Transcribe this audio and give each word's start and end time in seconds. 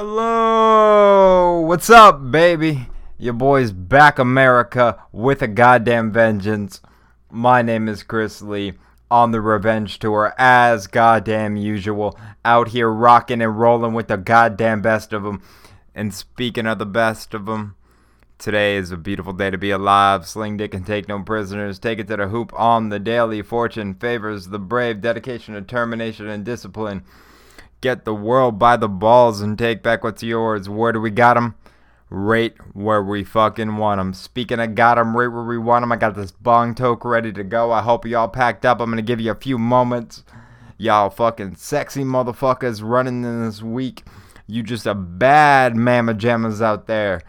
Hello, 0.00 1.58
what's 1.58 1.90
up, 1.90 2.30
baby? 2.30 2.86
Your 3.18 3.32
boy's 3.32 3.72
back, 3.72 4.20
America, 4.20 4.96
with 5.10 5.42
a 5.42 5.48
goddamn 5.48 6.12
vengeance. 6.12 6.80
My 7.32 7.62
name 7.62 7.88
is 7.88 8.04
Chris 8.04 8.40
Lee 8.40 8.74
on 9.10 9.32
the 9.32 9.40
revenge 9.40 9.98
tour, 9.98 10.36
as 10.38 10.86
goddamn 10.86 11.56
usual. 11.56 12.16
Out 12.44 12.68
here 12.68 12.88
rocking 12.88 13.42
and 13.42 13.58
rolling 13.58 13.92
with 13.92 14.06
the 14.06 14.16
goddamn 14.16 14.82
best 14.82 15.12
of 15.12 15.24
them. 15.24 15.42
And 15.96 16.14
speaking 16.14 16.68
of 16.68 16.78
the 16.78 16.86
best 16.86 17.34
of 17.34 17.46
them, 17.46 17.74
today 18.38 18.76
is 18.76 18.92
a 18.92 18.96
beautiful 18.96 19.32
day 19.32 19.50
to 19.50 19.58
be 19.58 19.72
alive. 19.72 20.28
Sling 20.28 20.58
dick 20.58 20.74
and 20.74 20.86
take 20.86 21.08
no 21.08 21.24
prisoners. 21.24 21.80
Take 21.80 21.98
it 21.98 22.06
to 22.06 22.16
the 22.16 22.28
hoop 22.28 22.52
on 22.54 22.90
the 22.90 23.00
daily. 23.00 23.42
Fortune 23.42 23.94
favors 23.94 24.46
the 24.46 24.60
brave. 24.60 25.00
Dedication, 25.00 25.54
determination, 25.54 26.28
and 26.28 26.44
discipline. 26.44 27.02
Get 27.80 28.04
the 28.04 28.14
world 28.14 28.58
by 28.58 28.76
the 28.76 28.88
balls 28.88 29.40
and 29.40 29.56
take 29.56 29.82
back 29.82 30.02
what's 30.02 30.22
yours. 30.22 30.68
Where 30.68 30.92
do 30.92 31.00
we 31.00 31.10
got 31.10 31.36
'em? 31.36 31.54
Right 32.10 32.54
where 32.72 33.02
we 33.02 33.22
fucking 33.22 33.76
want 33.76 34.00
'em. 34.00 34.14
Speaking 34.14 34.58
of 34.58 34.74
got 34.74 34.98
'em, 34.98 35.16
right 35.16 35.30
where 35.30 35.44
we 35.44 35.58
want 35.58 35.84
'em, 35.84 35.92
I 35.92 35.96
got 35.96 36.16
this 36.16 36.32
bong 36.32 36.74
toke 36.74 37.04
ready 37.04 37.32
to 37.32 37.44
go. 37.44 37.70
I 37.70 37.82
hope 37.82 38.04
y'all 38.04 38.28
packed 38.28 38.66
up. 38.66 38.80
I'm 38.80 38.90
gonna 38.90 39.02
give 39.02 39.20
you 39.20 39.30
a 39.30 39.36
few 39.36 39.58
moments. 39.58 40.24
Y'all 40.76 41.10
fucking 41.10 41.54
sexy 41.56 42.02
motherfuckers 42.02 42.82
running 42.82 43.22
in 43.22 43.44
this 43.44 43.62
week. 43.62 44.04
You 44.46 44.62
just 44.62 44.86
a 44.86 44.94
bad 44.94 45.76
mama 45.76 46.14
jammas 46.14 46.62
out 46.62 46.86
there. 46.86 47.20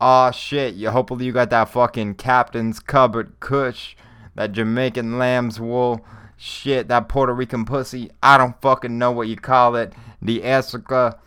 Aw 0.00 0.30
shit, 0.30 0.74
you 0.74 0.90
hopefully 0.90 1.26
you 1.26 1.32
got 1.32 1.50
that 1.50 1.68
fucking 1.68 2.14
captain's 2.14 2.78
cupboard 2.78 3.32
kush, 3.40 3.96
that 4.36 4.52
Jamaican 4.52 5.18
lamb's 5.18 5.58
wool, 5.58 6.06
shit, 6.36 6.86
that 6.86 7.08
Puerto 7.08 7.34
Rican 7.34 7.64
pussy. 7.64 8.12
I 8.22 8.38
don't 8.38 8.60
fucking 8.62 8.96
know 8.96 9.10
what 9.10 9.26
you 9.26 9.34
call 9.34 9.74
it. 9.74 9.92
The 10.20 10.42
Essica. 10.42 11.18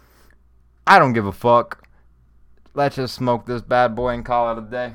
I 0.86 1.00
don't 1.00 1.14
give 1.14 1.26
a 1.26 1.32
fuck. 1.32 1.88
Let's 2.74 2.96
just 2.96 3.16
smoke 3.16 3.46
this 3.46 3.62
bad 3.62 3.96
boy 3.96 4.10
and 4.10 4.26
call 4.26 4.52
it 4.52 4.58
a 4.58 4.62
day. 4.62 4.94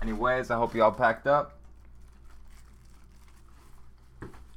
Anyways, 0.00 0.50
I 0.50 0.56
hope 0.56 0.74
y'all 0.74 0.90
packed 0.90 1.26
up. 1.26 1.58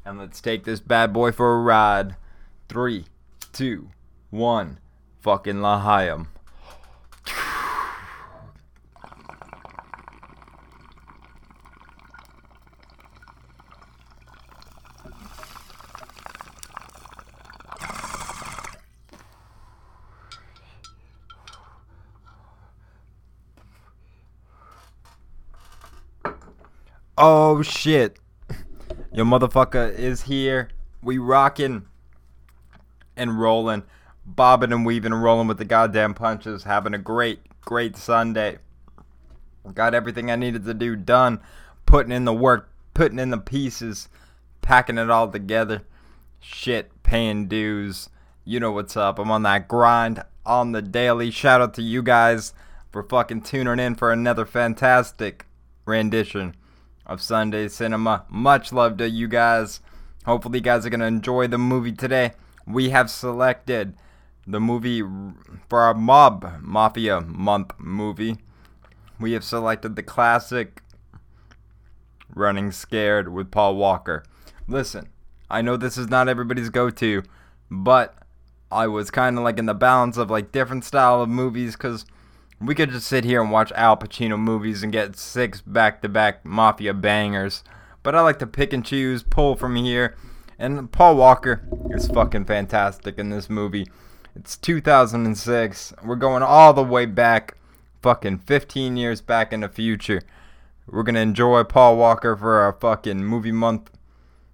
And 0.04 0.20
let's 0.20 0.42
take 0.42 0.64
this 0.64 0.80
bad 0.80 1.14
boy 1.14 1.32
for 1.32 1.56
a 1.56 1.62
ride. 1.62 2.16
Three, 2.70 3.06
two, 3.54 3.90
one. 4.30 4.80
Fucking 5.22 5.56
Lahayim. 5.56 6.28
Oh 27.18 27.62
shit. 27.62 28.20
Your 29.14 29.26
motherfucker 29.26 29.98
is 29.98 30.24
here. 30.24 30.68
We 31.02 31.18
rocking 31.18 31.86
and 33.16 33.40
rolling, 33.40 33.84
bobbing 34.26 34.74
and 34.74 34.86
weaving 34.86 35.14
and 35.14 35.24
rolling 35.24 35.48
with 35.48 35.58
the 35.58 35.64
goddamn 35.64 36.14
punches, 36.14 36.64
having 36.64 36.94
a 36.94 36.98
great, 36.98 37.40
great 37.62 37.96
Sunday. 37.96 38.58
Got 39.74 39.94
everything 39.94 40.30
I 40.30 40.36
needed 40.36 40.66
to 40.66 40.74
do 40.74 40.98
done, 40.98 41.40
putting 41.86 42.12
in 42.12 42.26
the 42.26 42.34
work, 42.34 42.70
putting 42.94 43.20
in 43.20 43.30
the 43.30 43.38
pieces, 43.38 44.10
packing 44.62 44.98
it 44.98 45.10
all 45.10 45.30
together. 45.30 45.84
Shit, 46.42 46.92
paying 47.04 47.48
dues. 47.48 48.10
You 48.44 48.60
know 48.60 48.74
what's 48.74 48.98
up. 48.98 49.20
I'm 49.20 49.32
on 49.32 49.44
that 49.44 49.70
grind 49.70 50.22
on 50.46 50.74
the 50.74 50.82
daily. 50.82 51.32
Shout 51.32 51.62
out 51.62 51.76
to 51.76 51.82
you 51.82 52.04
guys 52.04 52.54
for 52.92 53.04
fucking 53.04 53.44
tuning 53.44 53.80
in 53.80 53.96
for 53.96 54.12
another 54.12 54.46
fantastic 54.46 55.46
rendition 55.86 56.56
of 57.06 57.22
Sunday 57.22 57.68
cinema. 57.68 58.26
Much 58.30 58.74
love 58.74 58.98
to 58.98 59.10
you 59.10 59.28
guys. 59.28 59.80
Hopefully, 60.26 60.60
you 60.60 60.64
guys 60.64 60.86
are 60.86 60.90
going 60.90 61.00
to 61.00 61.06
enjoy 61.06 61.48
the 61.48 61.58
movie 61.58 61.92
today. 61.92 62.32
We 62.66 62.90
have 62.90 63.10
selected 63.10 63.96
the 64.48 64.60
movie 64.60 65.02
for 65.70 65.82
our 65.82 65.94
Mob 65.94 66.60
Mafia 66.62 67.22
Month 67.22 67.74
movie. 67.78 68.38
We 69.20 69.34
have 69.34 69.44
selected 69.44 69.96
the 69.96 70.04
classic 70.04 70.82
Running 72.34 72.72
Scared 72.72 73.30
with 73.30 73.52
Paul 73.52 73.76
Walker. 73.76 74.24
Listen, 74.68 75.10
I 75.50 75.62
know 75.62 75.78
this 75.78 75.98
is 75.98 76.10
not 76.10 76.28
everybody's 76.28 76.70
go 76.70 76.90
to, 76.90 77.24
but 77.70 78.16
I 78.72 78.88
was 78.88 79.12
kind 79.12 79.38
of 79.38 79.44
like 79.44 79.60
in 79.60 79.68
the 79.68 79.74
balance 79.74 80.18
of 80.18 80.30
like 80.30 80.52
different 80.52 80.84
style 80.84 81.22
of 81.22 81.30
movies 81.30 81.74
because 81.74 82.06
we 82.62 82.76
could 82.76 82.92
just 82.92 83.08
sit 83.08 83.24
here 83.24 83.42
and 83.42 83.52
watch 83.52 83.72
Al 83.74 83.98
Pacino 83.98 84.40
movies 84.40 84.84
and 84.84 84.92
get 84.92 85.18
six 85.18 85.62
back 85.62 86.02
to 86.02 86.10
back 86.10 86.46
mafia 86.46 86.94
bangers. 86.94 87.64
But 88.04 88.16
I 88.16 88.22
like 88.22 88.40
to 88.40 88.48
pick 88.48 88.72
and 88.72 88.86
choose, 88.86 89.24
pull 89.24 89.56
from 89.56 89.76
here. 89.76 90.16
And 90.58 90.92
Paul 90.92 91.18
Walker 91.18 91.68
is 91.90 92.08
fucking 92.08 92.46
fantastic 92.46 93.18
in 93.18 93.30
this 93.30 93.50
movie. 93.50 93.88
It's 94.36 94.56
2006. 94.58 95.94
We're 96.04 96.16
going 96.16 96.44
all 96.44 96.74
the 96.74 96.84
way 96.84 97.06
back, 97.06 97.56
fucking 98.02 98.40
15 98.40 98.96
years 98.96 99.22
back 99.22 99.52
in 99.52 99.62
the 99.62 99.70
future. 99.70 100.22
We're 100.88 101.04
gonna 101.04 101.20
enjoy 101.20 101.64
Paul 101.64 101.98
Walker 101.98 102.38
for 102.38 102.60
our 102.60 102.74
fucking 102.74 103.26
movie 103.26 103.52
month. 103.52 103.90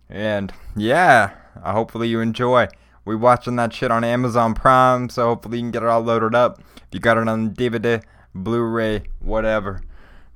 And 0.09 0.53
yeah, 0.75 1.31
hopefully 1.63 2.07
you 2.07 2.19
enjoy. 2.19 2.67
We 3.03 3.15
watching 3.15 3.55
that 3.55 3.73
shit 3.73 3.91
on 3.91 4.03
Amazon 4.03 4.53
Prime, 4.53 5.09
so 5.09 5.27
hopefully 5.27 5.57
you 5.57 5.63
can 5.63 5.71
get 5.71 5.83
it 5.83 5.89
all 5.89 6.01
loaded 6.01 6.35
up. 6.35 6.59
If 6.75 6.87
you 6.91 6.99
got 6.99 7.17
it 7.17 7.27
on 7.27 7.51
DVD, 7.51 8.03
Blu-ray, 8.35 9.03
whatever, 9.19 9.81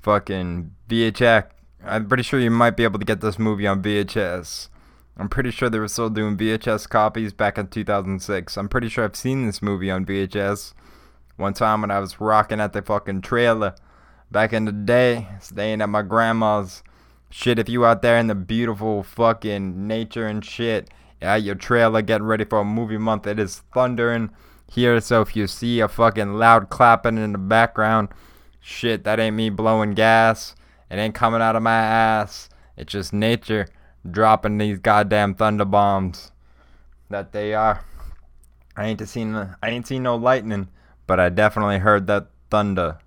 fucking 0.02 0.72
VHS. 0.90 1.46
I'm 1.84 2.08
pretty 2.08 2.24
sure 2.24 2.40
you 2.40 2.50
might 2.50 2.76
be 2.76 2.84
able 2.84 3.00
to 3.00 3.06
get 3.06 3.22
this 3.22 3.38
movie 3.38 3.68
on 3.68 3.84
VHS. 3.84 4.70
I'm 5.18 5.30
pretty 5.30 5.52
sure 5.52 5.70
they 5.70 5.80
were 5.80 5.88
still 5.88 6.10
doing 6.10 6.36
VHS 6.36 6.90
copies 6.90 7.32
back 7.32 7.58
in 7.58 7.68
2006. 7.68 8.58
I'm 8.58 8.68
pretty 8.68 8.90
sure 8.90 9.04
I've 9.06 9.16
seen 9.16 9.46
this 9.46 9.62
movie 9.62 9.92
on 9.92 10.06
VHS 10.06 10.74
one 11.38 11.54
time 11.54 11.82
when 11.82 11.92
I 11.92 12.00
was 12.00 12.20
rocking 12.20 12.60
at 12.60 12.74
the 12.74 12.82
fucking 12.82 13.22
trailer 13.22 13.76
back 14.32 14.52
in 14.52 14.66
the 14.66 14.72
day, 14.72 15.28
staying 15.40 15.82
at 15.82 15.90
my 15.90 16.02
grandma's. 16.02 16.84
Shit, 17.30 17.60
if 17.60 17.70
you 17.70 17.86
out 17.86 18.02
there 18.02 18.18
in 18.18 18.28
the 18.28 18.36
beautiful 18.36 19.04
fucking 19.04 19.88
nature 19.88 20.28
and 20.28 20.44
shit, 20.44 20.90
at 21.26 21.44
your 21.44 21.56
trailer 21.56 22.02
getting 22.02 22.28
ready 22.28 22.46
for 22.46 22.60
a 22.60 22.66
movie 22.66 22.98
month, 22.98 23.28
it 23.28 23.40
is 23.40 23.64
thundering 23.74 24.30
here. 24.72 25.00
So 25.02 25.22
if 25.22 25.36
you 25.36 25.48
see 25.48 25.80
a 25.80 25.88
fucking 25.88 26.34
loud 26.34 26.70
clapping 26.70 27.18
in 27.18 27.32
the 27.34 27.38
background, 27.38 28.10
shit, 28.62 29.04
that 29.04 29.20
ain't 29.20 29.36
me 29.36 29.50
blowing 29.50 29.94
gas. 29.94 30.56
It 30.90 30.96
ain't 30.96 31.16
coming 31.16 31.42
out 31.42 31.56
of 31.56 31.64
my 31.64 31.72
ass. 31.72 32.50
It's 32.78 32.92
just 32.92 33.14
nature 33.14 33.68
dropping 34.10 34.58
these 34.58 34.80
goddamn 34.80 35.36
thunder 35.36 35.66
bombs 35.66 36.32
that 37.10 37.32
they 37.32 37.54
are. 37.54 37.84
I 38.76 38.88
ain't 38.88 39.08
seen 39.08 39.36
I 39.36 39.70
ain't 39.70 39.88
seen 39.88 40.04
no 40.04 40.16
lightning, 40.16 40.68
but 41.08 41.20
I 41.20 41.30
definitely 41.30 41.80
heard 41.80 42.08
that 42.08 42.28
thunder. 42.50 43.00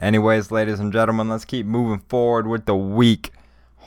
Anyways, 0.00 0.50
ladies 0.50 0.80
and 0.80 0.92
gentlemen, 0.92 1.28
let's 1.28 1.44
keep 1.44 1.66
moving 1.66 2.00
forward 2.08 2.46
with 2.46 2.66
the 2.66 2.74
week. 2.74 3.30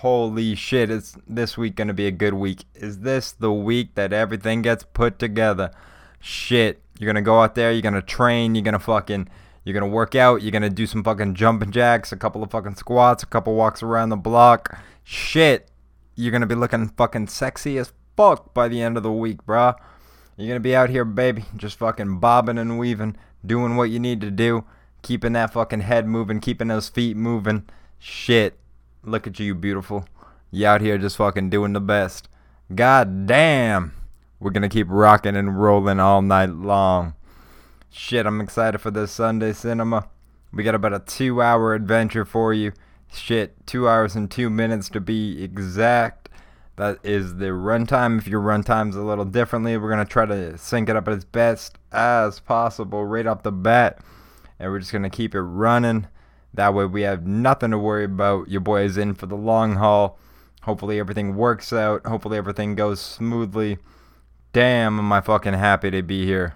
Holy 0.02 0.54
shit, 0.54 0.92
is 0.92 1.18
this 1.28 1.58
week 1.58 1.76
gonna 1.76 1.92
be 1.92 2.06
a 2.06 2.12
good 2.12 2.36
week? 2.36 2.66
Is 2.76 3.00
this 3.00 3.32
the 3.32 3.52
week 3.52 3.96
that 3.96 4.14
everything 4.14 4.62
gets 4.62 4.84
put 4.84 5.18
together? 5.18 5.72
Shit, 6.20 6.84
you're 7.00 7.12
gonna 7.12 7.24
go 7.24 7.42
out 7.42 7.56
there, 7.56 7.72
you're 7.72 7.82
gonna 7.82 8.04
train, 8.04 8.54
you're 8.54 8.64
gonna 8.64 8.78
fucking, 8.78 9.28
you're 9.64 9.74
gonna 9.74 9.88
work 9.92 10.14
out, 10.14 10.44
you're 10.44 10.52
gonna 10.52 10.70
do 10.70 10.86
some 10.86 11.04
fucking 11.04 11.34
jumping 11.34 11.72
jacks, 11.72 12.12
a 12.12 12.16
couple 12.16 12.44
of 12.44 12.52
fucking 12.52 12.76
squats, 12.76 13.24
a 13.24 13.26
couple 13.26 13.56
walks 13.56 13.82
around 13.82 14.10
the 14.10 14.18
block. 14.18 14.78
Shit, 15.04 15.72
you're 16.14 16.32
gonna 16.32 16.46
be 16.46 16.54
looking 16.54 16.90
fucking 16.90 17.26
sexy 17.26 17.80
as 17.80 17.92
fuck 18.16 18.54
by 18.54 18.68
the 18.68 18.84
end 18.84 18.98
of 18.98 19.04
the 19.04 19.12
week, 19.12 19.48
bruh. 19.48 19.74
You're 20.36 20.48
gonna 20.48 20.60
be 20.60 20.76
out 20.76 20.92
here, 20.92 21.06
baby, 21.06 21.46
just 21.56 21.80
fucking 21.80 22.20
bobbing 22.20 22.60
and 22.60 22.78
weaving, 22.78 23.18
doing 23.44 23.76
what 23.76 23.90
you 23.90 23.98
need 23.98 24.22
to 24.22 24.30
do, 24.30 24.64
keeping 25.02 25.34
that 25.34 25.54
fucking 25.54 25.82
head 25.82 26.06
moving, 26.06 26.40
keeping 26.40 26.68
those 26.68 26.88
feet 26.88 27.18
moving. 27.18 27.66
Shit. 27.98 28.60
Look 29.08 29.26
at 29.26 29.40
you, 29.40 29.56
beautiful. 29.56 30.06
You 30.52 30.68
out 30.68 30.82
here 30.82 30.98
just 30.98 31.16
fucking 31.16 31.50
doing 31.50 31.72
the 31.72 31.80
best. 31.80 32.28
God 32.76 33.26
damn. 33.26 33.94
We're 34.38 34.52
gonna 34.52 34.68
keep 34.68 34.88
rocking 34.90 35.38
and 35.38 35.58
rolling 35.58 36.02
all 36.02 36.22
night 36.22 36.50
long. 36.50 37.16
Shit, 37.90 38.26
I'm 38.26 38.42
excited 38.42 38.80
for 38.80 38.92
this 38.92 39.14
Sunday 39.14 39.54
cinema. 39.54 40.10
We 40.52 40.64
got 40.64 40.76
about 40.76 40.92
a 40.92 41.00
two 41.00 41.42
hour 41.42 41.74
adventure 41.74 42.26
for 42.26 42.54
you. 42.54 42.74
Shit, 43.14 43.66
two 43.66 43.88
hours 43.88 44.18
and 44.18 44.30
two 44.30 44.50
minutes 44.50 44.90
to 44.90 45.00
be 45.00 45.42
exact. 45.42 46.28
That 46.76 46.98
is 47.02 47.36
the 47.36 47.52
runtime. 47.52 48.18
If 48.18 48.28
your 48.28 48.42
runtime's 48.42 48.98
a 48.98 49.04
little 49.04 49.24
differently, 49.24 49.78
we're 49.78 49.90
gonna 49.90 50.04
try 50.04 50.26
to 50.26 50.58
sync 50.58 50.90
it 50.90 50.98
up 50.98 51.08
as 51.08 51.24
best 51.24 51.78
as 51.94 52.42
possible 52.42 53.06
right 53.06 53.26
off 53.26 53.44
the 53.44 53.54
bat. 53.54 54.00
And 54.60 54.70
we're 54.70 54.80
just 54.80 54.92
gonna 54.92 55.10
keep 55.10 55.34
it 55.34 55.40
running. 55.40 56.08
That 56.54 56.74
way 56.74 56.86
we 56.86 57.02
have 57.02 57.26
nothing 57.26 57.72
to 57.72 57.78
worry 57.78 58.06
about. 58.06 58.50
Your 58.50 58.62
boy 58.62 58.84
is 58.84 58.98
in 58.98 59.14
for 59.14 59.26
the 59.26 59.36
long 59.36 59.76
haul. 59.76 60.20
Hopefully 60.64 61.00
everything 61.00 61.36
works 61.36 61.72
out. 61.72 62.06
Hopefully 62.06 62.38
everything 62.38 62.76
goes 62.76 63.00
smoothly. 63.00 63.78
Damn, 64.54 65.00
am 65.00 65.12
I 65.12 65.22
fucking 65.22 65.54
happy 65.54 65.92
to 65.92 66.02
be 66.02 66.26
here. 66.26 66.56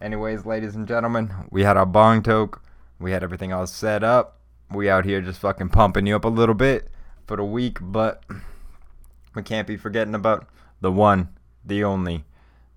Anyways, 0.00 0.44
ladies 0.44 0.74
and 0.74 0.88
gentlemen, 0.88 1.32
we 1.50 1.62
had 1.62 1.76
our 1.76 1.86
bong 1.86 2.22
toke. 2.22 2.62
We 2.98 3.12
had 3.12 3.22
everything 3.22 3.52
all 3.52 3.66
set 3.66 4.02
up. 4.02 4.40
We 4.70 4.90
out 4.90 5.04
here 5.04 5.20
just 5.20 5.40
fucking 5.40 5.70
pumping 5.70 6.06
you 6.06 6.16
up 6.16 6.24
a 6.24 6.28
little 6.28 6.54
bit 6.54 6.88
for 7.26 7.36
the 7.36 7.44
week, 7.44 7.78
but 7.80 8.24
we 9.34 9.42
can't 9.42 9.66
be 9.66 9.76
forgetting 9.76 10.14
about 10.14 10.48
the 10.80 10.92
one, 10.92 11.28
the 11.64 11.84
only 11.84 12.24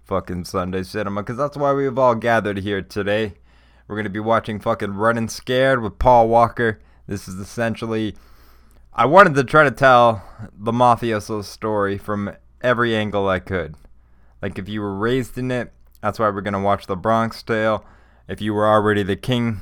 fucking 0.04 0.45
Sunday 0.45 0.83
cinema, 0.83 1.21
because 1.21 1.38
that's 1.38 1.57
why 1.57 1.74
we've 1.74 1.97
all 1.97 2.15
gathered 2.15 2.59
here 2.59 2.81
today. 2.81 3.33
We're 3.91 3.97
going 3.97 4.05
to 4.05 4.09
be 4.09 4.21
watching 4.21 4.61
fucking 4.61 4.93
Running 4.93 5.27
Scared 5.27 5.81
with 5.81 5.99
Paul 5.99 6.29
Walker. 6.29 6.79
This 7.07 7.27
is 7.27 7.35
essentially. 7.35 8.15
I 8.93 9.05
wanted 9.05 9.35
to 9.35 9.43
try 9.43 9.65
to 9.65 9.69
tell 9.69 10.23
the 10.57 10.71
mafioso 10.71 11.43
story 11.43 11.97
from 11.97 12.33
every 12.61 12.95
angle 12.95 13.27
I 13.27 13.39
could. 13.39 13.75
Like, 14.41 14.57
if 14.57 14.69
you 14.69 14.79
were 14.79 14.95
raised 14.95 15.38
in 15.38 15.51
it, 15.51 15.73
that's 16.01 16.19
why 16.19 16.29
we're 16.29 16.39
going 16.39 16.53
to 16.53 16.61
watch 16.61 16.88
The 16.88 16.95
Bronx 16.95 17.43
Tale. 17.43 17.83
If 18.29 18.39
you 18.39 18.53
were 18.53 18.65
already 18.65 19.03
the 19.03 19.17
king, 19.17 19.59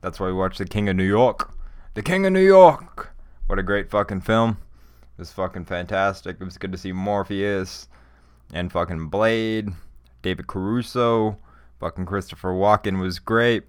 that's 0.00 0.20
why 0.20 0.28
we 0.28 0.32
watch 0.34 0.56
The 0.56 0.64
King 0.64 0.88
of 0.88 0.94
New 0.94 1.02
York. 1.02 1.52
The 1.94 2.02
King 2.02 2.26
of 2.26 2.32
New 2.32 2.46
York! 2.46 3.16
What 3.48 3.58
a 3.58 3.64
great 3.64 3.90
fucking 3.90 4.20
film. 4.20 4.58
It 5.18 5.22
was 5.22 5.32
fucking 5.32 5.64
fantastic. 5.64 6.36
It 6.38 6.44
was 6.44 6.56
good 6.56 6.70
to 6.70 6.78
see 6.78 6.92
Morpheus 6.92 7.88
and 8.52 8.70
fucking 8.70 9.08
Blade, 9.08 9.70
David 10.22 10.46
Caruso, 10.46 11.36
fucking 11.80 12.06
Christopher 12.06 12.50
Walken 12.50 13.00
was 13.00 13.18
great. 13.18 13.64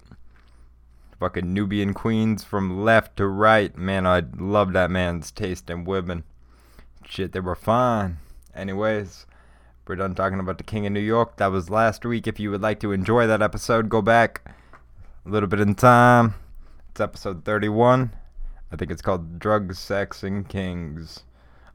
Fucking 1.18 1.52
Nubian 1.52 1.94
queens 1.94 2.44
from 2.44 2.84
left 2.84 3.16
to 3.16 3.26
right. 3.26 3.76
Man, 3.76 4.06
I 4.06 4.22
love 4.36 4.72
that 4.74 4.90
man's 4.90 5.30
taste 5.30 5.70
in 5.70 5.84
women. 5.84 6.24
Shit, 7.08 7.32
they 7.32 7.40
were 7.40 7.54
fine. 7.54 8.18
Anyways, 8.54 9.26
we're 9.86 9.96
done 9.96 10.14
talking 10.14 10.40
about 10.40 10.58
the 10.58 10.64
King 10.64 10.86
of 10.86 10.92
New 10.92 11.00
York. 11.00 11.36
That 11.36 11.52
was 11.52 11.70
last 11.70 12.04
week. 12.04 12.26
If 12.26 12.38
you 12.38 12.50
would 12.50 12.60
like 12.60 12.80
to 12.80 12.92
enjoy 12.92 13.26
that 13.26 13.40
episode, 13.40 13.88
go 13.88 14.02
back 14.02 14.42
a 15.24 15.28
little 15.28 15.48
bit 15.48 15.60
in 15.60 15.74
time. 15.74 16.34
It's 16.90 17.00
episode 17.00 17.44
31. 17.44 18.12
I 18.70 18.76
think 18.76 18.90
it's 18.90 19.02
called 19.02 19.38
Drugs, 19.38 19.78
Sex, 19.78 20.22
and 20.22 20.48
Kings. 20.48 21.20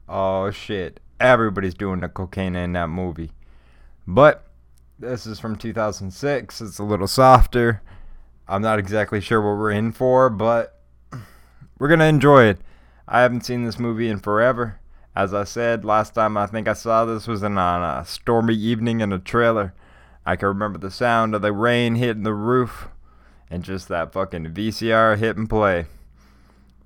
Oh 0.08 0.50
shit. 0.50 1.00
Everybody's 1.18 1.74
doing 1.74 2.00
the 2.00 2.08
cocaine 2.08 2.54
in 2.54 2.74
that 2.74 2.88
movie. 2.88 3.32
But 4.06 4.47
this 4.98 5.26
is 5.26 5.38
from 5.38 5.56
2006. 5.56 6.60
It's 6.60 6.78
a 6.78 6.84
little 6.84 7.06
softer. 7.06 7.82
I'm 8.48 8.62
not 8.62 8.78
exactly 8.78 9.20
sure 9.20 9.40
what 9.40 9.58
we're 9.58 9.70
in 9.70 9.92
for, 9.92 10.28
but 10.30 10.80
we're 11.78 11.88
going 11.88 12.00
to 12.00 12.06
enjoy 12.06 12.44
it. 12.44 12.58
I 13.06 13.20
haven't 13.20 13.44
seen 13.44 13.64
this 13.64 13.78
movie 13.78 14.08
in 14.08 14.18
forever. 14.18 14.80
As 15.14 15.32
I 15.32 15.44
said 15.44 15.84
last 15.84 16.14
time, 16.14 16.36
I 16.36 16.46
think 16.46 16.68
I 16.68 16.72
saw 16.72 17.04
this 17.04 17.26
was 17.26 17.42
in, 17.42 17.58
on 17.58 17.82
a 17.82 18.04
stormy 18.04 18.54
evening 18.54 19.00
in 19.00 19.12
a 19.12 19.18
trailer. 19.18 19.74
I 20.26 20.36
can 20.36 20.48
remember 20.48 20.78
the 20.78 20.90
sound 20.90 21.34
of 21.34 21.42
the 21.42 21.52
rain 21.52 21.94
hitting 21.94 22.22
the 22.22 22.34
roof 22.34 22.88
and 23.50 23.62
just 23.62 23.88
that 23.88 24.12
fucking 24.12 24.46
VCR 24.46 25.16
hit 25.18 25.36
and 25.36 25.48
play. 25.48 25.86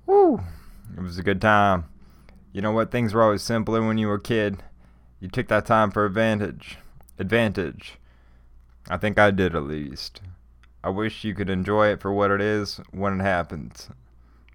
Woo! 0.05 0.41
It 0.95 1.01
was 1.01 1.17
a 1.17 1.23
good 1.23 1.41
time. 1.41 1.85
You 2.51 2.61
know 2.61 2.71
what? 2.71 2.91
Things 2.91 3.13
were 3.13 3.23
always 3.23 3.41
simpler 3.41 3.85
when 3.85 3.97
you 3.97 4.07
were 4.07 4.15
a 4.15 4.21
kid. 4.21 4.63
You 5.19 5.27
took 5.27 5.47
that 5.47 5.65
time 5.65 5.91
for 5.91 6.05
advantage. 6.05 6.77
Advantage. 7.17 7.97
I 8.89 8.97
think 8.97 9.17
I 9.17 9.31
did 9.31 9.55
at 9.55 9.63
least. 9.63 10.21
I 10.83 10.89
wish 10.89 11.23
you 11.23 11.33
could 11.33 11.49
enjoy 11.49 11.87
it 11.87 12.01
for 12.01 12.11
what 12.11 12.31
it 12.31 12.41
is 12.41 12.81
when 12.91 13.19
it 13.19 13.23
happens. 13.23 13.89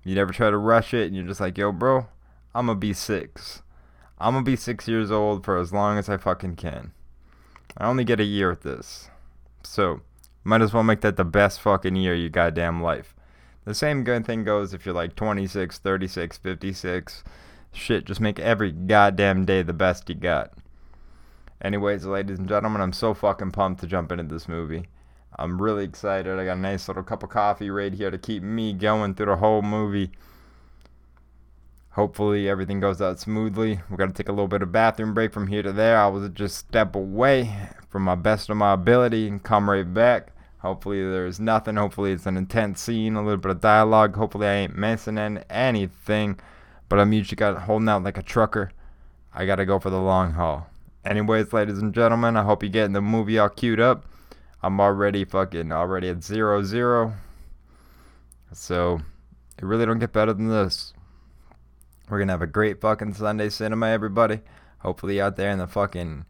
You 0.05 0.15
never 0.15 0.33
try 0.33 0.51
to 0.51 0.59
rush 0.59 0.93
it 0.93 1.07
and 1.07 1.17
you're 1.17 1.27
just 1.27 1.41
like, 1.41 1.57
yo, 1.57 1.73
bro, 1.73 2.07
I'm 2.55 2.67
gonna 2.67 2.79
be 2.79 2.93
six. 2.93 3.63
I'm 4.19 4.35
gonna 4.35 4.45
be 4.45 4.57
six 4.57 4.87
years 4.87 5.11
old 5.11 5.45
for 5.45 5.57
as 5.59 5.73
long 5.73 5.97
as 5.97 6.09
I 6.09 6.17
fucking 6.17 6.57
can. 6.57 6.93
I 7.77 7.87
only 7.87 8.05
get 8.05 8.21
a 8.21 8.25
year 8.25 8.51
at 8.51 8.63
this. 8.63 9.09
So, 9.63 10.01
might 10.45 10.63
as 10.63 10.73
well 10.73 10.83
make 10.83 11.01
that 11.03 11.17
the 11.17 11.25
best 11.25 11.61
fucking 11.61 11.97
year 11.97 12.15
of 12.15 12.21
your 12.21 12.29
goddamn 12.29 12.83
life. 12.83 13.15
The 13.65 13.75
same 13.75 14.03
good 14.03 14.27
thing 14.27 14.45
goes 14.45 14.73
if 14.73 14.87
you're 14.87 14.95
like 14.95 15.15
26, 15.15 15.79
36, 15.79 16.39
56. 16.39 17.25
Shit, 17.73 18.07
just 18.07 18.21
make 18.21 18.39
every 18.39 18.73
goddamn 18.73 19.45
day 19.45 19.63
the 19.63 19.73
best 19.73 20.09
you 20.09 20.15
got. 20.15 20.53
Anyways, 21.61 22.07
ladies 22.07 22.39
and 22.39 22.49
gentlemen, 22.49 22.81
I'm 22.81 22.93
so 22.93 23.15
fucking 23.15 23.51
pumped 23.51 23.81
to 23.81 23.87
jump 23.87 24.13
into 24.13 24.23
this 24.25 24.49
movie. 24.49 24.87
I'm 25.37 25.61
really 25.61 25.85
excited. 25.85 26.39
I 26.39 26.45
got 26.45 26.57
a 26.57 26.61
nice 26.61 26.87
little 26.89 27.03
cup 27.03 27.23
of 27.23 27.31
coffee 27.31 27.71
right 27.71 27.93
here 27.93 28.11
to 28.11 28.19
keep 28.19 28.43
me 28.43 28.73
going 28.73 29.15
through 29.15 29.27
the 29.27 29.37
whole 29.37 29.63
movie. 29.63 30.13
Hopefully 31.91 32.49
everything 32.49 32.79
goes 32.79 33.03
out 33.03 33.19
smoothly. 33.19 33.81
We're 33.91 33.97
gonna 33.97 34.13
take 34.13 34.29
a 34.29 34.33
little 34.33 34.47
bit 34.47 34.63
of 34.63 34.71
bathroom 34.71 35.15
break 35.15 35.33
from 35.33 35.49
here 35.49 35.63
to 35.63 35.73
there. 35.73 35.99
I 35.99 36.07
will 36.07 36.29
just 36.29 36.57
step 36.57 36.95
away 36.95 37.53
from 37.89 38.05
my 38.05 38.15
best 38.15 38.51
of 38.51 38.57
my 38.57 38.73
ability 38.73 39.27
and 39.27 39.43
come 39.43 39.69
right 39.69 39.93
back. 39.93 40.29
Hopefully 40.59 41.03
there's 41.03 41.41
nothing. 41.41 41.75
Hopefully 41.75 42.13
it's 42.13 42.27
an 42.27 42.37
intense 42.37 42.81
scene, 42.81 43.17
a 43.17 43.23
little 43.23 43.39
bit 43.39 43.51
of 43.51 43.61
dialogue. 43.61 44.15
Hopefully 44.15 44.47
I 44.47 44.55
ain't 44.55 44.77
missing 44.77 45.19
anything. 45.19 46.39
But 46.89 47.01
I'm 47.01 47.13
usually 47.13 47.37
got 47.37 47.63
holding 47.63 47.89
out 47.89 48.05
like 48.05 48.19
a 48.19 48.23
trucker. 48.23 48.71
I 49.35 49.45
gotta 49.45 49.67
go 49.67 49.79
for 49.81 49.91
the 49.91 50.01
long 50.01 50.33
haul. 50.33 50.69
Anyways, 51.09 51.55
ladies 51.55 51.79
and 51.79 51.95
gentlemen, 51.95 52.37
I 52.37 52.43
hope 52.43 52.63
you're 52.63 52.69
getting 52.69 52.93
the 52.93 53.01
movie 53.01 53.39
all 53.39 53.49
queued 53.49 53.81
up. 53.81 54.05
I'm 54.63 54.79
already 54.79 55.25
fucking 55.25 55.73
already 55.73 56.11
at 56.11 56.23
zero 56.23 56.63
zero. 56.63 57.15
So 58.53 59.01
it 59.57 59.65
really 59.65 59.87
don't 59.87 60.01
get 60.01 60.13
better 60.13 60.35
than 60.35 60.49
this. 60.49 60.93
We're 62.11 62.19
gonna 62.19 62.33
have 62.33 62.43
a 62.43 62.47
great 62.47 62.83
fucking 62.83 63.15
Sunday 63.15 63.49
cinema, 63.49 63.87
everybody. 63.89 64.41
Hopefully 64.81 65.19
out 65.19 65.37
there 65.37 65.51
in 65.51 65.59
the 65.59 65.67
fucking 65.67 66.27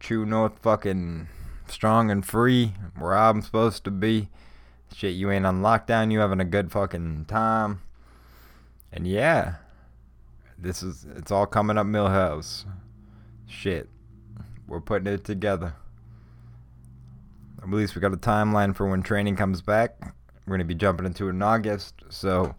true 0.00 0.26
north 0.26 0.58
fucking 0.62 1.28
strong 1.68 2.10
and 2.10 2.26
free 2.26 2.72
where 2.98 3.16
I'm 3.16 3.40
supposed 3.40 3.84
to 3.84 3.92
be. 3.92 4.30
Shit, 4.92 5.14
you 5.14 5.30
ain't 5.30 5.46
on 5.46 5.62
lockdown, 5.62 6.10
you 6.10 6.18
having 6.18 6.40
a 6.40 6.44
good 6.44 6.72
fucking 6.72 7.26
time. 7.26 7.82
And 8.92 9.06
yeah. 9.06 9.58
This 10.58 10.82
is 10.82 11.06
it's 11.14 11.30
all 11.30 11.46
coming 11.46 11.78
up 11.78 11.86
Milhouse. 11.86 12.64
Shit. 13.46 13.88
We're 14.68 14.80
putting 14.80 15.12
it 15.12 15.24
together. 15.24 15.74
At 17.60 17.70
least 17.70 17.96
we 17.96 18.00
got 18.00 18.12
a 18.12 18.16
timeline 18.16 18.76
for 18.76 18.88
when 18.88 19.02
training 19.02 19.34
comes 19.34 19.62
back. 19.62 20.14
We're 20.46 20.52
gonna 20.54 20.64
be 20.64 20.74
jumping 20.74 21.06
into 21.06 21.26
it 21.26 21.30
in 21.30 21.42
August, 21.42 21.94
so 22.08 22.54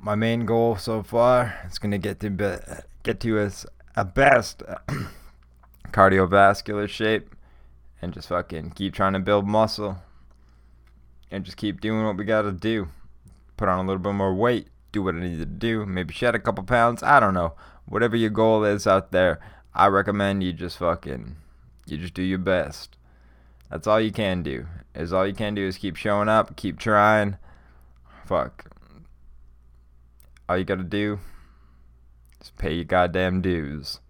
my 0.00 0.14
main 0.14 0.46
goal 0.46 0.76
so 0.76 1.02
far 1.02 1.58
is 1.66 1.78
going 1.78 1.90
to 1.90 1.98
get 1.98 2.20
to 2.20 2.30
be, 2.30 2.54
get 3.02 3.20
to 3.20 3.38
as 3.38 3.66
a 3.96 4.04
best 4.04 4.62
cardiovascular 5.90 6.88
shape 6.88 7.34
and 8.02 8.12
just 8.12 8.28
fucking 8.28 8.70
keep 8.70 8.94
trying 8.94 9.14
to 9.14 9.18
build 9.18 9.46
muscle 9.46 9.98
and 11.30 11.44
just 11.44 11.56
keep 11.56 11.80
doing 11.80 12.04
what 12.04 12.16
we 12.16 12.24
got 12.24 12.42
to 12.42 12.52
do. 12.52 12.88
Put 13.56 13.68
on 13.68 13.78
a 13.78 13.88
little 13.88 14.02
bit 14.02 14.12
more 14.12 14.34
weight, 14.34 14.68
do 14.92 15.02
what 15.02 15.14
I 15.14 15.20
need 15.20 15.38
to 15.38 15.46
do, 15.46 15.86
maybe 15.86 16.12
shed 16.12 16.34
a 16.34 16.38
couple 16.38 16.62
pounds, 16.62 17.02
I 17.02 17.18
don't 17.18 17.34
know. 17.34 17.54
Whatever 17.86 18.16
your 18.16 18.30
goal 18.30 18.64
is 18.64 18.86
out 18.86 19.12
there, 19.12 19.40
I 19.76 19.86
recommend 19.88 20.42
you 20.42 20.52
just 20.52 20.78
fucking 20.78 21.36
you 21.86 21.98
just 21.98 22.14
do 22.14 22.22
your 22.22 22.38
best. 22.38 22.96
That's 23.70 23.86
all 23.86 24.00
you 24.00 24.10
can 24.10 24.42
do. 24.42 24.66
Is 24.94 25.12
all 25.12 25.26
you 25.26 25.34
can 25.34 25.54
do 25.54 25.66
is 25.66 25.78
keep 25.78 25.96
showing 25.96 26.28
up, 26.28 26.56
keep 26.56 26.78
trying. 26.78 27.36
Fuck 28.24 28.70
all 30.48 30.56
you 30.56 30.64
gotta 30.64 30.84
do 30.84 31.18
is 32.40 32.50
pay 32.58 32.74
your 32.74 32.84
goddamn 32.84 33.40
dues. 33.40 34.00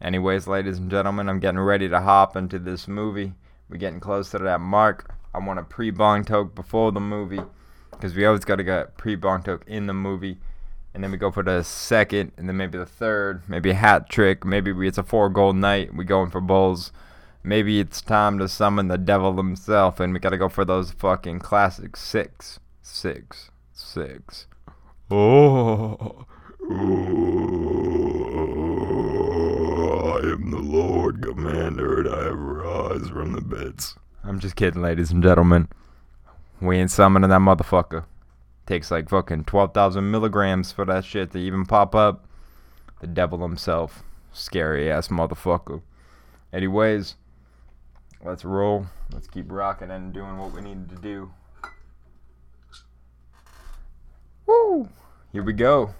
Anyways, 0.00 0.46
ladies 0.46 0.78
and 0.78 0.90
gentlemen, 0.90 1.28
I'm 1.28 1.40
getting 1.40 1.60
ready 1.60 1.88
to 1.88 2.00
hop 2.00 2.36
into 2.36 2.58
this 2.58 2.88
movie. 2.88 3.34
We're 3.68 3.76
getting 3.76 4.00
close 4.00 4.30
to 4.30 4.38
that 4.38 4.60
mark. 4.60 5.14
I 5.34 5.38
want 5.38 5.58
a 5.58 5.64
pre 5.64 5.90
bong 5.90 6.24
toke 6.24 6.54
before 6.54 6.92
the 6.92 7.00
movie 7.00 7.42
because 7.90 8.14
we 8.14 8.24
always 8.24 8.44
got 8.44 8.56
to 8.56 8.64
get 8.64 8.96
pre 8.96 9.16
bong 9.16 9.42
toke 9.42 9.64
in 9.66 9.86
the 9.86 9.94
movie. 9.94 10.38
And 10.92 11.04
then 11.04 11.12
we 11.12 11.16
go 11.18 11.30
for 11.30 11.42
the 11.42 11.62
second, 11.62 12.32
and 12.36 12.48
then 12.48 12.56
maybe 12.56 12.76
the 12.76 12.86
third, 12.86 13.42
maybe 13.48 13.70
a 13.70 13.74
hat 13.74 14.08
trick. 14.08 14.44
Maybe 14.44 14.72
it's 14.86 14.98
a 14.98 15.02
four 15.02 15.28
goal 15.28 15.52
night. 15.52 15.94
We 15.94 16.04
going 16.04 16.30
for 16.30 16.40
bulls. 16.40 16.92
Maybe 17.42 17.80
it's 17.80 18.02
time 18.02 18.38
to 18.38 18.48
summon 18.48 18.88
the 18.88 18.98
devil 18.98 19.34
himself, 19.36 19.98
and 20.00 20.12
we 20.12 20.18
got 20.18 20.30
to 20.30 20.36
go 20.36 20.48
for 20.48 20.64
those 20.64 20.90
fucking 20.90 21.38
classic 21.38 21.96
six, 21.96 22.60
six, 22.82 23.50
six. 23.72 24.46
Oh, 25.10 26.26
oh, 26.70 27.36
I 30.14 30.32
am 30.32 30.50
the 30.50 30.58
Lord 30.58 31.22
Commander 31.22 32.00
and 32.00 32.08
I 32.08 32.28
rise 32.28 33.08
from 33.08 33.32
the 33.32 33.40
beds. 33.40 33.96
I'm 34.22 34.38
just 34.38 34.54
kidding, 34.54 34.82
ladies 34.82 35.10
and 35.10 35.22
gentlemen. 35.22 35.68
We 36.60 36.76
ain't 36.76 36.90
summoning 36.90 37.30
that 37.30 37.40
motherfucker. 37.40 38.04
Takes 38.70 38.92
like 38.92 39.08
fucking 39.08 39.46
12,000 39.46 40.12
milligrams 40.12 40.70
for 40.70 40.84
that 40.84 41.04
shit 41.04 41.32
to 41.32 41.38
even 41.40 41.66
pop 41.66 41.92
up. 41.92 42.28
The 43.00 43.08
devil 43.08 43.42
himself. 43.42 44.04
Scary 44.32 44.88
ass 44.88 45.08
motherfucker. 45.08 45.82
Anyways, 46.52 47.16
let's 48.24 48.44
roll. 48.44 48.86
Let's 49.12 49.26
keep 49.26 49.50
rocking 49.50 49.90
and 49.90 50.12
doing 50.12 50.38
what 50.38 50.54
we 50.54 50.60
need 50.60 50.88
to 50.88 50.94
do. 50.94 51.32
Woo! 54.46 54.88
Here 55.32 55.42
we 55.42 55.52
go. 55.52 55.92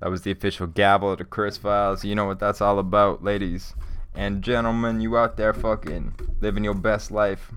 That 0.00 0.10
was 0.10 0.22
the 0.22 0.32
official 0.32 0.66
gavel 0.66 1.12
of 1.12 1.18
the 1.18 1.24
Chris 1.24 1.58
Files. 1.58 2.04
You 2.04 2.16
know 2.16 2.24
what 2.24 2.40
that's 2.40 2.60
all 2.60 2.80
about, 2.80 3.22
ladies 3.22 3.72
and 4.14 4.42
gentlemen. 4.42 5.00
You 5.00 5.16
out 5.16 5.36
there 5.36 5.52
fucking 5.52 6.14
living 6.40 6.64
your 6.64 6.74
best 6.74 7.10
life. 7.10 7.52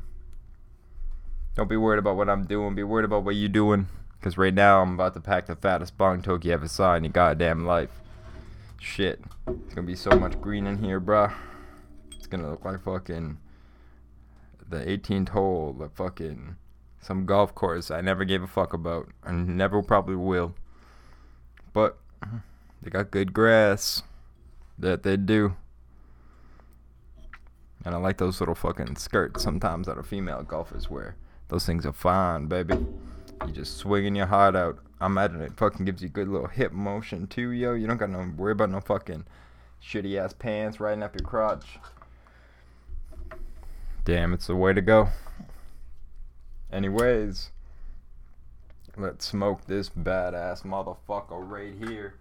Don't 1.56 1.70
be 1.70 1.78
worried 1.78 2.00
about 2.00 2.18
what 2.18 2.30
I'm 2.30 2.46
doing. 2.46 2.76
Be 2.76 2.84
worried 2.84 3.06
about 3.06 3.24
what 3.24 3.36
you're 3.36 3.50
doing. 3.50 3.88
Because 4.20 4.38
right 4.38 4.54
now 4.54 4.82
I'm 4.82 4.94
about 4.94 5.14
to 5.14 5.20
pack 5.20 5.46
the 5.46 5.56
fattest 5.56 5.98
bong 5.98 6.22
toke 6.22 6.46
you 6.46 6.52
ever 6.52 6.68
saw 6.68 6.96
in 6.96 7.04
your 7.04 7.14
goddamn 7.14 7.66
life. 7.66 8.02
Shit. 8.80 9.22
It's 9.48 9.74
gonna 9.74 9.88
be 9.88 9.96
so 9.96 10.12
much 10.12 10.40
green 10.42 10.68
in 10.68 10.84
here, 10.84 11.00
bruh. 11.00 11.34
It's 12.16 12.28
gonna 12.28 12.50
look 12.50 12.66
like 12.66 12.84
fucking 12.84 13.38
the 14.70 14.78
18th 14.78 15.30
hole, 15.30 15.74
the 15.74 15.90
fucking 15.90 16.58
some 17.00 17.26
golf 17.26 17.56
course 17.56 17.90
I 17.90 18.02
never 18.02 18.26
gave 18.26 18.44
a 18.44 18.48
fuck 18.48 18.74
about 18.74 19.08
and 19.24 19.56
never 19.56 19.82
probably 19.82 20.16
will. 20.16 20.56
But 21.74 21.98
they 22.82 22.90
got 22.90 23.12
good 23.12 23.34
grass 23.34 24.04
that 24.78 25.04
they 25.04 25.16
do. 25.16 25.56
And 27.88 27.96
I 27.96 28.00
like 28.00 28.18
those 28.18 28.42
little 28.42 28.54
fucking 28.54 28.98
skirts 28.98 29.42
sometimes 29.42 29.88
that 29.88 29.98
a 29.98 30.04
female 30.04 30.44
golfers 30.44 30.90
wear. 30.90 31.16
Those 31.48 31.66
things 31.66 31.86
are 31.86 31.94
fine, 31.94 32.48
baby. 32.48 32.76
You 33.46 33.54
just 33.54 33.78
swinging 33.78 34.14
your 34.14 34.26
heart 34.26 34.58
out. 34.58 34.80
I 35.00 35.06
imagine 35.06 35.40
it 35.40 35.56
fucking 35.56 35.86
gives 35.86 36.04
you 36.04 36.10
good 36.10 36.28
little 36.28 36.50
hip 36.50 36.74
motion 36.74 37.28
too, 37.28 37.52
yo. 37.52 37.76
You 37.76 37.88
don't 37.88 37.96
got 37.96 38.10
no 38.10 38.30
worry 38.36 38.52
about 38.52 38.72
no 38.72 38.82
fucking 38.82 39.24
shitty 39.82 40.18
ass 40.18 40.34
pants 40.34 40.82
riding 40.82 41.02
up 41.02 41.18
your 41.18 41.26
crotch. 41.26 41.80
Damn, 44.04 44.34
it's 44.34 44.48
the 44.48 44.56
way 44.58 44.74
to 44.74 44.82
go. 44.82 45.08
Anyways, 46.70 47.52
let's 48.98 49.26
smoke 49.26 49.66
this 49.66 49.88
badass 49.88 50.64
motherfucker 50.64 51.50
right 51.50 51.74
here. 51.88 52.16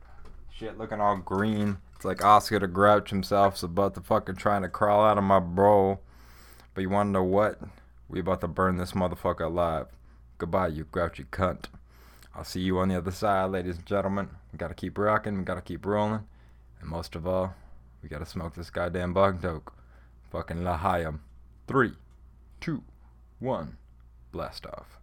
Shit 0.48 0.78
looking 0.78 1.00
all 1.00 1.16
green. 1.16 1.78
It's 1.96 2.04
like 2.04 2.24
Oscar 2.24 2.58
the 2.58 2.66
Grouch 2.66 3.10
himself's 3.10 3.62
about 3.62 3.94
to 3.94 4.00
fucking 4.00 4.36
trying 4.36 4.62
to 4.62 4.68
crawl 4.68 5.04
out 5.04 5.18
of 5.18 5.24
my 5.24 5.40
bro. 5.40 5.98
But 6.74 6.82
you 6.82 6.90
wanna 6.90 7.10
know 7.10 7.24
what? 7.24 7.58
We 8.08 8.20
about 8.20 8.42
to 8.42 8.48
burn 8.48 8.76
this 8.76 8.92
motherfucker 8.92 9.46
alive. 9.46 9.86
Goodbye, 10.38 10.68
you 10.68 10.84
grouchy 10.84 11.24
cunt. 11.24 11.64
I'll 12.34 12.44
see 12.44 12.60
you 12.60 12.78
on 12.78 12.88
the 12.88 12.98
other 12.98 13.10
side, 13.10 13.50
ladies 13.50 13.78
and 13.78 13.86
gentlemen. 13.86 14.28
We 14.52 14.58
gotta 14.58 14.74
keep 14.74 14.98
rocking, 14.98 15.38
we 15.38 15.44
gotta 15.44 15.62
keep 15.62 15.86
rolling. 15.86 16.26
And 16.80 16.90
most 16.90 17.16
of 17.16 17.26
all, 17.26 17.54
we 18.02 18.10
gotta 18.10 18.26
smoke 18.26 18.54
this 18.54 18.68
goddamn 18.68 19.14
bug 19.14 19.40
doke. 19.40 19.72
Fucking 20.30 20.58
Lahayam. 20.58 21.20
Three, 21.66 21.94
two, 22.60 22.82
one, 23.38 23.78
blast 24.32 24.66
off. 24.66 24.98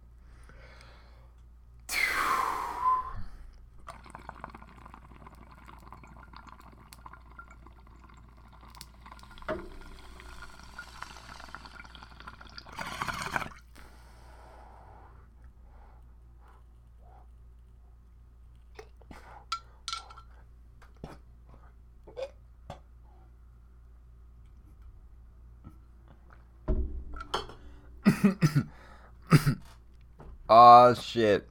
Oh 30.74 30.94
shit. 30.94 31.48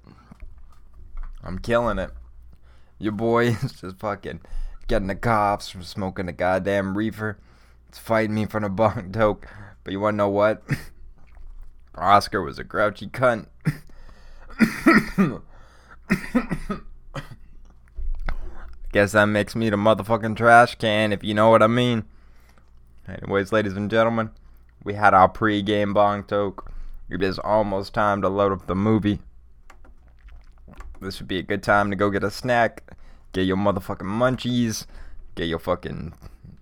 I'm 1.43 1.59
killing 1.59 1.99
it. 1.99 2.11
Your 2.99 3.13
boy 3.13 3.47
is 3.63 3.73
just 3.73 3.97
fucking 3.99 4.41
getting 4.87 5.07
the 5.07 5.15
coughs 5.15 5.69
from 5.69 5.83
smoking 5.83 6.25
the 6.25 6.33
goddamn 6.33 6.97
reefer. 6.97 7.37
It's 7.87 7.99
fighting 7.99 8.35
me 8.35 8.45
from 8.45 8.63
the 8.63 8.69
bong 8.69 9.11
toke. 9.13 9.47
But 9.83 9.91
you 9.91 9.99
wanna 9.99 10.17
know 10.17 10.29
what? 10.29 10.63
Oscar 11.95 12.41
was 12.41 12.59
a 12.59 12.63
grouchy 12.63 13.07
cunt. 13.07 13.47
Guess 18.91 19.13
that 19.13 19.25
makes 19.25 19.55
me 19.55 19.69
the 19.69 19.77
motherfucking 19.77 20.35
trash 20.35 20.75
can, 20.75 21.13
if 21.13 21.23
you 21.23 21.33
know 21.33 21.49
what 21.49 21.63
I 21.63 21.67
mean. 21.67 22.03
Anyways, 23.07 23.51
ladies 23.51 23.73
and 23.73 23.89
gentlemen, 23.89 24.31
we 24.83 24.93
had 24.93 25.13
our 25.13 25.29
pre-game 25.29 25.93
bong 25.93 26.23
toke. 26.23 26.72
It 27.09 27.21
is 27.21 27.37
almost 27.39 27.93
time 27.93 28.21
to 28.21 28.29
load 28.29 28.51
up 28.51 28.67
the 28.67 28.75
movie. 28.75 29.19
This 31.01 31.19
would 31.19 31.27
be 31.27 31.37
a 31.37 31.43
good 31.43 31.61
time 31.61 31.89
to 31.89 31.95
go 31.95 32.09
get 32.09 32.23
a 32.23 32.31
snack, 32.31 32.95
get 33.33 33.45
your 33.45 33.57
motherfucking 33.57 33.99
munchies, 33.99 34.85
get 35.35 35.47
your 35.47 35.59
fucking 35.59 36.13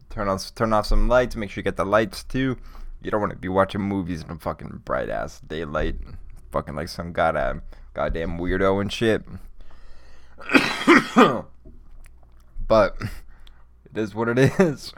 turn 0.10 0.28
off 0.28 0.54
turn 0.56 0.74
off 0.74 0.88
some 0.88 1.08
lights. 1.08 1.36
Make 1.36 1.52
sure 1.52 1.62
you 1.62 1.64
get 1.64 1.78
the 1.78 1.86
lights 1.86 2.24
too. 2.24 2.58
You 3.02 3.12
don't 3.12 3.22
want 3.22 3.34
to 3.34 3.38
be 3.38 3.50
watching 3.50 3.82
movies 3.82 4.24
in 4.24 4.32
a 4.32 4.40
fucking 4.40 4.82
bright 4.84 5.10
ass 5.10 5.40
daylight, 5.42 5.96
fucking 6.52 6.76
like 6.76 6.88
some 6.88 7.14
goddamn 7.14 7.58
uh, 7.58 7.76
goddamn 7.94 8.40
weirdo 8.40 8.82
and 8.82 8.92
shit. 8.92 9.24
but 12.68 12.98
it 13.86 13.98
is 13.98 14.16
what 14.16 14.30
it 14.30 14.60
is. 14.60 14.94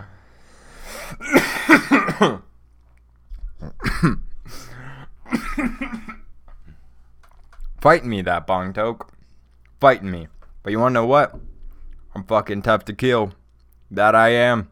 Fighting 7.84 8.10
me, 8.10 8.22
that 8.22 8.48
bong 8.48 8.72
toke. 8.72 9.12
Fighting 9.82 10.10
me. 10.10 10.30
But 10.64 10.72
you 10.72 10.80
wanna 10.80 10.94
know 10.94 11.06
what? 11.06 11.36
I'm 12.16 12.24
fucking 12.24 12.62
tough 12.62 12.86
to 12.86 12.94
kill. 12.94 13.34
That 13.92 14.16
I 14.16 14.30
am. 14.30 14.70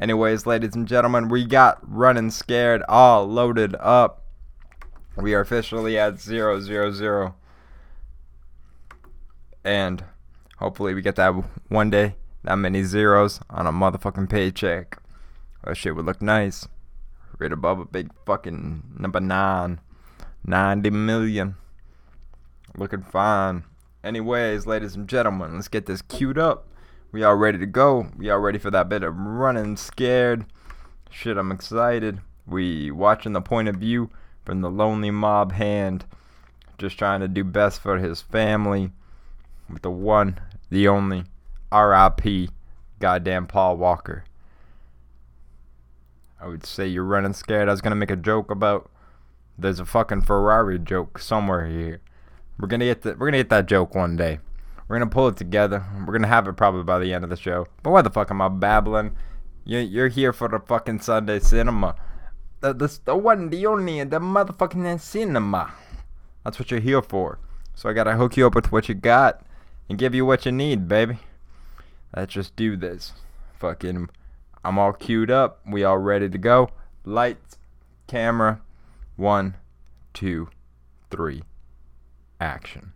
Anyways, 0.00 0.46
ladies 0.46 0.74
and 0.74 0.88
gentlemen, 0.88 1.28
we 1.28 1.44
got 1.44 1.78
running 1.82 2.30
scared 2.30 2.82
all 2.88 3.26
loaded 3.26 3.76
up. 3.78 4.24
We 5.14 5.34
are 5.34 5.40
officially 5.40 5.98
at 5.98 6.18
zero 6.18 6.58
zero 6.58 6.90
zero. 6.90 7.34
And 9.62 10.02
hopefully 10.56 10.94
we 10.94 11.02
get 11.02 11.16
that 11.16 11.34
one 11.68 11.90
day, 11.90 12.14
that 12.44 12.56
many 12.56 12.82
zeros 12.82 13.40
on 13.50 13.66
a 13.66 13.72
motherfucking 13.72 14.30
paycheck. 14.30 15.02
That 15.64 15.76
shit 15.76 15.94
would 15.94 16.06
look 16.06 16.22
nice. 16.22 16.66
Right 17.38 17.52
above 17.52 17.78
a 17.78 17.84
big 17.84 18.10
fucking 18.24 18.94
number 18.98 19.20
nine. 19.20 19.80
90 20.46 20.88
million. 20.88 21.56
Looking 22.76 23.02
fine. 23.02 23.64
Anyways, 24.02 24.66
ladies 24.66 24.96
and 24.96 25.08
gentlemen, 25.08 25.54
let's 25.54 25.68
get 25.68 25.86
this 25.86 26.02
queued 26.02 26.38
up. 26.38 26.66
We 27.12 27.22
are 27.22 27.36
ready 27.36 27.58
to 27.58 27.66
go. 27.66 28.08
We 28.16 28.28
are 28.28 28.40
ready 28.40 28.58
for 28.58 28.70
that 28.72 28.88
bit 28.88 29.04
of 29.04 29.16
running 29.16 29.76
scared. 29.76 30.44
Shit, 31.08 31.36
I'm 31.36 31.52
excited. 31.52 32.20
We 32.46 32.90
watching 32.90 33.32
the 33.32 33.40
point 33.40 33.68
of 33.68 33.76
view 33.76 34.10
from 34.44 34.60
the 34.60 34.70
lonely 34.70 35.12
mob 35.12 35.52
hand. 35.52 36.04
Just 36.76 36.98
trying 36.98 37.20
to 37.20 37.28
do 37.28 37.44
best 37.44 37.80
for 37.80 37.98
his 37.98 38.20
family. 38.20 38.90
With 39.70 39.82
the 39.82 39.90
one, 39.90 40.40
the 40.70 40.88
only, 40.88 41.24
R.I.P. 41.70 42.50
Goddamn 42.98 43.46
Paul 43.46 43.76
Walker. 43.76 44.24
I 46.40 46.48
would 46.48 46.66
say 46.66 46.88
you're 46.88 47.04
running 47.04 47.32
scared. 47.32 47.68
I 47.68 47.72
was 47.72 47.80
gonna 47.80 47.94
make 47.94 48.10
a 48.10 48.16
joke 48.16 48.50
about 48.50 48.90
there's 49.56 49.78
a 49.78 49.86
fucking 49.86 50.22
Ferrari 50.22 50.80
joke 50.80 51.18
somewhere 51.18 51.66
here. 51.66 52.00
We're 52.58 52.68
gonna 52.68 52.84
get 52.84 53.02
the, 53.02 53.10
we're 53.10 53.26
gonna 53.26 53.38
get 53.38 53.50
that 53.50 53.66
joke 53.66 53.94
one 53.94 54.16
day. 54.16 54.38
We're 54.86 54.98
gonna 54.98 55.10
pull 55.10 55.28
it 55.28 55.36
together. 55.36 55.84
We're 56.06 56.12
gonna 56.12 56.28
have 56.28 56.46
it 56.46 56.54
probably 56.54 56.84
by 56.84 56.98
the 56.98 57.12
end 57.12 57.24
of 57.24 57.30
the 57.30 57.36
show. 57.36 57.66
But 57.82 57.90
why 57.90 58.02
the 58.02 58.10
fuck 58.10 58.30
am 58.30 58.42
I 58.42 58.48
babbling? 58.48 59.16
You're, 59.64 59.80
you're 59.80 60.08
here 60.08 60.32
for 60.32 60.48
the 60.48 60.60
fucking 60.60 61.00
Sunday 61.00 61.40
cinema. 61.40 61.96
The, 62.60 62.72
the, 62.74 62.98
the 63.04 63.16
one, 63.16 63.50
the 63.50 63.66
only, 63.66 64.02
the 64.04 64.20
motherfucking 64.20 65.00
cinema. 65.00 65.72
That's 66.44 66.58
what 66.58 66.70
you're 66.70 66.80
here 66.80 67.02
for. 67.02 67.38
So 67.74 67.88
I 67.88 67.92
gotta 67.92 68.16
hook 68.16 68.36
you 68.36 68.46
up 68.46 68.54
with 68.54 68.70
what 68.70 68.88
you 68.88 68.94
got 68.94 69.44
and 69.88 69.98
give 69.98 70.14
you 70.14 70.24
what 70.24 70.46
you 70.46 70.52
need, 70.52 70.86
baby. 70.86 71.18
Let's 72.14 72.34
just 72.34 72.54
do 72.56 72.76
this. 72.76 73.12
Fucking, 73.58 74.08
I'm 74.64 74.78
all 74.78 74.92
queued 74.92 75.30
up. 75.30 75.60
We 75.66 75.82
all 75.82 75.98
ready 75.98 76.28
to 76.28 76.38
go. 76.38 76.70
Lights, 77.04 77.58
camera, 78.06 78.60
one, 79.16 79.56
two, 80.12 80.48
three, 81.10 81.42
action. 82.40 82.92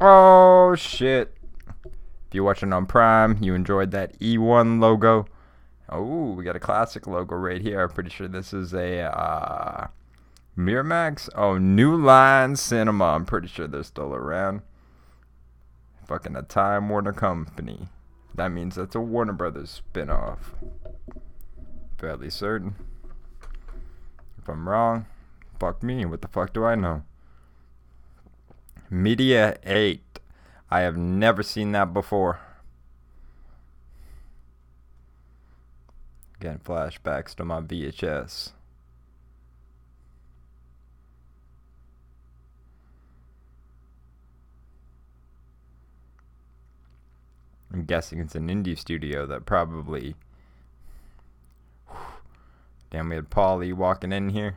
Oh 0.00 0.74
shit. 0.76 1.36
If 1.84 2.34
you're 2.34 2.44
watching 2.44 2.72
on 2.72 2.86
Prime, 2.86 3.36
you 3.42 3.54
enjoyed 3.54 3.90
that 3.90 4.18
E1 4.18 4.80
logo. 4.80 5.26
Oh, 5.90 6.32
we 6.32 6.44
got 6.44 6.56
a 6.56 6.60
classic 6.60 7.06
logo 7.06 7.34
right 7.34 7.60
here. 7.60 7.82
I'm 7.82 7.90
pretty 7.90 8.08
sure 8.08 8.28
this 8.28 8.54
is 8.54 8.72
a 8.72 9.00
uh, 9.00 9.88
Miramax? 10.56 11.28
Oh, 11.34 11.58
New 11.58 11.96
Line 11.96 12.56
Cinema. 12.56 13.06
I'm 13.06 13.26
pretty 13.26 13.48
sure 13.48 13.66
they're 13.66 13.82
still 13.82 14.14
around. 14.14 14.62
Fucking 16.10 16.34
a 16.34 16.42
Time 16.42 16.88
Warner 16.88 17.12
Company. 17.12 17.86
That 18.34 18.48
means 18.48 18.74
that's 18.74 18.96
a 18.96 19.00
Warner 19.00 19.32
Brothers 19.32 19.80
spinoff. 19.94 20.38
Fairly 21.98 22.30
certain. 22.30 22.74
If 24.36 24.48
I'm 24.48 24.68
wrong, 24.68 25.06
fuck 25.60 25.84
me. 25.84 26.04
What 26.04 26.20
the 26.20 26.26
fuck 26.26 26.52
do 26.52 26.64
I 26.64 26.74
know? 26.74 27.04
Media 28.90 29.56
8. 29.62 30.18
I 30.68 30.80
have 30.80 30.96
never 30.96 31.44
seen 31.44 31.70
that 31.72 31.94
before. 31.94 32.40
Again, 36.40 36.60
flashbacks 36.64 37.36
to 37.36 37.44
my 37.44 37.60
VHS. 37.60 38.50
I'm 47.72 47.84
guessing 47.84 48.18
it's 48.18 48.34
an 48.34 48.48
indie 48.48 48.78
studio 48.78 49.26
that 49.26 49.46
probably. 49.46 50.16
Damn, 52.90 53.08
we 53.08 53.14
had 53.14 53.30
Paulie 53.30 53.72
walking 53.72 54.12
in 54.12 54.30
here. 54.30 54.56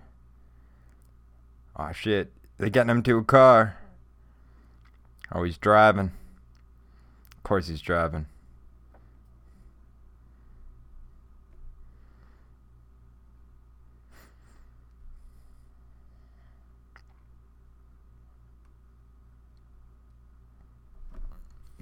Aw, 1.75 1.89
oh, 1.89 1.91
shit. 1.93 2.31
They're 2.57 2.69
getting 2.69 2.89
him 2.89 3.03
to 3.03 3.17
a 3.17 3.23
car. 3.23 3.77
Oh, 5.31 5.43
he's 5.43 5.57
driving. 5.57 6.11
Of 7.37 7.43
course 7.43 7.67
he's 7.67 7.81
driving. 7.81 8.25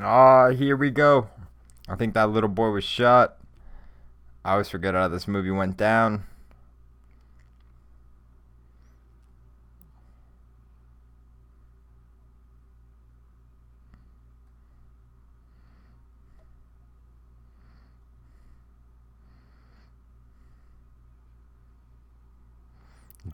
Ah, 0.03 0.49
here 0.49 0.75
we 0.75 0.89
go. 0.89 1.29
I 1.87 1.95
think 1.95 2.15
that 2.15 2.29
little 2.29 2.49
boy 2.49 2.69
was 2.71 2.83
shot. 2.83 3.37
I 4.43 4.53
always 4.53 4.69
forget 4.69 4.95
how 4.95 5.07
this 5.07 5.27
movie 5.27 5.51
went 5.51 5.77
down. 5.77 6.23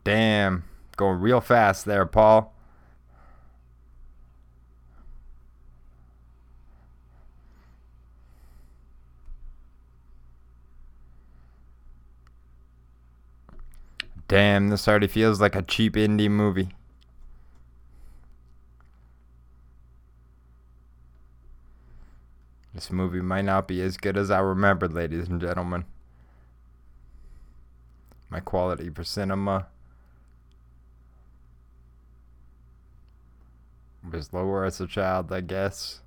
Damn. 0.04 0.64
Going 0.96 1.20
real 1.20 1.40
fast 1.40 1.86
there, 1.86 2.04
Paul. 2.04 2.52
Damn, 14.28 14.68
this 14.68 14.86
already 14.86 15.06
feels 15.06 15.40
like 15.40 15.56
a 15.56 15.62
cheap 15.62 15.94
indie 15.94 16.30
movie. 16.30 16.68
This 22.74 22.92
movie 22.92 23.22
might 23.22 23.46
not 23.46 23.66
be 23.66 23.80
as 23.80 23.96
good 23.96 24.18
as 24.18 24.30
I 24.30 24.40
remembered, 24.40 24.92
ladies 24.92 25.28
and 25.28 25.40
gentlemen. 25.40 25.86
My 28.28 28.40
quality 28.40 28.90
for 28.90 29.02
cinema 29.02 29.68
was 34.12 34.32
lower 34.34 34.66
as 34.66 34.78
a 34.78 34.86
child, 34.86 35.32
I 35.32 35.40
guess. 35.40 36.02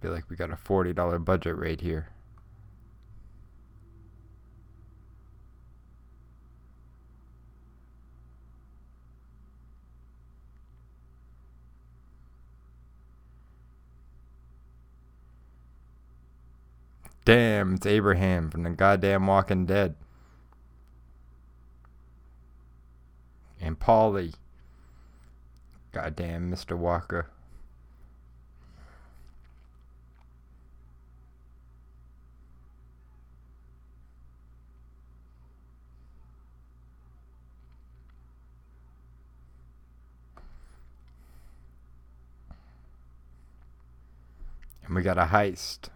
Feel 0.00 0.12
like 0.12 0.30
we 0.30 0.36
got 0.36 0.52
a 0.52 0.56
$40 0.56 1.24
budget 1.24 1.58
rate 1.58 1.80
here. 1.80 2.08
Damn, 17.24 17.74
it's 17.74 17.86
Abraham 17.86 18.50
from 18.50 18.62
the 18.62 18.70
goddamn 18.70 19.26
Walking 19.26 19.66
Dead. 19.66 19.94
And 23.60 23.78
Paulie. 23.78 24.34
Goddamn, 25.92 26.50
Mr. 26.50 26.76
Walker. 26.78 27.26
And 44.86 44.96
we 44.96 45.02
got 45.02 45.18
a 45.18 45.26
heist. 45.26 45.90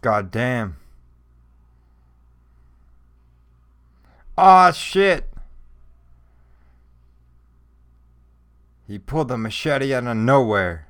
God 0.00 0.30
damn. 0.30 0.76
Ah, 4.36 4.70
shit. 4.70 5.28
He 8.86 8.98
pulled 8.98 9.28
the 9.28 9.36
machete 9.36 9.92
out 9.92 10.06
of 10.06 10.16
nowhere. 10.16 10.86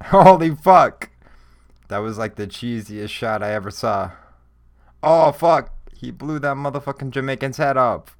Holy 0.04 0.54
fuck. 0.54 1.10
That 1.88 1.98
was 1.98 2.16
like 2.18 2.36
the 2.36 2.46
cheesiest 2.46 3.10
shot 3.10 3.42
I 3.42 3.52
ever 3.52 3.70
saw. 3.70 4.12
Oh, 5.02 5.32
fuck. 5.32 5.72
He 5.94 6.10
blew 6.10 6.38
that 6.38 6.56
motherfucking 6.56 7.10
Jamaican's 7.10 7.58
head 7.58 7.76
off. 7.76 8.16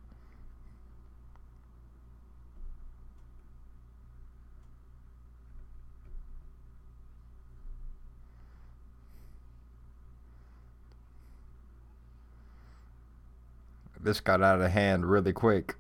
This 14.11 14.19
got 14.19 14.43
out 14.43 14.61
of 14.61 14.73
hand 14.73 15.09
really 15.09 15.33
quick. 15.33 15.77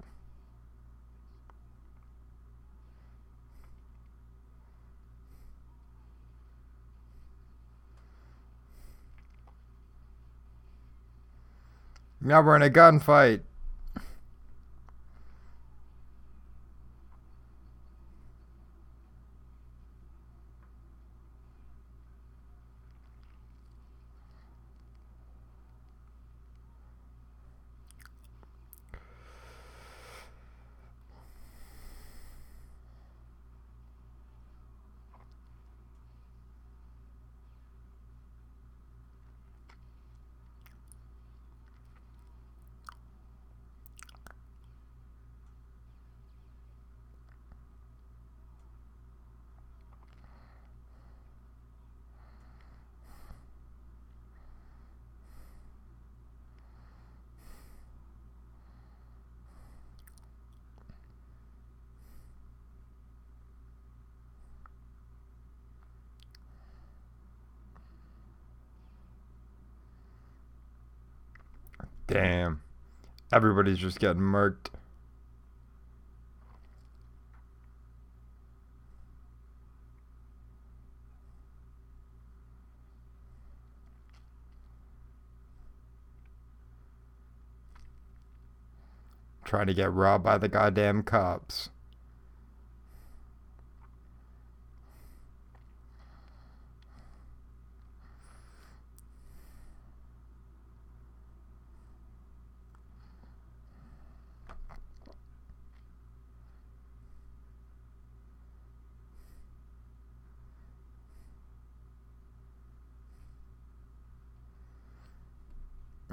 Now 12.21 12.41
we're 12.41 12.55
in 12.55 12.63
a 12.63 12.71
gunfight. 12.71 13.41
Everybody's 73.33 73.79
just 73.79 74.01
getting 74.01 74.23
murked. 74.23 74.71
Trying 89.45 89.69
to 89.69 89.75
get 89.75 89.93
robbed 89.93 90.25
by 90.25 90.39
the 90.39 90.49
goddamn 90.49 91.03
cops. 91.03 91.71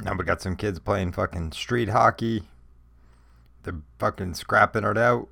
Now 0.07 0.13
we 0.13 0.23
got 0.37 0.43
some 0.43 0.55
kids 0.55 0.77
playing 0.77 1.11
fucking 1.11 1.51
street 1.51 1.89
hockey. 1.89 2.43
They're 3.63 3.81
fucking 3.97 4.35
scrapping 4.35 4.83
it 4.83 4.95
out. 4.95 5.29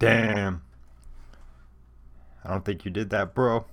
Damn. 0.00 0.62
I 2.44 2.50
don't 2.50 2.64
think 2.64 2.84
you 2.84 2.90
did 2.90 3.10
that, 3.10 3.36
bro. 3.36 3.66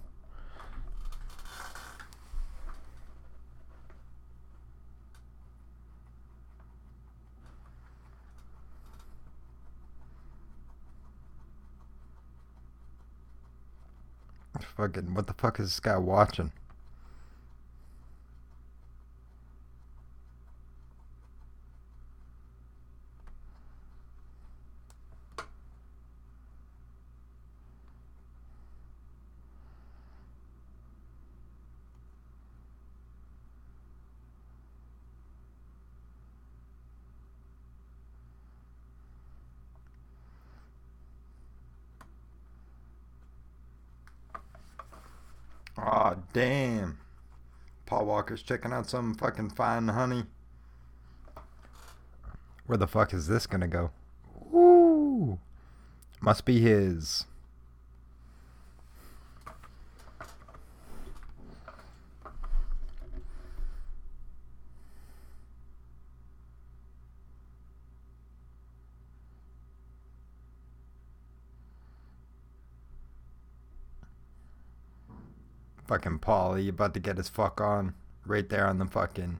Fucking, 14.77 15.13
what 15.13 15.27
the 15.27 15.33
fuck 15.33 15.59
is 15.59 15.67
this 15.67 15.79
guy 15.79 15.97
watching? 15.97 16.51
Aw, 45.77 46.15
oh, 46.15 46.22
damn. 46.33 46.97
Paul 47.85 48.05
Walker's 48.05 48.41
checking 48.41 48.73
out 48.73 48.89
some 48.89 49.13
fucking 49.15 49.51
fine 49.51 49.87
honey. 49.87 50.23
Where 52.65 52.77
the 52.77 52.87
fuck 52.87 53.13
is 53.13 53.27
this 53.27 53.45
gonna 53.45 53.67
go? 53.67 53.91
Ooh. 54.53 55.39
Must 56.21 56.45
be 56.45 56.59
his. 56.59 57.25
Fucking 75.93 76.17
Paulie 76.17 76.69
about 76.69 76.95
to 76.95 76.99
get 76.99 77.17
his 77.17 77.29
fuck 77.29 77.61
on 77.61 77.93
right 78.25 78.49
there 78.49 78.65
on 78.65 78.79
the 78.79 78.87
fucking. 78.87 79.39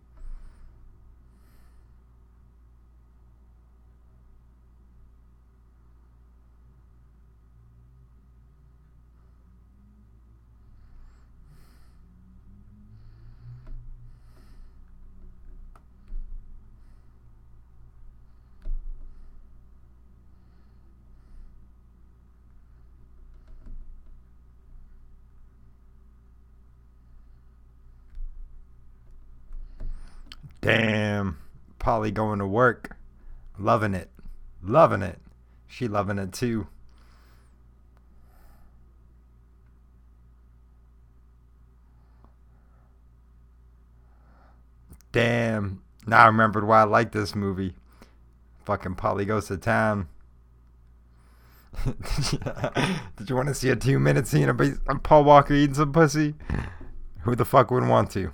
Damn. 30.64 31.38
Paulie 31.80 32.14
going 32.14 32.40
to 32.40 32.48
work. 32.48 32.96
Loving 33.60 33.94
it. 33.94 34.10
Loving 34.64 35.02
it. 35.02 35.20
She 35.68 35.88
loving 35.88 36.18
it 36.18 36.32
too. 36.32 36.68
Damn. 45.12 45.82
Now 46.08 46.24
I 46.24 46.28
remembered 46.28 46.66
why 46.66 46.82
I 46.82 46.86
like 46.86 47.12
this 47.12 47.36
movie. 47.36 47.76
Fucking 48.66 48.96
Paulie 48.96 49.28
goes 49.28 49.48
to 49.48 49.58
town. 49.58 50.08
Did 53.18 53.30
you 53.30 53.36
want 53.36 53.50
to 53.50 53.54
see 53.54 53.70
a 53.70 53.76
two 53.76 54.00
minute 54.00 54.28
scene 54.28 54.48
of 54.48 54.60
Paul 55.04 55.26
Walker 55.26 55.54
eating 55.54 55.76
some 55.76 55.92
pussy? 55.92 56.36
Who 57.22 57.36
the 57.36 57.46
fuck 57.46 57.72
wouldn't 57.72 57.92
want 57.92 58.12
to? 58.12 58.32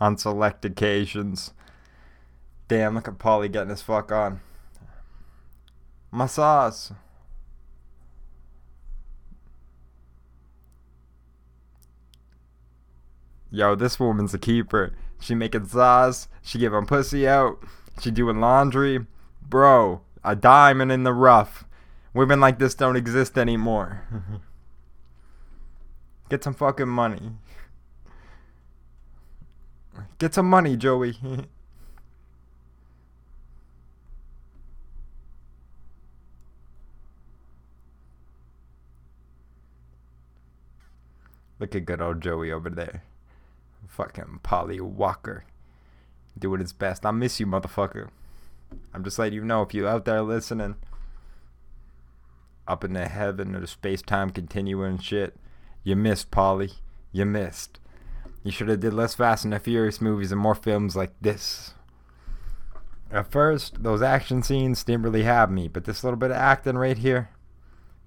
On 0.00 0.18
select 0.18 0.64
occasions. 0.64 1.52
Damn, 2.68 2.94
look 2.94 3.08
at 3.08 3.18
Paulie 3.18 3.50
getting 3.50 3.70
his 3.70 3.82
fuck 3.82 4.10
on. 4.10 4.40
Sauce. 6.26 6.92
Yo, 13.50 13.74
this 13.74 14.00
woman's 14.00 14.34
a 14.34 14.38
keeper. 14.38 14.94
She 15.20 15.34
making 15.34 15.66
sauce. 15.66 16.28
She 16.42 16.58
giving 16.58 16.86
pussy 16.86 17.28
out. 17.28 17.62
She 18.00 18.10
doing 18.10 18.40
laundry. 18.40 19.06
Bro, 19.42 20.00
a 20.24 20.34
diamond 20.34 20.90
in 20.90 21.04
the 21.04 21.12
rough. 21.12 21.64
Women 22.12 22.40
like 22.40 22.58
this 22.58 22.74
don't 22.74 22.96
exist 22.96 23.38
anymore. 23.38 24.02
Get 26.28 26.42
some 26.42 26.54
fucking 26.54 26.88
money. 26.88 27.32
Get 30.18 30.34
some 30.34 30.48
money, 30.48 30.76
Joey. 30.76 31.16
Look 41.58 41.74
at 41.74 41.86
good 41.86 42.02
old 42.02 42.20
Joey 42.20 42.52
over 42.52 42.68
there. 42.68 43.02
Fucking 43.88 44.40
Paulie 44.42 44.80
Walker. 44.80 45.44
Doing 46.38 46.60
his 46.60 46.74
best. 46.74 47.06
I 47.06 47.10
miss 47.12 47.40
you, 47.40 47.46
motherfucker. 47.46 48.08
I'm 48.92 49.02
just 49.04 49.18
letting 49.18 49.34
you 49.34 49.44
know 49.44 49.62
if 49.62 49.72
you 49.72 49.88
out 49.88 50.04
there 50.04 50.20
listening. 50.22 50.76
Up 52.68 52.84
in 52.84 52.92
the 52.92 53.08
heaven 53.08 53.54
of 53.54 53.62
the 53.62 53.66
space 53.66 54.02
time 54.02 54.30
continuum 54.30 54.98
shit. 54.98 55.36
You 55.82 55.96
missed, 55.96 56.30
Paulie. 56.30 56.74
You 57.12 57.24
missed. 57.24 57.78
You 58.46 58.52
should 58.52 58.68
have 58.68 58.78
did 58.78 58.94
less 58.94 59.16
Fast 59.16 59.42
and 59.42 59.52
the 59.52 59.58
Furious 59.58 60.00
movies 60.00 60.30
and 60.30 60.40
more 60.40 60.54
films 60.54 60.94
like 60.94 61.10
this. 61.20 61.74
At 63.10 63.32
first, 63.32 63.82
those 63.82 64.02
action 64.02 64.40
scenes 64.44 64.84
didn't 64.84 65.02
really 65.02 65.24
have 65.24 65.50
me, 65.50 65.66
but 65.66 65.84
this 65.84 66.04
little 66.04 66.16
bit 66.16 66.30
of 66.30 66.36
acting 66.36 66.78
right 66.78 66.96
here, 66.96 67.30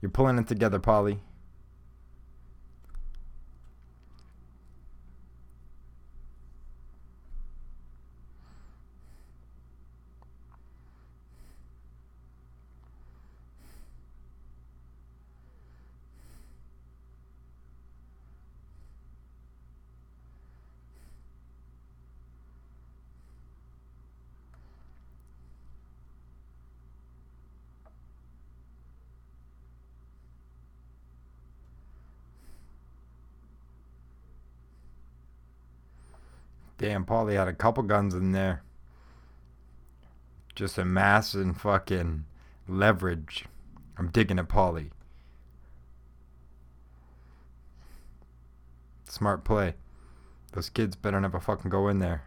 you're 0.02 0.10
pulling 0.10 0.40
it 0.40 0.48
together, 0.48 0.80
Paulie. 0.80 1.20
Damn, 36.80 37.04
Paulie 37.04 37.36
had 37.36 37.50
a 37.50 37.54
couple 37.54 37.84
guns 37.84 38.14
in 38.14 38.32
there. 38.32 38.64
Just 40.56 40.78
amassing 40.78 41.54
fucking 41.54 42.24
leverage. 42.70 43.46
I'm 43.98 44.08
digging 44.08 44.40
at 44.40 44.48
Paulie. 44.48 44.92
Smart 49.04 49.44
play. 49.44 49.76
Those 50.54 50.70
kids 50.70 50.96
better 50.96 51.20
never 51.20 51.42
fucking 51.42 51.70
go 51.70 51.90
in 51.90 52.00
there. 52.00 52.24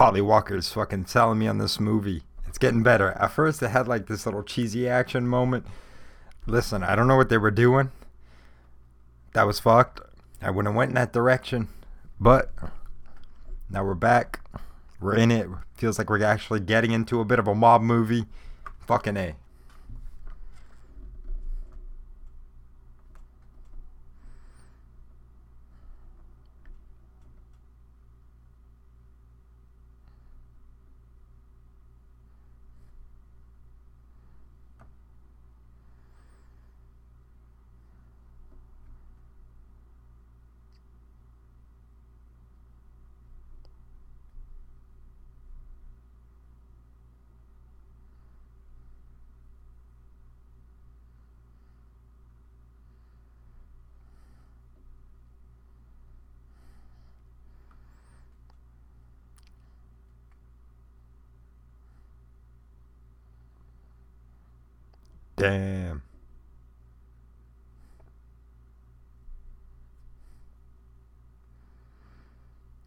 Paulie 0.00 0.22
Walker's 0.22 0.72
fucking 0.72 1.04
selling 1.04 1.38
me 1.38 1.46
on 1.46 1.58
this 1.58 1.78
movie. 1.78 2.22
It's 2.48 2.56
getting 2.56 2.82
better. 2.82 3.10
At 3.20 3.32
first, 3.32 3.62
it 3.62 3.68
had 3.68 3.86
like 3.86 4.06
this 4.06 4.24
little 4.24 4.42
cheesy 4.42 4.88
action 4.88 5.26
moment. 5.26 5.66
Listen, 6.46 6.82
I 6.82 6.96
don't 6.96 7.06
know 7.06 7.18
what 7.18 7.28
they 7.28 7.36
were 7.36 7.50
doing. 7.50 7.92
That 9.34 9.42
was 9.42 9.60
fucked. 9.60 10.00
I 10.40 10.48
wouldn't 10.48 10.72
have 10.72 10.74
went 10.74 10.88
in 10.88 10.94
that 10.94 11.12
direction. 11.12 11.68
But 12.18 12.50
now 13.68 13.84
we're 13.84 13.92
back. 13.92 14.40
We're 15.02 15.16
in 15.16 15.30
it. 15.30 15.48
Feels 15.74 15.98
like 15.98 16.08
we're 16.08 16.24
actually 16.24 16.60
getting 16.60 16.92
into 16.92 17.20
a 17.20 17.26
bit 17.26 17.38
of 17.38 17.46
a 17.46 17.54
mob 17.54 17.82
movie. 17.82 18.24
Fucking 18.86 19.18
A. 19.18 19.34
Damn. 65.40 66.02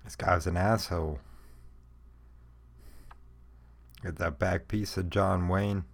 This 0.03 0.15
guy's 0.15 0.45
an 0.45 0.55
asshole. 0.55 1.19
Get 4.03 4.17
that 4.17 4.37
back 4.37 4.67
piece 4.67 4.97
of 4.97 5.09
John 5.09 5.47
Wayne. 5.47 5.85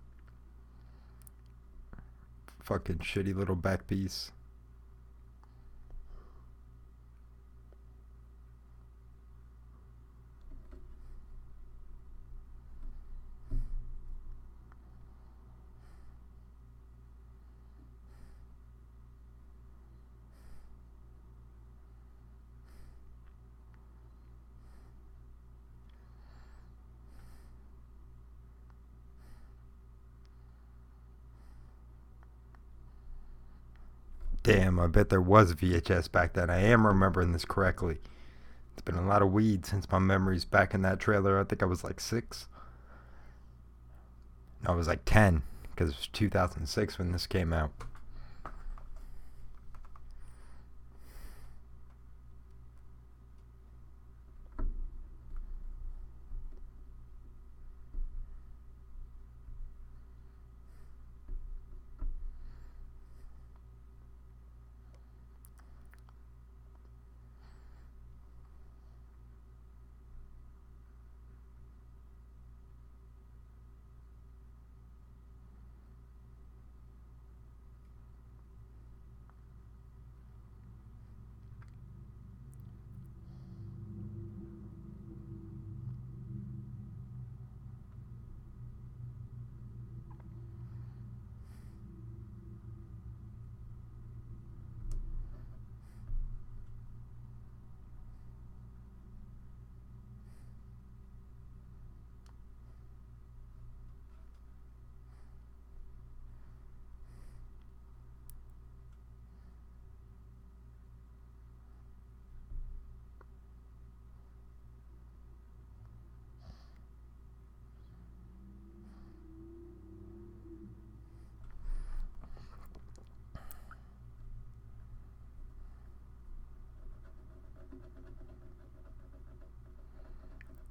Fucking 2.62 2.98
shitty 2.98 3.34
little 3.34 3.56
back 3.56 3.88
piece. 3.88 4.32
Damn, 34.50 34.80
I 34.80 34.88
bet 34.88 35.10
there 35.10 35.22
was 35.22 35.54
VHS 35.54 36.12
back 36.12 36.34
then. 36.34 36.50
I 36.50 36.60
am 36.60 36.88
remembering 36.88 37.34
this 37.34 37.46
correctly. 37.46 38.00
It's 38.74 38.82
been 38.82 38.96
a 38.96 39.08
lot 39.08 39.22
of 39.22 39.32
weed 39.32 39.64
since 39.64 39.90
my 39.92 40.00
memories 40.00 40.44
back 40.44 40.74
in 40.74 40.82
that 40.82 41.00
trailer. 41.00 41.40
I 41.40 41.44
think 41.44 41.62
I 41.62 41.68
was 41.68 41.84
like 41.84 42.00
six. 42.00 42.48
No, 44.64 44.74
I 44.74 44.76
was 44.76 44.88
like 44.88 45.06
10 45.06 45.44
because 45.70 45.92
it 45.92 45.98
was 45.98 46.08
2006 46.08 46.98
when 46.98 47.12
this 47.12 47.28
came 47.28 47.54
out. 47.54 47.72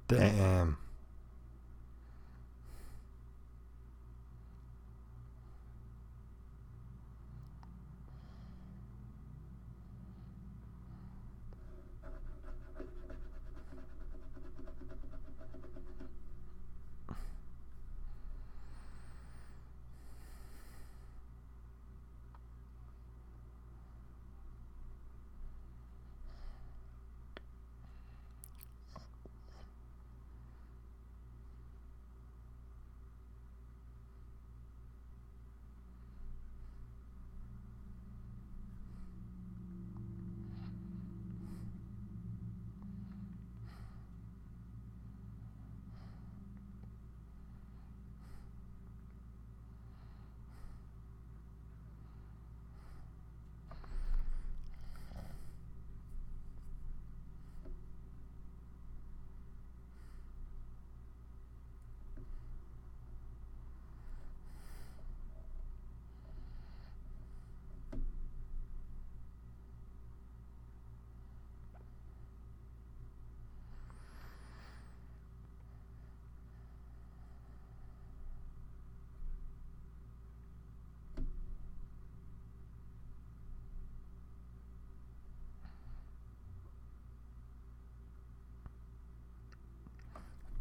Damn. 0.09 0.78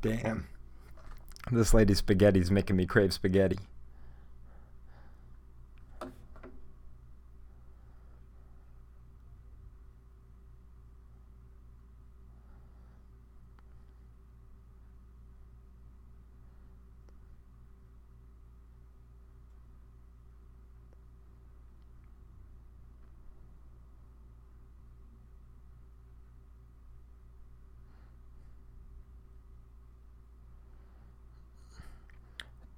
Damn. 0.01 0.47
This 1.51 1.75
lady's 1.75 1.99
spaghetti's 1.99 2.51
making 2.51 2.77
me 2.77 2.87
crave 2.87 3.13
spaghetti. 3.13 3.59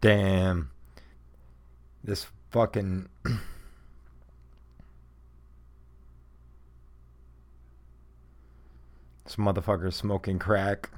Damn. 0.01 0.71
This 2.03 2.27
fucking. 2.51 3.09
this 3.25 3.37
motherfucker 9.37 9.93
smoking 9.93 10.39
crack. 10.39 10.89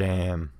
Damn. 0.00 0.50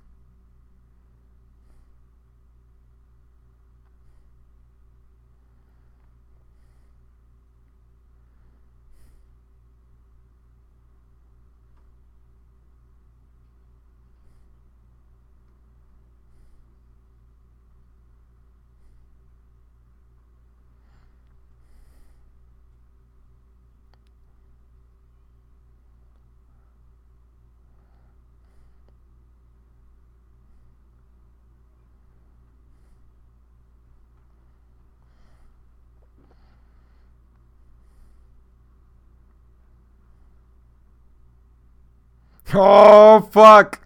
Oh, 42.53 43.29
fuck. 43.31 43.85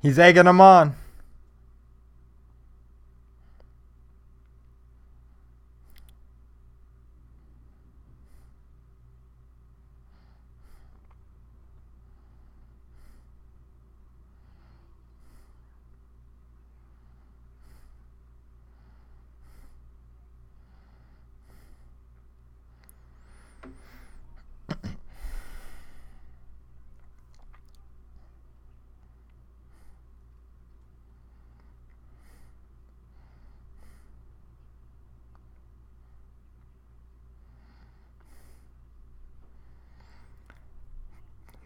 He's 0.00 0.18
egging 0.18 0.46
him 0.46 0.60
on. 0.60 0.94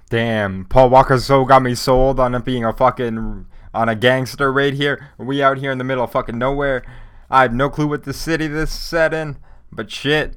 Damn, 0.09 0.67
Paul 0.67 0.91
Walker 0.91 1.19
so 1.19 1.45
got 1.45 1.63
me 1.63 1.75
sold 1.75 2.21
on 2.21 2.35
it 2.37 2.45
being 2.45 2.65
a 2.65 2.73
fucking 2.73 3.47
on 3.75 3.89
a 3.89 3.97
gangster 3.97 4.53
raid 4.53 4.75
here. 4.75 5.09
We 5.19 5.43
out 5.43 5.59
here 5.59 5.73
in 5.73 5.79
the 5.79 5.85
middle 5.85 6.05
of 6.05 6.13
fucking 6.13 6.39
nowhere. 6.39 6.85
I 7.29 7.43
have 7.43 7.53
no 7.53 7.69
clue 7.69 7.89
what 7.89 8.05
the 8.05 8.13
city 8.13 8.47
this 8.47 8.71
is 8.71 8.79
set 8.79 9.13
in, 9.13 9.37
but 9.73 9.91
shit. 9.91 10.37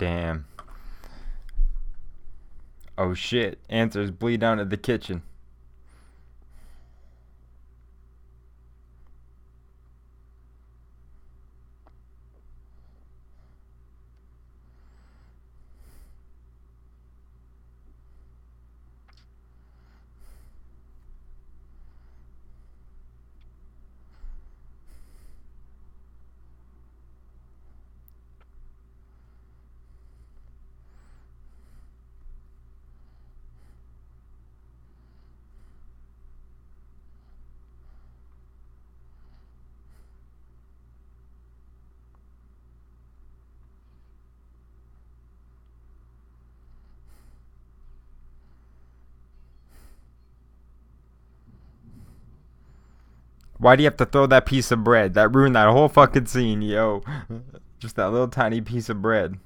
Damn. 0.00 0.46
Oh 3.02 3.14
shit. 3.14 3.58
Answers 3.70 4.10
bleed 4.10 4.40
down 4.40 4.58
to 4.58 4.66
the 4.66 4.76
kitchen. 4.76 5.22
Why 53.60 53.76
do 53.76 53.82
you 53.82 53.86
have 53.88 53.98
to 53.98 54.06
throw 54.06 54.26
that 54.26 54.46
piece 54.46 54.70
of 54.70 54.82
bread? 54.82 55.12
That 55.14 55.34
ruined 55.34 55.54
that 55.54 55.68
whole 55.68 55.90
fucking 55.90 56.26
scene, 56.26 56.62
yo. 56.62 57.02
Just 57.78 57.96
that 57.96 58.10
little 58.10 58.28
tiny 58.28 58.62
piece 58.62 58.88
of 58.88 59.02
bread. 59.02 59.38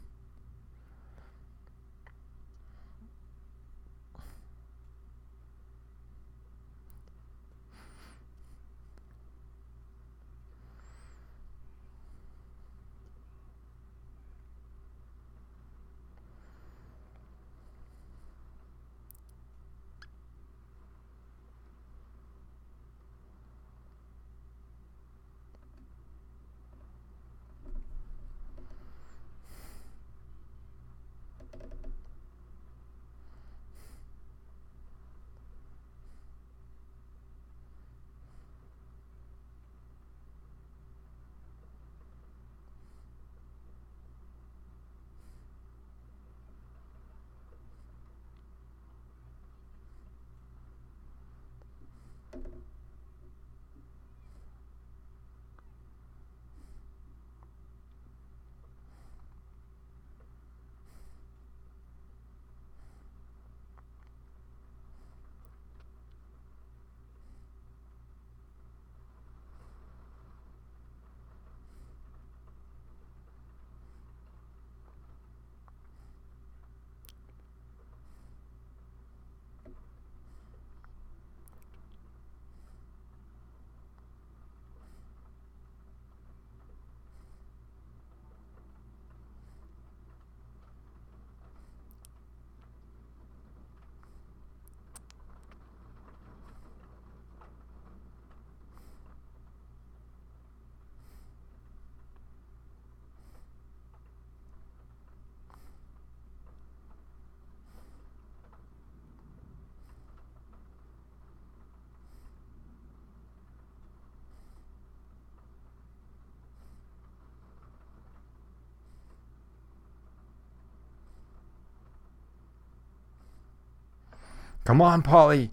Come 124.65 124.81
on, 124.81 125.03
Paulie. 125.03 125.51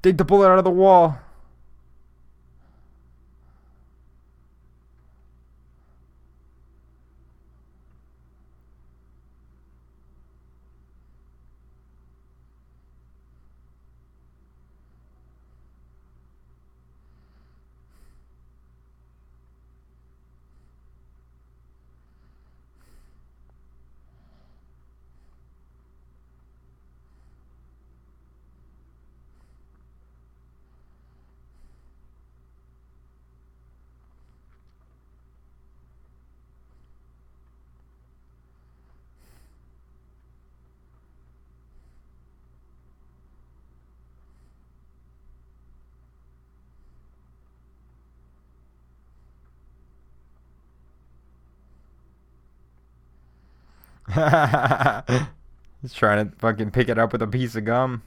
Dig 0.00 0.16
the 0.16 0.24
bullet 0.24 0.48
out 0.48 0.58
of 0.58 0.64
the 0.64 0.70
wall. 0.70 1.18
He's 55.82 55.92
trying 55.92 56.30
to 56.30 56.36
fucking 56.38 56.70
pick 56.70 56.88
it 56.88 56.98
up 56.98 57.12
with 57.12 57.20
a 57.20 57.26
piece 57.26 57.54
of 57.54 57.66
gum. 57.66 58.02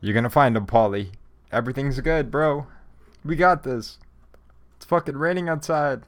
You're 0.00 0.14
gonna 0.14 0.30
find 0.30 0.56
him, 0.56 0.66
Paulie. 0.66 1.10
Everything's 1.52 2.00
good, 2.00 2.30
bro. 2.30 2.66
We 3.24 3.36
got 3.36 3.62
this. 3.62 3.98
It's 4.76 4.86
fucking 4.86 5.18
raining 5.18 5.50
outside. 5.50 6.02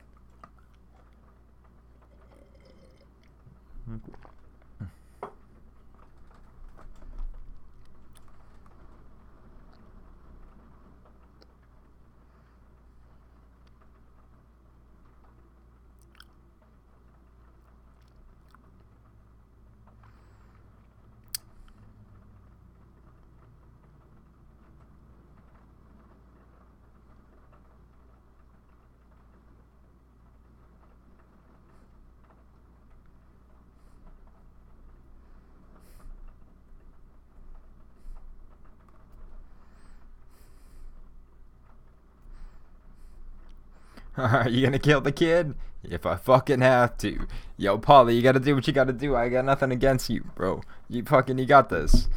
Are 44.21 44.49
you 44.49 44.64
gonna 44.64 44.79
kill 44.79 45.01
the 45.01 45.12
kid? 45.12 45.55
If 45.83 46.05
I 46.05 46.16
fucking 46.16 46.61
have 46.61 46.99
to. 46.99 47.27
Yo, 47.57 47.79
Paulie, 47.79 48.14
you 48.14 48.23
gotta 48.23 48.41
do 48.41 48.55
what 48.55 48.66
you 48.66 48.73
gotta 48.73 48.93
do. 48.93 49.16
I 49.16 49.31
got 49.31 49.47
nothing 49.47 49.73
against 49.73 50.11
you, 50.11 50.25
bro. 50.35 50.62
You 50.89 51.03
fucking, 51.05 51.39
you 51.39 51.47
got 51.47 51.71
this. 51.71 52.09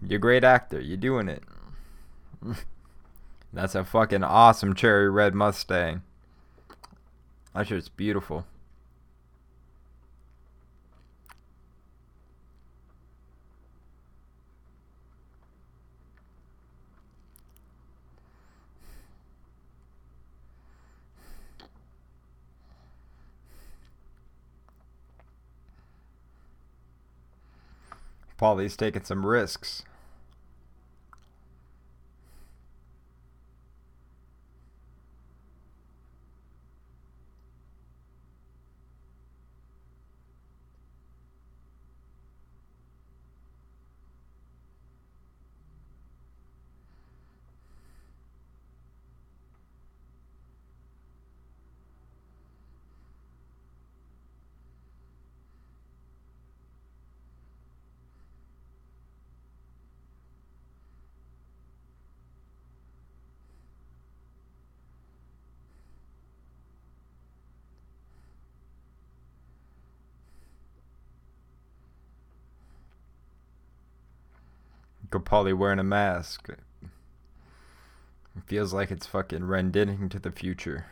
You're 0.00 0.16
a 0.16 0.20
great 0.20 0.42
actor. 0.42 0.80
You're 0.80 0.96
doing 0.96 1.28
it. 1.28 1.42
That's 3.52 3.74
a 3.74 3.84
fucking 3.84 4.24
awesome 4.24 4.74
cherry 4.74 5.10
red 5.10 5.34
Mustang. 5.34 6.02
That 7.54 7.68
shit's 7.68 7.90
beautiful. 7.90 8.46
Paulie's 28.42 28.76
taking 28.76 29.04
some 29.04 29.24
risks. 29.24 29.84
Capaldi 75.22 75.56
wearing 75.56 75.78
a 75.78 75.84
mask. 75.84 76.48
It 76.48 76.58
feels 78.46 78.72
like 78.72 78.90
it's 78.90 79.06
fucking 79.06 79.44
rending 79.44 80.08
to 80.08 80.18
the 80.18 80.30
future. 80.30 80.86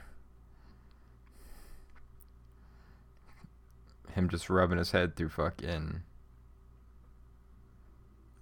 Him 4.13 4.29
just 4.29 4.51
rubbing 4.51 4.79
his 4.79 4.91
head 4.91 5.17
through 5.17 5.31
fucking 5.31 6.03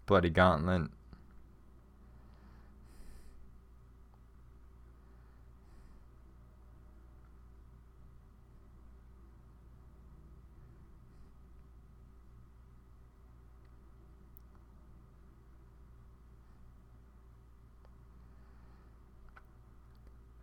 bloody 0.06 0.30
gauntlet. 0.30 0.90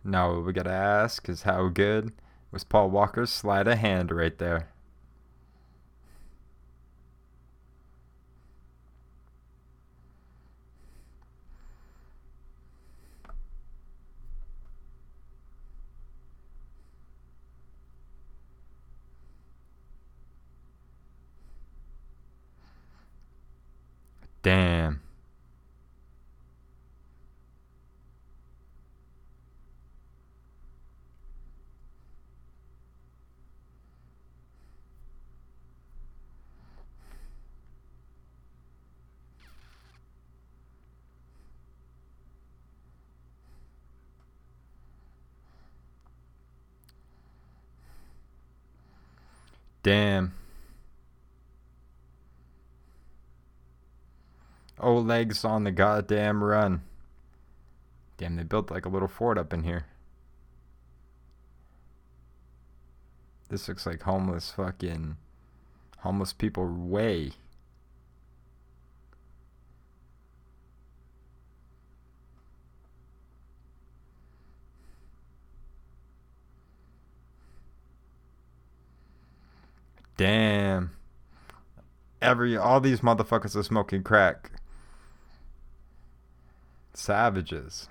Now 0.06 0.32
what 0.34 0.44
we 0.44 0.52
gotta 0.52 0.70
ask 0.70 1.28
is 1.28 1.42
how 1.42 1.66
good 1.66 2.12
was 2.52 2.62
Paul 2.62 2.90
Walker's 2.90 3.30
sleight 3.30 3.66
of 3.66 3.78
hand 3.78 4.12
right 4.12 4.38
there? 4.38 4.68
Damn. 24.42 25.00
Damn. 49.86 50.32
Oh, 54.80 54.96
Oleg's 54.96 55.44
on 55.44 55.62
the 55.62 55.70
goddamn 55.70 56.42
run. 56.42 56.82
Damn, 58.18 58.34
they 58.34 58.42
built 58.42 58.68
like 58.68 58.84
a 58.84 58.88
little 58.88 59.06
fort 59.06 59.38
up 59.38 59.52
in 59.52 59.62
here. 59.62 59.86
This 63.48 63.68
looks 63.68 63.86
like 63.86 64.02
homeless 64.02 64.50
fucking 64.50 65.18
homeless 65.98 66.32
people 66.32 66.66
way. 66.66 67.30
Damn. 80.16 80.92
Every 82.22 82.56
all 82.56 82.80
these 82.80 83.00
motherfuckers 83.00 83.54
are 83.56 83.62
smoking 83.62 84.02
crack. 84.02 84.50
Savages. 86.94 87.88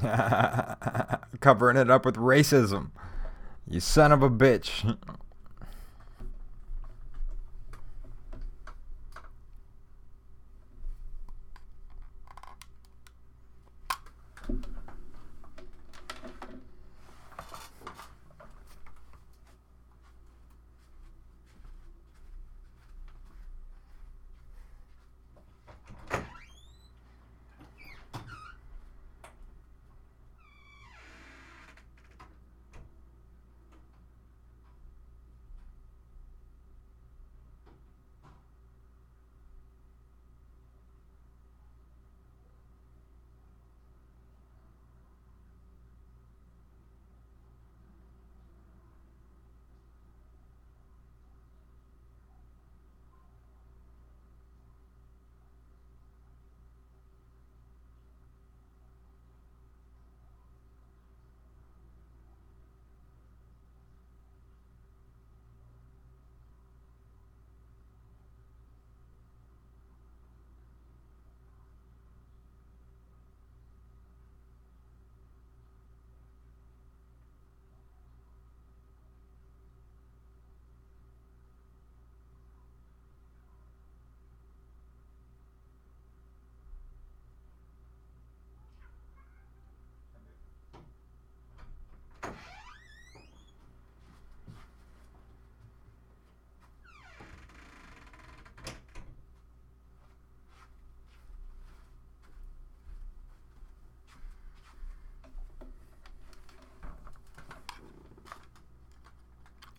Covering 1.40 1.76
it 1.76 1.90
up 1.90 2.04
with 2.04 2.16
racism. 2.16 2.90
You 3.68 3.80
son 3.80 4.12
of 4.12 4.22
a 4.22 4.30
bitch. 4.30 4.96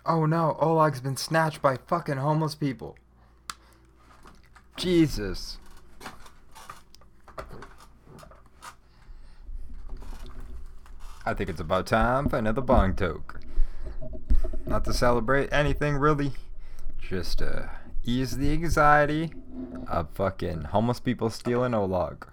Oh 0.08 0.26
no, 0.26 0.56
Oleg's 0.62 1.02
been 1.02 1.18
snatched 1.18 1.62
by 1.62 1.76
fucking 1.76 2.16
homeless 2.16 2.56
people. 2.56 2.96
Jesus. 4.78 5.58
I 11.26 11.34
think 11.34 11.50
it's 11.50 11.60
about 11.60 11.88
time 11.88 12.30
for 12.30 12.38
another 12.38 12.62
bong 12.62 12.96
toke. 12.96 13.42
Not 14.66 14.86
to 14.86 14.94
celebrate 14.94 15.52
anything 15.52 15.98
really, 15.98 16.32
just 16.98 17.40
to 17.40 17.70
ease 18.06 18.38
the 18.38 18.54
anxiety 18.54 19.34
of 19.90 20.08
fucking 20.12 20.66
homeless 20.66 21.02
people 21.02 21.30
stealing 21.30 21.74
Oleg. 21.74 22.26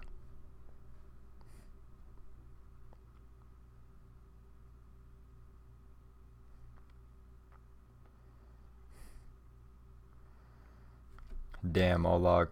Damn, 11.71 12.05
Oleg. 12.05 12.49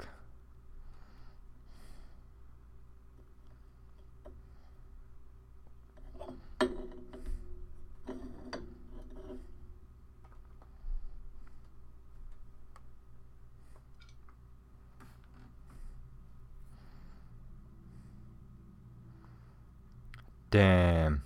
Damn. 20.49 21.23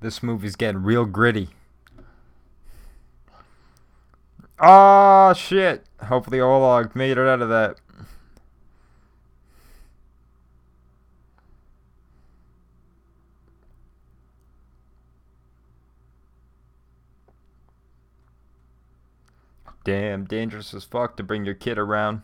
This 0.00 0.22
movie's 0.22 0.56
getting 0.56 0.82
real 0.82 1.04
gritty. 1.04 1.50
Oh 4.58 5.34
shit! 5.34 5.84
Hopefully 6.04 6.40
Oleg 6.40 6.96
made 6.96 7.18
it 7.18 7.28
out 7.28 7.42
of 7.42 7.48
that. 7.50 7.76
Damn, 19.84 20.24
dangerous 20.24 20.74
as 20.74 20.84
fuck 20.84 21.16
to 21.16 21.22
bring 21.22 21.44
your 21.44 21.54
kid 21.54 21.78
around. 21.78 22.22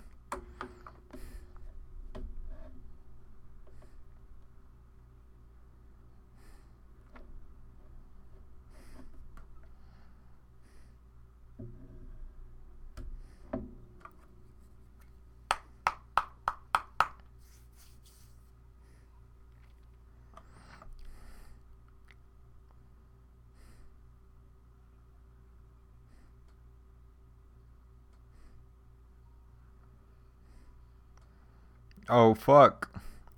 Oh 32.08 32.34
fuck. 32.34 32.90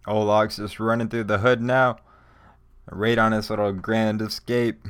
Oleg's 0.07 0.57
just 0.57 0.81
running 0.81 1.09
through 1.09 1.25
the 1.25 1.39
hood 1.39 1.61
now. 1.61 1.99
Right 2.91 3.19
on 3.19 3.33
his 3.33 3.51
little 3.51 3.73
grand 3.73 4.23
escape. 4.23 4.87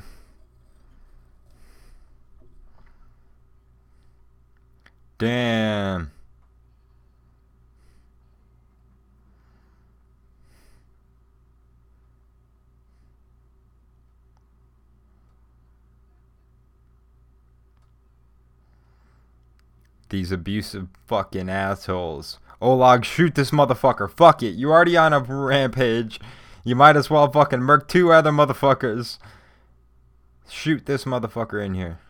Damn. 5.18 6.12
These 20.11 20.32
abusive 20.32 20.88
fucking 21.06 21.48
assholes. 21.48 22.38
Oleg, 22.61 23.04
shoot 23.04 23.34
this 23.34 23.50
motherfucker. 23.50 24.11
Fuck 24.11 24.42
it. 24.42 24.54
You 24.54 24.70
already 24.70 24.96
on 24.96 25.12
a 25.12 25.20
rampage. 25.20 26.18
You 26.64 26.74
might 26.74 26.96
as 26.96 27.09
well 27.09 27.30
fucking 27.30 27.61
murk 27.61 27.88
two 27.88 28.12
other 28.12 28.30
motherfuckers. 28.30 29.18
Shoot 30.48 30.86
this 30.86 31.04
motherfucker 31.04 31.64
in 31.64 31.74
here. 31.74 32.00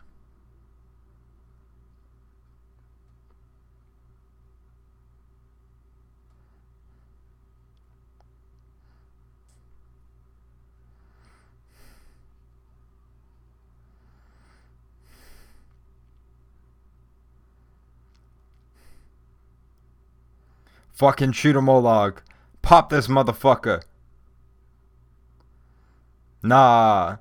Fucking 20.99 21.31
shoot 21.31 21.55
him, 21.55 21.69
Oleg. 21.69 22.21
Pop 22.61 22.89
this 22.89 23.07
motherfucker. 23.07 23.83
Nah. 26.43 27.15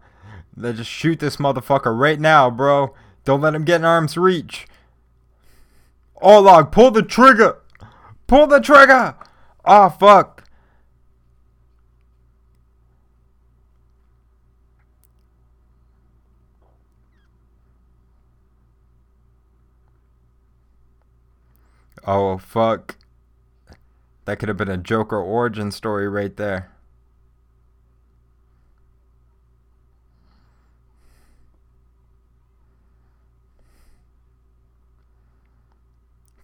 Let's 0.56 0.78
just 0.78 0.90
shoot 0.90 1.20
this 1.20 1.36
motherfucker 1.36 1.96
right 1.96 2.18
now, 2.18 2.50
bro. 2.50 2.92
Don't 3.24 3.40
let 3.40 3.54
him 3.54 3.62
get 3.62 3.76
in 3.76 3.84
arm's 3.84 4.16
reach. 4.16 4.66
Oh, 6.20 6.38
Oleg, 6.38 6.72
pull 6.72 6.90
the 6.90 7.04
trigger. 7.04 7.58
Pull 8.26 8.48
the 8.48 8.58
trigger. 8.58 9.14
Oh, 9.64 9.90
fuck. 9.90 10.42
Oh, 22.04 22.38
fuck. 22.38 22.97
That 24.28 24.38
could 24.38 24.50
have 24.50 24.58
been 24.58 24.68
a 24.68 24.76
Joker 24.76 25.16
origin 25.16 25.70
story 25.70 26.06
right 26.06 26.36
there. 26.36 26.70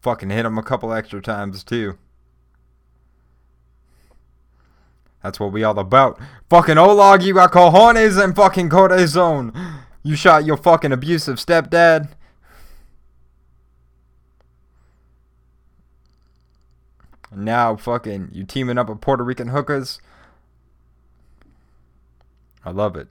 Fucking 0.01 0.30
hit 0.30 0.47
him 0.47 0.57
a 0.57 0.62
couple 0.62 0.95
extra 0.95 1.20
times 1.20 1.62
too. 1.62 1.99
That's 5.22 5.39
what 5.39 5.53
we 5.53 5.62
all 5.62 5.78
about. 5.78 6.18
Fucking 6.49 6.78
Oleg, 6.78 7.22
you 7.22 7.35
got 7.35 7.53
cojones 7.53 8.18
and 8.18 8.35
fucking 8.35 8.70
corazon. 8.70 9.53
You 10.03 10.16
shot 10.16 10.47
your 10.47 10.57
fucking 10.57 10.93
abusive 10.93 11.37
stepdad. 11.37 12.12
Now 17.37 17.76
fucking 17.76 18.30
you 18.32 18.45
teaming 18.45 18.78
up 18.78 18.89
with 18.89 19.01
Puerto 19.01 19.24
Rican 19.24 19.49
hookers. 19.49 20.01
I 22.64 22.70
love 22.70 22.97
it. 22.97 23.09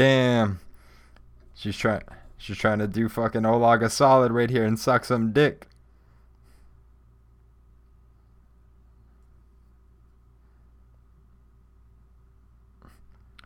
Damn. 0.00 0.60
She's 1.52 1.76
trying 1.76 2.00
she's 2.38 2.56
trying 2.56 2.78
to 2.78 2.88
do 2.88 3.06
fucking 3.10 3.42
Olaga 3.42 3.90
solid 3.90 4.32
right 4.32 4.48
here 4.48 4.64
and 4.64 4.78
suck 4.78 5.04
some 5.04 5.30
dick. 5.30 5.66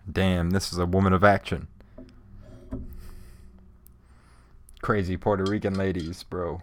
Damn, 0.08 0.50
this 0.50 0.72
is 0.72 0.78
a 0.78 0.86
woman 0.86 1.12
of 1.12 1.24
action. 1.24 1.66
Crazy 4.80 5.16
Puerto 5.16 5.42
Rican 5.42 5.74
ladies, 5.74 6.22
bro. 6.22 6.62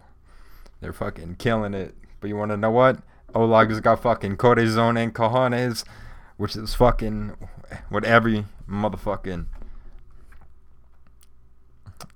They're 0.80 0.94
fucking 0.94 1.34
killing 1.34 1.74
it. 1.74 1.94
But 2.18 2.28
you 2.28 2.36
wanna 2.36 2.56
know 2.56 2.70
what? 2.70 3.02
Olaga's 3.34 3.80
got 3.80 4.00
fucking 4.00 4.38
corazon 4.38 4.96
and 4.96 5.14
cojones, 5.14 5.84
which 6.38 6.56
is 6.56 6.74
fucking 6.74 7.36
what 7.90 8.06
every 8.06 8.46
motherfucking 8.66 9.48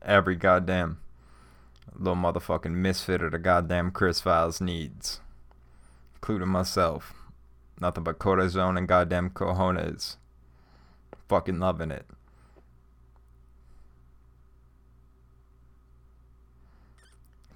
every 0.06 0.36
goddamn 0.36 0.98
little 1.98 2.16
motherfucking 2.16 2.72
misfit 2.72 3.22
of 3.22 3.32
the 3.32 3.38
goddamn 3.38 3.90
Chris 3.90 4.20
Files 4.20 4.60
needs, 4.60 5.20
including 6.14 6.48
myself. 6.48 7.14
Nothing 7.80 8.04
but 8.04 8.18
corazon 8.18 8.78
and 8.78 8.88
goddamn 8.88 9.30
cojones. 9.30 10.16
Fucking 11.28 11.58
loving 11.58 11.90
it. 11.90 12.06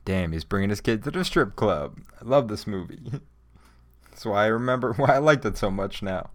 Damn, 0.05 0.33
he's 0.33 0.45
bringing 0.45 0.71
his 0.71 0.81
kid 0.81 1.05
to 1.05 1.11
the 1.11 1.25
strip 1.25 1.55
club. 1.57 2.01
I 2.21 2.25
love 2.25 2.49
this 2.49 2.67
movie. 2.67 3.01
That's 4.11 4.27
why 4.27 4.45
I 4.45 4.49
remember 4.49 4.93
why 4.97 5.15
I 5.15 5.19
liked 5.19 5.45
it 5.45 5.57
so 5.57 5.71
much 5.71 6.03
now. 6.03 6.31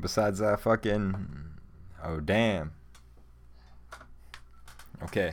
Besides 0.00 0.38
that 0.38 0.60
fucking. 0.60 1.26
Oh, 2.02 2.20
damn. 2.20 2.72
Okay. 5.02 5.32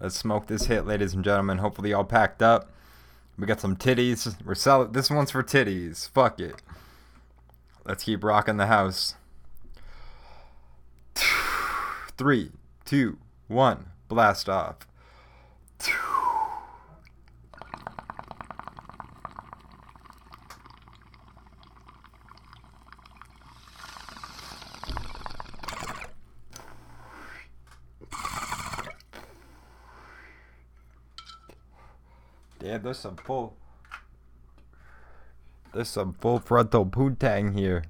Let's 0.00 0.16
smoke 0.16 0.48
this 0.48 0.66
hit, 0.66 0.84
ladies 0.84 1.14
and 1.14 1.22
gentlemen. 1.22 1.58
Hopefully, 1.58 1.92
all 1.92 2.02
packed 2.02 2.42
up. 2.42 2.72
We 3.38 3.46
got 3.46 3.60
some 3.60 3.76
titties. 3.76 4.34
We're 4.44 4.56
selling. 4.56 4.90
This 4.92 5.10
one's 5.10 5.30
for 5.30 5.44
titties. 5.44 6.08
Fuck 6.10 6.40
it. 6.40 6.60
Let's 7.84 8.04
keep 8.04 8.24
rocking 8.24 8.56
the 8.56 8.66
house. 8.66 9.14
Three, 12.18 12.50
two, 12.84 13.18
one. 13.46 13.90
Blast 14.08 14.48
off. 14.48 14.78
Damn, 32.72 32.84
there's 32.84 33.00
some 33.00 33.16
full. 33.16 33.54
There's 35.74 35.90
some 35.90 36.14
full 36.14 36.38
frontal 36.38 36.86
poontang 36.86 37.52
here. 37.52 37.84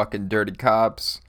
Fucking 0.00 0.28
dirty 0.28 0.52
cops, 0.52 1.20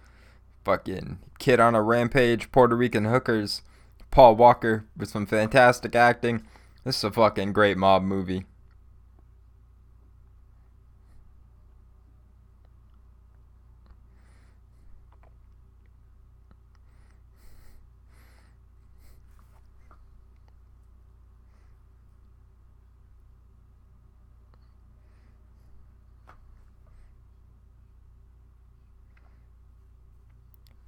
fucking 0.64 1.20
kid 1.40 1.60
on 1.60 1.76
a 1.76 1.82
rampage, 1.82 2.54
Puerto 2.54 2.74
Rican 2.74 3.04
hookers, 3.04 3.64
Paul 4.12 4.38
Walker 4.38 4.86
with 4.96 5.10
some 5.10 5.26
fantastic 5.26 5.94
acting. 5.94 6.44
This 6.86 7.00
is 7.00 7.04
a 7.04 7.12
fucking 7.12 7.52
great 7.52 7.78
mob 7.78 8.02
movie. 8.02 8.46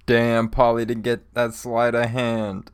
Damn, 0.06 0.50
Paulie 0.50 0.86
didn't 0.86 1.02
get 1.02 1.32
that 1.34 1.54
sleight 1.54 1.94
of 1.94 2.10
hand. 2.10 2.70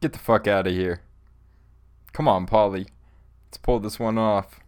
Get 0.00 0.12
the 0.12 0.18
fuck 0.18 0.46
out 0.46 0.66
of 0.66 0.72
here. 0.72 1.00
Come 2.12 2.28
on, 2.28 2.46
Paulie. 2.46 2.86
Let's 3.46 3.58
pull 3.58 3.80
this 3.80 3.98
one 3.98 4.18
off. 4.18 4.60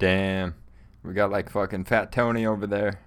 Damn. 0.00 0.54
We 1.04 1.12
got 1.12 1.30
like 1.30 1.50
fucking 1.50 1.84
Fat 1.84 2.10
Tony 2.10 2.46
over 2.46 2.66
there. 2.66 3.00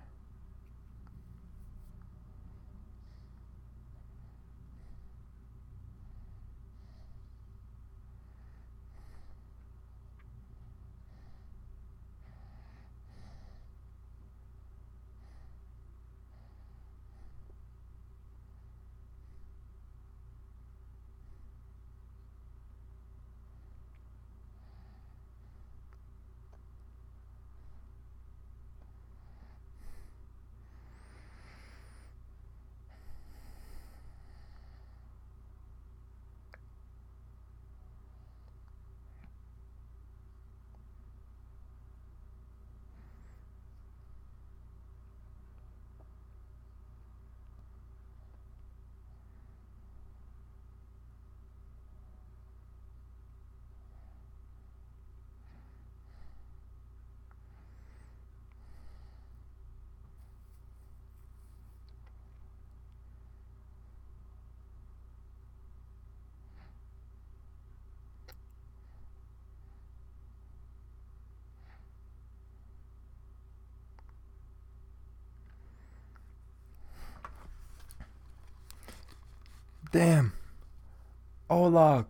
Oleg. 81.54 82.06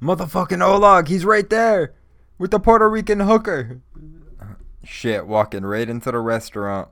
Motherfucking 0.00 0.66
Oleg, 0.66 1.08
he's 1.08 1.24
right 1.24 1.48
there 1.48 1.92
with 2.38 2.50
the 2.50 2.58
Puerto 2.58 2.88
Rican 2.88 3.20
hooker. 3.20 3.80
Shit, 4.84 5.26
walking 5.26 5.64
right 5.64 5.88
into 5.88 6.10
the 6.10 6.18
restaurant. 6.18 6.88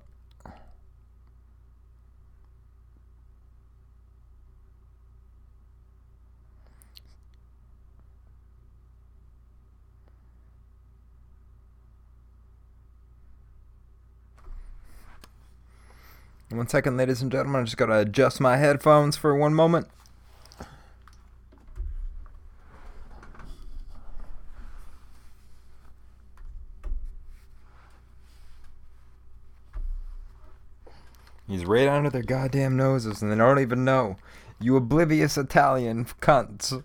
One 16.50 16.68
second, 16.68 16.96
ladies 16.96 17.22
and 17.22 17.30
gentlemen. 17.30 17.62
I 17.62 17.64
just 17.64 17.76
gotta 17.76 17.98
adjust 17.98 18.40
my 18.40 18.56
headphones 18.56 19.16
for 19.16 19.34
one 19.34 19.54
moment. 19.54 19.88
He's 31.50 31.64
right 31.64 31.88
under 31.88 32.10
their 32.10 32.22
goddamn 32.22 32.76
noses 32.76 33.22
and 33.22 33.32
they 33.32 33.34
don't 33.34 33.58
even 33.58 33.84
know. 33.84 34.18
You 34.60 34.76
oblivious 34.76 35.36
Italian 35.36 36.04
cunts. 36.04 36.84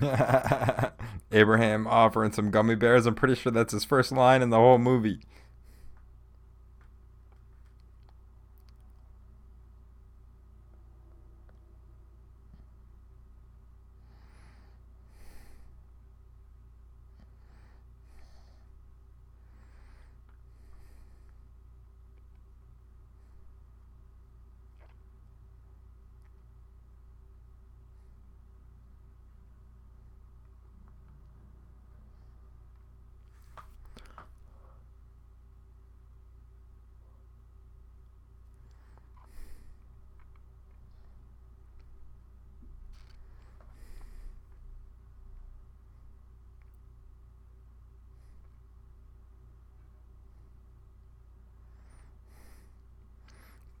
Abraham 1.38 1.86
offering 1.86 2.32
some 2.32 2.50
gummy 2.50 2.74
bears. 2.74 3.06
I'm 3.06 3.14
pretty 3.14 3.34
sure 3.34 3.52
that's 3.52 3.72
his 3.72 3.84
first 3.84 4.12
line 4.12 4.42
in 4.42 4.50
the 4.50 4.56
whole 4.56 4.78
movie. 4.78 5.20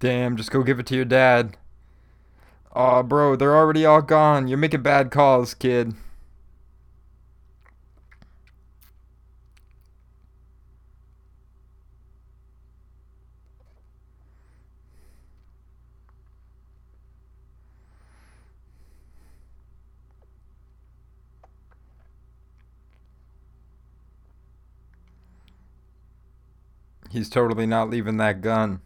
Damn, 0.00 0.36
just 0.36 0.50
go 0.52 0.62
give 0.62 0.78
it 0.78 0.86
to 0.86 0.94
your 0.94 1.04
dad. 1.04 1.56
Aw, 2.72 2.98
oh, 2.98 3.02
bro, 3.02 3.34
they're 3.34 3.56
already 3.56 3.84
all 3.84 4.02
gone. 4.02 4.46
You're 4.46 4.58
making 4.58 4.82
bad 4.82 5.10
calls, 5.10 5.54
kid. 5.54 5.94
He's 27.10 27.28
totally 27.28 27.66
not 27.66 27.90
leaving 27.90 28.18
that 28.18 28.42
gun. 28.42 28.80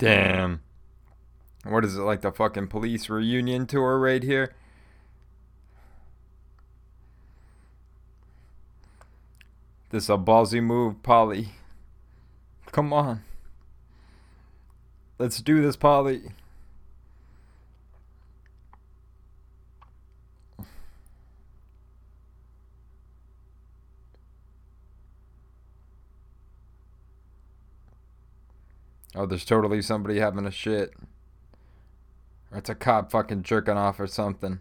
Damn. 0.00 0.62
What 1.80 1.86
is 1.86 1.96
it 1.96 2.02
like 2.02 2.20
the 2.20 2.30
fucking 2.30 2.66
police 2.66 3.08
reunion 3.08 3.66
tour 3.66 3.98
right 3.98 4.22
here? 4.22 4.52
This 9.88 10.10
a 10.10 10.18
ballsy 10.18 10.62
move, 10.62 10.96
Paulie. 11.02 11.48
Come 12.70 12.92
on. 12.92 13.22
Let's 15.18 15.40
do 15.40 15.62
this, 15.62 15.74
Paulie. 15.74 16.32
Oh, 29.14 29.24
there's 29.24 29.46
totally 29.46 29.80
somebody 29.80 30.18
having 30.18 30.44
a 30.44 30.50
shit. 30.50 30.92
Or 32.50 32.58
it's 32.58 32.68
a 32.68 32.74
cop 32.74 33.10
fucking 33.10 33.42
jerking 33.42 33.76
off 33.76 34.00
or 34.00 34.06
something. 34.06 34.60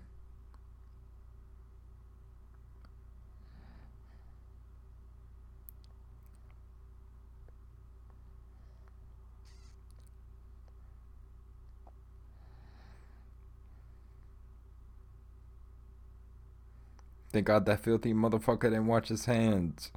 Thank 17.31 17.45
God 17.45 17.65
that 17.67 17.81
filthy 17.81 18.13
motherfucker 18.13 18.63
didn't 18.63 18.87
watch 18.87 19.09
his 19.09 19.25
hands. 19.25 19.91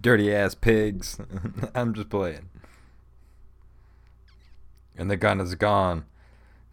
Dirty 0.00 0.34
ass 0.34 0.54
pigs. 0.54 1.20
I'm 1.74 1.92
just 1.92 2.08
playing 2.08 2.48
and 4.98 5.10
the 5.10 5.16
gun 5.16 5.40
is 5.40 5.54
gone. 5.54 6.04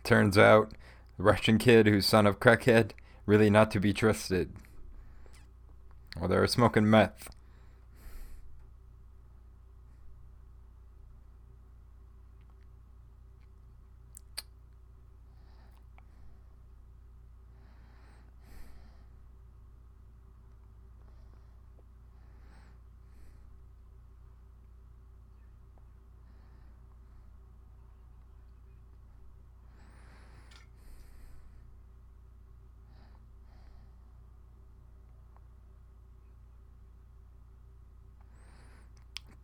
Turns 0.05 0.37
out, 0.37 0.71
the 1.17 1.23
Russian 1.23 1.57
kid 1.57 1.87
who's 1.87 2.05
son 2.05 2.27
of 2.27 2.39
crackhead, 2.39 2.91
really 3.25 3.49
not 3.49 3.71
to 3.71 3.79
be 3.79 3.91
trusted. 3.91 4.53
Well, 6.17 6.29
they 6.29 6.37
were 6.37 6.45
smoking 6.45 6.87
meth. 6.87 7.34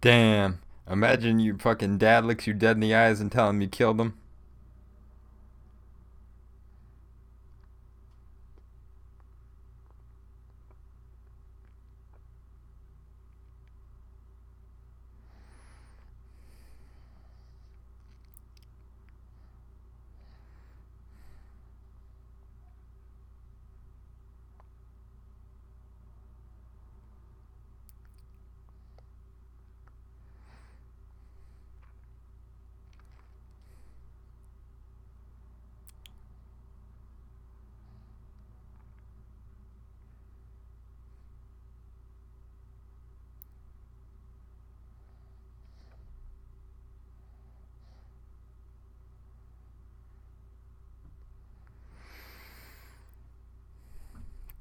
Damn. 0.01 0.59
Imagine 0.89 1.39
your 1.39 1.57
fucking 1.59 1.99
dad 1.99 2.25
looks 2.25 2.47
you 2.47 2.53
dead 2.55 2.75
in 2.75 2.81
the 2.81 2.95
eyes 2.95 3.21
and 3.21 3.31
tell 3.31 3.49
him 3.49 3.61
you 3.61 3.67
killed 3.67 4.01
him. 4.01 4.15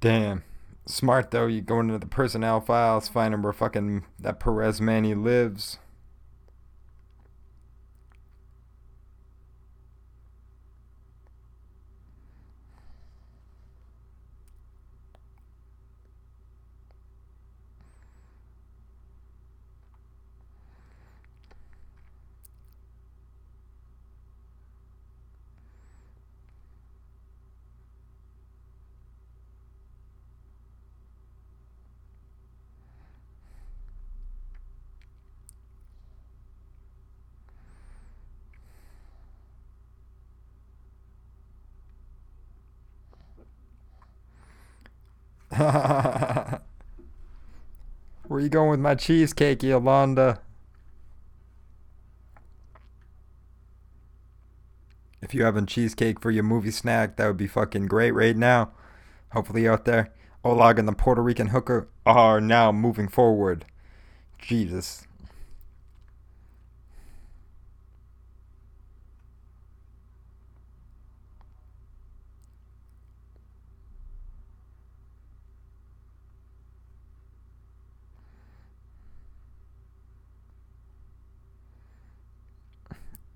Damn. 0.00 0.44
Smart 0.86 1.30
though, 1.30 1.46
you 1.46 1.60
go 1.60 1.80
into 1.80 1.98
the 1.98 2.06
personnel 2.06 2.60
files, 2.60 3.08
finding 3.08 3.42
where 3.42 3.52
fucking 3.52 4.04
that 4.18 4.40
Perez 4.40 4.80
Manny 4.80 5.14
lives. 5.14 5.78
Where 48.26 48.40
you 48.40 48.48
going 48.48 48.70
with 48.70 48.80
my 48.80 48.94
cheesecake, 48.94 49.62
Yolanda? 49.62 50.40
If 55.22 55.34
you 55.34 55.44
having 55.44 55.66
cheesecake 55.66 56.20
for 56.20 56.30
your 56.30 56.44
movie 56.44 56.70
snack, 56.70 57.16
that 57.16 57.26
would 57.26 57.36
be 57.36 57.46
fucking 57.46 57.86
great 57.86 58.12
right 58.12 58.36
now. 58.36 58.70
Hopefully 59.32 59.68
out 59.68 59.84
there. 59.84 60.12
Oleg 60.44 60.78
and 60.78 60.88
the 60.88 60.92
Puerto 60.92 61.22
Rican 61.22 61.48
hooker 61.48 61.88
are 62.06 62.40
now 62.40 62.72
moving 62.72 63.08
forward. 63.08 63.66
Jesus. 64.38 65.06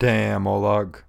Damn, 0.04 0.46
Oleg. 0.46 1.02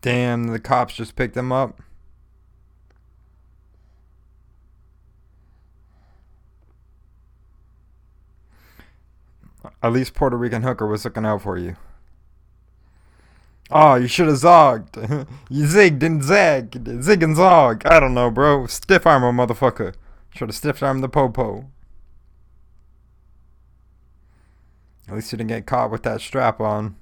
Damn, 0.00 0.46
the 0.46 0.58
cops 0.58 0.94
just 0.94 1.14
picked 1.14 1.36
him 1.36 1.52
up. 1.52 1.82
At 9.82 9.92
least 9.92 10.14
Puerto 10.14 10.38
Rican 10.38 10.62
hooker 10.62 10.86
was 10.86 11.04
looking 11.04 11.26
out 11.26 11.42
for 11.42 11.58
you. 11.58 11.76
Oh, 13.70 13.96
you 13.96 14.08
should 14.08 14.28
have 14.28 14.38
zogged. 14.38 15.28
you 15.50 15.64
zigged 15.66 16.02
and 16.02 16.22
zagged. 16.22 17.02
Zig 17.02 17.22
and 17.22 17.36
zog. 17.36 17.84
I 17.84 18.00
don't 18.00 18.14
know, 18.14 18.30
bro. 18.30 18.66
Stiff 18.68 19.06
arm 19.06 19.22
a 19.22 19.32
motherfucker. 19.32 19.92
Should 20.30 20.48
have 20.48 20.56
stiff 20.56 20.82
armed 20.82 21.02
the 21.02 21.08
popo. 21.08 21.70
At 25.08 25.14
least 25.14 25.32
you 25.32 25.38
didn't 25.38 25.48
get 25.48 25.66
caught 25.66 25.90
with 25.90 26.04
that 26.04 26.20
strap 26.20 26.60
on. 26.60 26.96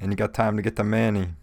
And 0.00 0.10
you 0.10 0.16
got 0.16 0.34
time 0.34 0.56
to 0.56 0.62
get 0.62 0.76
the 0.76 0.84
Manny. 0.84 1.34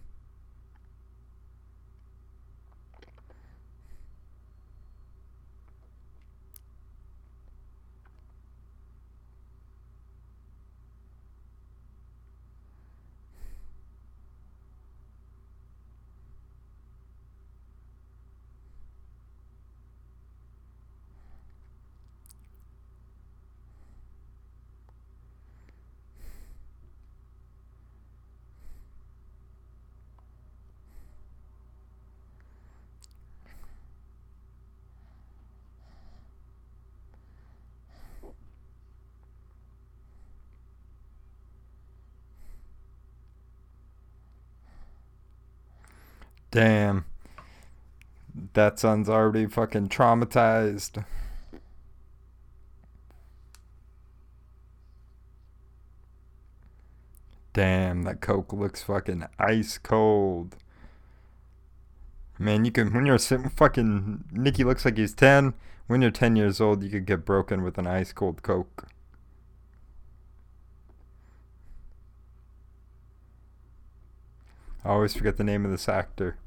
Damn. 46.58 47.06
That 48.54 48.80
son's 48.80 49.08
already 49.08 49.46
fucking 49.46 49.90
traumatized. 49.90 51.06
Damn, 57.54 58.02
that 58.06 58.22
coke 58.22 58.54
looks 58.54 58.82
fucking 58.82 59.26
ice 59.38 59.78
cold. 59.78 60.56
Man, 62.40 62.66
you 62.66 62.72
can 62.72 62.92
when 62.92 63.06
you're 63.06 63.20
fucking 63.20 64.24
Nicky 64.32 64.64
looks 64.64 64.84
like 64.84 64.98
he's 64.98 65.14
10. 65.14 65.54
When 65.86 66.02
you're 66.02 66.10
10 66.10 66.36
years 66.36 66.60
old, 66.60 66.82
you 66.82 66.90
could 66.90 67.06
get 67.06 67.24
broken 67.24 67.62
with 67.62 67.78
an 67.78 67.86
ice 67.86 68.12
cold 68.14 68.42
coke. 68.42 68.88
I 74.84 74.90
always 74.90 75.14
forget 75.14 75.38
the 75.38 75.44
name 75.44 75.64
of 75.64 75.70
this 75.70 75.88
actor. 75.88 76.38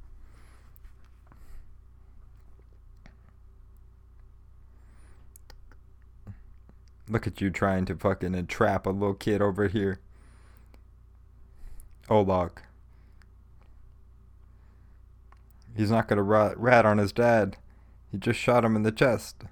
Look 7.10 7.26
at 7.26 7.40
you 7.40 7.50
trying 7.50 7.86
to 7.86 7.96
fucking 7.96 8.36
entrap 8.36 8.86
a 8.86 8.90
little 8.90 9.14
kid 9.14 9.42
over 9.42 9.66
here. 9.66 9.98
Oleg. 12.08 12.62
He's 15.76 15.90
not 15.90 16.06
gonna 16.06 16.22
rat, 16.22 16.56
rat 16.56 16.86
on 16.86 16.98
his 16.98 17.12
dad. 17.12 17.56
He 18.12 18.18
just 18.18 18.38
shot 18.38 18.64
him 18.64 18.76
in 18.76 18.84
the 18.84 18.92
chest. 18.92 19.42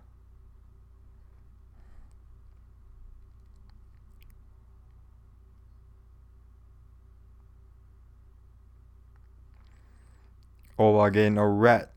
Oleg 10.78 11.16
ain't 11.16 11.34
no 11.34 11.42
rat. 11.42 11.90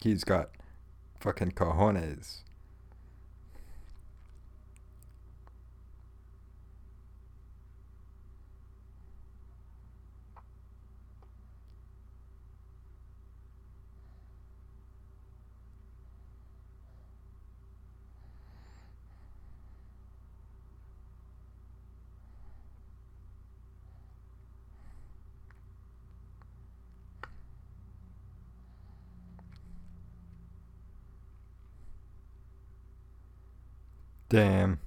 He's 0.00 0.24
got 0.24 0.50
fucking 1.20 1.52
cojones. 1.52 2.38
Damn. 34.30 34.78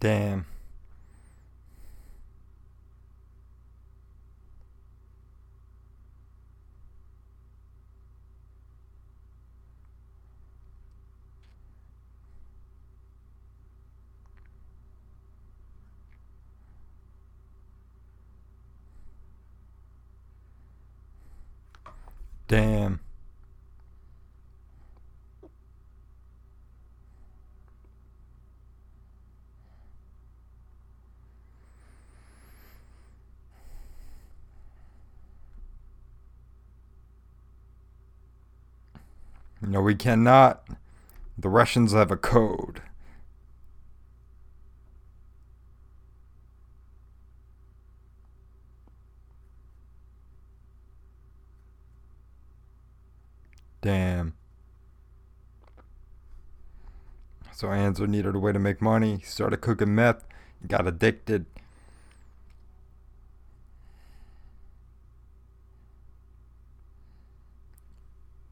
Damn. 0.00 0.46
Damn. 22.48 23.00
No, 39.70 39.80
we 39.80 39.94
cannot. 39.94 40.66
The 41.38 41.48
Russians 41.48 41.92
have 41.92 42.10
a 42.10 42.16
code. 42.16 42.82
Damn. 53.80 54.34
So 57.52 57.68
Anzor 57.68 58.08
needed 58.08 58.34
a 58.34 58.40
way 58.40 58.52
to 58.52 58.58
make 58.58 58.82
money. 58.82 59.18
He 59.18 59.24
started 59.24 59.58
cooking 59.58 59.94
meth. 59.94 60.24
He 60.60 60.66
got 60.66 60.88
addicted. 60.88 61.46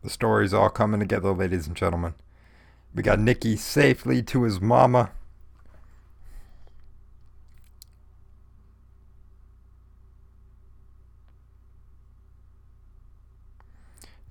The 0.08 0.14
story's 0.14 0.54
all 0.54 0.70
coming 0.70 1.00
together, 1.00 1.32
ladies 1.32 1.66
and 1.66 1.76
gentlemen. 1.76 2.14
We 2.94 3.02
got 3.02 3.18
Nicky 3.18 3.56
safely 3.56 4.22
to 4.22 4.44
his 4.44 4.58
mama. 4.58 5.10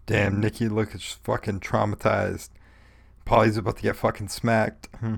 Damn, 0.08 0.40
Nicky 0.40 0.68
looks 0.68 1.12
fucking 1.22 1.60
traumatized. 1.60 2.49
Paulie's 3.24 3.58
about 3.58 3.78
to 3.78 3.84
get 3.84 3.98
fucking 3.98 4.30
smacked. 4.30 4.88
Hmm. 4.99 5.18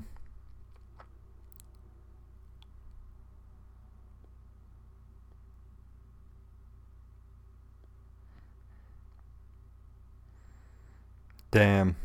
Damn. 11.51 11.95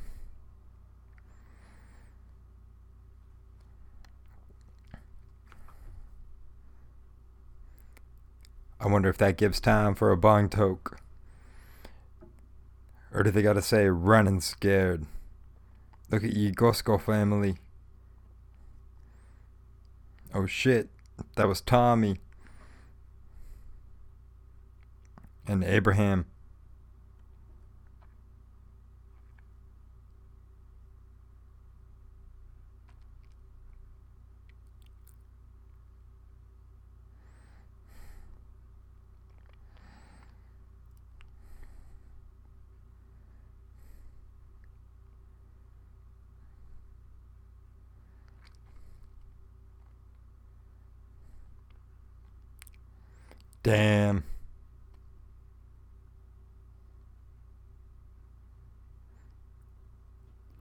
I 8.81 8.87
wonder 8.87 9.09
if 9.09 9.19
that 9.19 9.39
gives 9.39 9.61
time 9.61 9.95
for 9.95 10.11
a 10.11 10.17
bong 10.17 10.49
toke. 10.49 10.99
Or 13.13 13.23
do 13.23 13.31
they 13.31 13.43
gotta 13.43 13.63
say 13.63 13.87
running 13.89 14.41
scared? 14.41 15.07
Look 16.11 16.25
at 16.25 16.33
you, 16.33 16.53
Gosko 16.53 17.01
family. 17.01 17.57
Oh 20.35 20.47
shit, 20.47 20.91
that 21.37 21.49
was 21.49 21.61
Tommy. 21.61 22.19
And 25.47 25.63
Abraham. 25.63 26.27
Damn. 53.65 54.25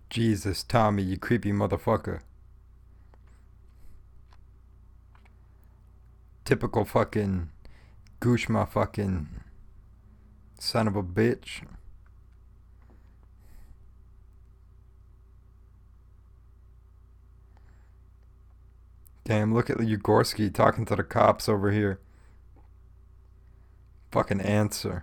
Jesus, 0.09 0.63
Tommy, 0.63 1.03
you 1.03 1.17
creepy 1.17 1.51
motherfucker. 1.51 2.21
Typical 6.45 6.85
fucking 6.85 7.49
Gushma 8.21 8.69
fucking 8.69 9.27
son 10.57 10.87
of 10.87 10.95
a 10.95 11.03
bitch. 11.03 11.63
Damn, 19.25 19.53
look 19.53 19.69
at 19.69 19.77
Yugorsky 19.77 20.53
talking 20.53 20.85
to 20.85 20.95
the 20.95 21.03
cops 21.03 21.49
over 21.49 21.69
here. 21.71 21.99
Fucking 24.13 24.41
Anzor. 24.41 25.01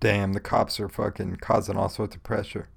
Damn, 0.00 0.32
the 0.32 0.40
cops 0.40 0.80
are 0.80 0.88
fucking 0.88 1.36
causing 1.42 1.76
all 1.76 1.90
sorts 1.90 2.16
of 2.16 2.22
pressure. 2.22 2.68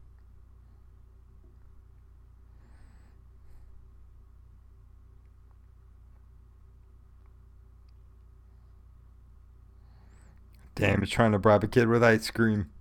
Damn, 10.76 11.00
he's 11.00 11.10
trying 11.10 11.32
to 11.32 11.40
bribe 11.40 11.64
a 11.64 11.68
kid 11.68 11.88
with 11.88 12.04
ice 12.04 12.30
cream. 12.30 12.72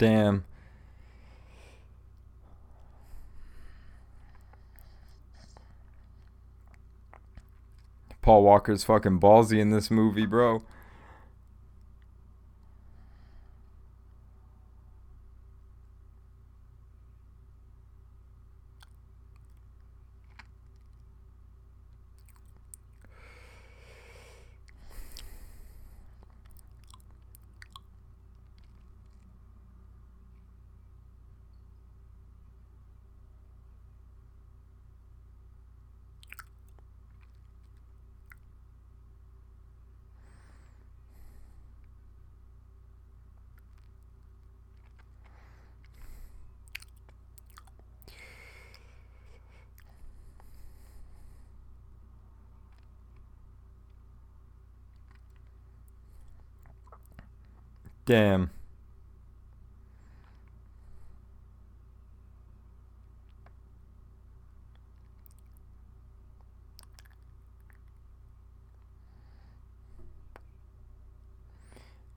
Damn. 0.00 0.44
Paul 8.22 8.42
Walker's 8.44 8.82
fucking 8.84 9.20
ballsy 9.20 9.58
in 9.58 9.72
this 9.72 9.90
movie, 9.90 10.24
bro. 10.24 10.62
Damn. 58.10 58.50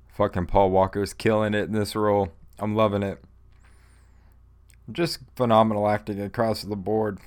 Fucking 0.08 0.48
Paul 0.48 0.72
Walker's 0.72 1.14
killing 1.14 1.54
it 1.54 1.66
in 1.66 1.74
this 1.74 1.96
role. 1.96 2.30
I'm 2.58 2.76
loving 2.76 3.04
it. 3.04 3.24
Just 4.92 5.20
phenomenal 5.36 5.88
acting 5.88 6.20
across 6.20 6.64
the 6.64 6.76
board. 6.76 7.20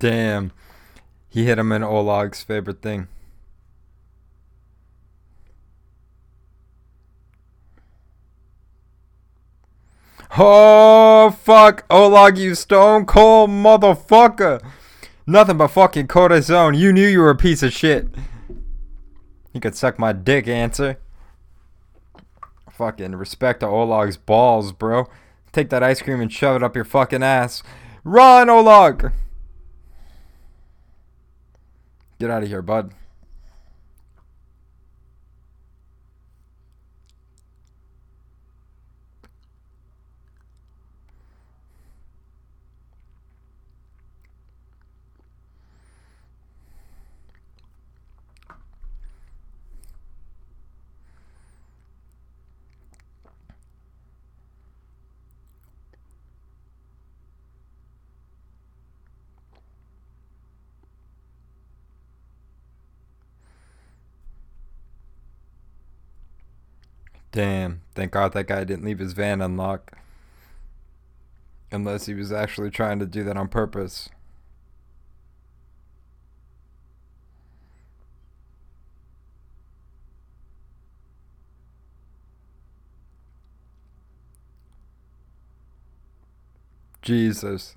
Damn. 0.00 0.50
He 1.28 1.44
hit 1.44 1.58
him 1.58 1.70
in 1.70 1.84
Oleg's 1.84 2.42
favorite 2.42 2.82
thing. 2.82 3.06
Oh, 10.36 11.30
fuck. 11.30 11.84
Oleg, 11.90 12.38
you 12.38 12.54
stone 12.54 13.04
cold 13.04 13.50
motherfucker. 13.50 14.62
Nothing 15.26 15.58
but 15.58 15.68
fucking 15.68 16.08
cortisone. 16.08 16.76
You 16.76 16.92
knew 16.92 17.06
you 17.06 17.20
were 17.20 17.30
a 17.30 17.36
piece 17.36 17.62
of 17.62 17.72
shit. 17.72 18.08
You 19.52 19.60
could 19.60 19.76
suck 19.76 19.98
my 19.98 20.12
dick, 20.12 20.46
Anzor. 20.46 20.96
Fucking 22.72 23.16
respect 23.16 23.60
to 23.60 23.66
Oleg's 23.66 24.16
balls, 24.16 24.72
bro. 24.72 25.06
Take 25.52 25.68
that 25.70 25.82
ice 25.82 26.00
cream 26.00 26.20
and 26.20 26.32
shove 26.32 26.56
it 26.56 26.62
up 26.62 26.74
your 26.74 26.84
fucking 26.84 27.22
ass. 27.22 27.62
Run, 28.02 28.48
Oleg! 28.48 29.12
Get 32.20 32.30
out 32.30 32.42
of 32.42 32.50
here, 32.50 32.60
bud. 32.60 32.92
Damn. 67.32 67.82
Thank 67.94 68.12
God 68.12 68.32
that 68.32 68.46
guy 68.46 68.64
didn't 68.64 68.84
leave 68.84 68.98
his 68.98 69.12
van 69.12 69.40
unlocked. 69.40 69.94
Unless 71.72 72.06
he 72.06 72.14
was 72.14 72.32
actually 72.32 72.70
trying 72.70 72.98
to 72.98 73.06
do 73.06 73.22
that 73.24 73.36
on 73.36 73.48
purpose. 73.48 74.08
Jesus. 87.02 87.76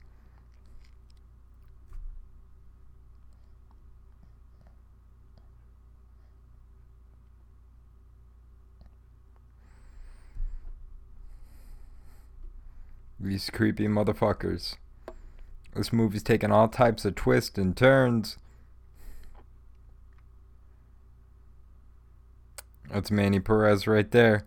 These 13.24 13.50
creepy 13.50 13.88
motherfuckers. 13.88 14.76
This 15.74 15.94
movie's 15.94 16.24
taking 16.24 16.52
all 16.52 16.68
types 16.68 17.06
of 17.06 17.16
twists 17.16 17.58
and 17.58 17.76
turns. 17.76 18.38
That's 22.92 23.10
Manny 23.10 23.40
Perez 23.40 23.88
right 23.88 24.12
there. 24.12 24.44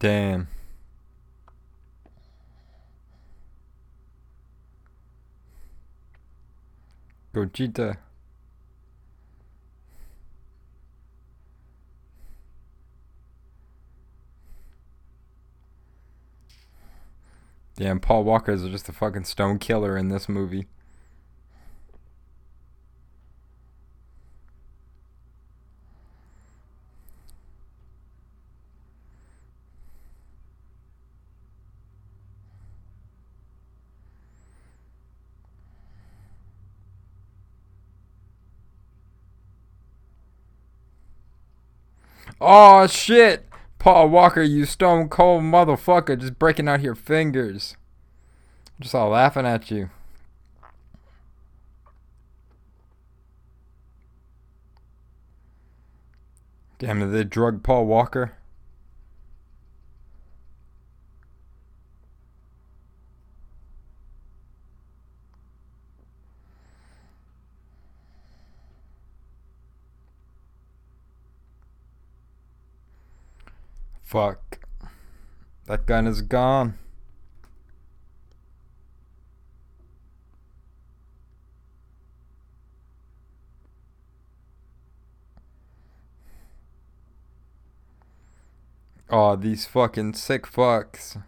Damn. 0.00 0.48
Gogeta. 7.46 7.98
Damn, 17.76 18.00
Paul 18.00 18.24
Walker 18.24 18.50
is 18.50 18.64
just 18.64 18.88
a 18.88 18.92
fucking 18.92 19.22
stone 19.22 19.60
killer 19.60 19.96
in 19.96 20.08
this 20.08 20.28
movie. 20.28 20.66
Oh 42.40 42.86
shit! 42.86 43.46
Paul 43.78 44.10
Walker, 44.10 44.42
you 44.42 44.64
stone 44.64 45.08
cold 45.08 45.42
motherfucker, 45.42 46.18
just 46.18 46.38
breaking 46.38 46.68
out 46.68 46.82
your 46.82 46.94
fingers. 46.94 47.76
Just 48.80 48.94
all 48.94 49.10
laughing 49.10 49.46
at 49.46 49.70
you. 49.70 49.90
Damn, 56.78 57.00
did 57.00 57.12
they 57.12 57.24
drug 57.24 57.64
Paul 57.64 57.86
Walker? 57.86 58.37
Fuck. 74.08 74.60
That 75.66 75.84
gun 75.84 76.06
is 76.06 76.22
gone. 76.22 76.78
Oh, 89.10 89.36
these 89.36 89.66
fucking 89.66 90.14
sick 90.14 90.46
fucks. 90.46 91.22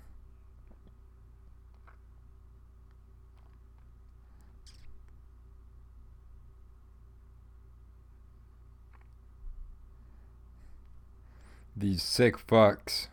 These 11.81 12.02
sick 12.02 12.36
fucks. 12.47 13.07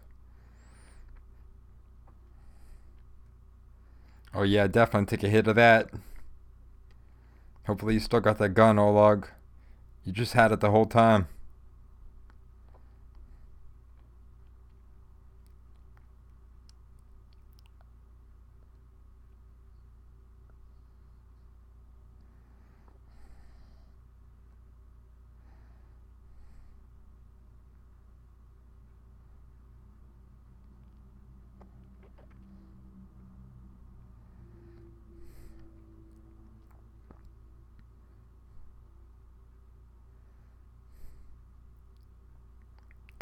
Oh 4.34 4.44
yeah, 4.44 4.68
definitely 4.68 5.06
take 5.06 5.24
a 5.24 5.30
hit 5.30 5.48
of 5.48 5.56
that. 5.56 5.90
Hopefully 7.66 7.94
you 7.94 8.02
still 8.02 8.20
got 8.20 8.40
that 8.40 8.50
gun, 8.50 8.78
Oleg. 8.78 9.30
You 10.04 10.12
just 10.12 10.34
had 10.34 10.52
it 10.52 10.60
the 10.60 10.72
whole 10.72 10.86
time. 10.86 11.30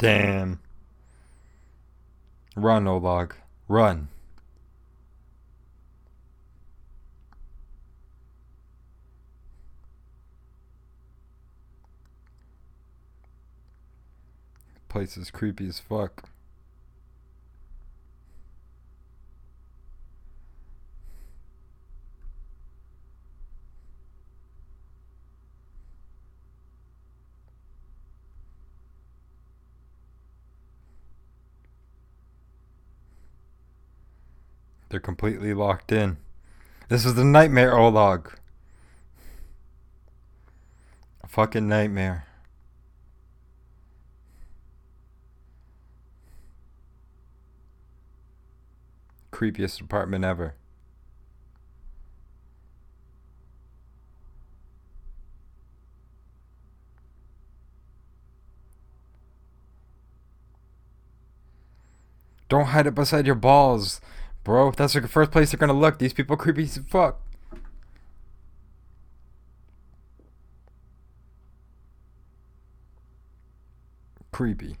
Damn. 0.06 0.60
Run, 2.54 2.86
Oleg. 2.86 3.34
Run. 3.66 4.06
Place 14.88 15.16
is 15.16 15.32
creepy 15.32 15.66
as 15.66 15.80
fuck. 15.80 16.28
They're 34.88 35.00
completely 35.00 35.52
locked 35.52 35.90
in. 35.90 36.18
This 36.88 37.04
is 37.04 37.14
the 37.14 37.24
nightmare, 37.24 37.76
Oleg. 37.76 38.38
A 41.22 41.26
fucking 41.26 41.66
nightmare. 41.68 42.26
Creepiest 49.32 49.80
apartment 49.80 50.24
ever. 50.24 50.54
Don't 62.48 62.66
hide 62.66 62.86
it 62.86 62.94
beside 62.94 63.26
your 63.26 63.34
balls. 63.34 64.00
Bro, 64.46 64.74
that's 64.76 64.92
the 64.92 65.08
first 65.08 65.32
place 65.32 65.50
they're 65.50 65.58
gonna 65.58 65.72
look. 65.72 65.98
These 65.98 66.12
people 66.12 66.36
creepy 66.36 66.62
as 66.62 66.78
fuck. 66.78 67.20
Creepy. 74.30 74.76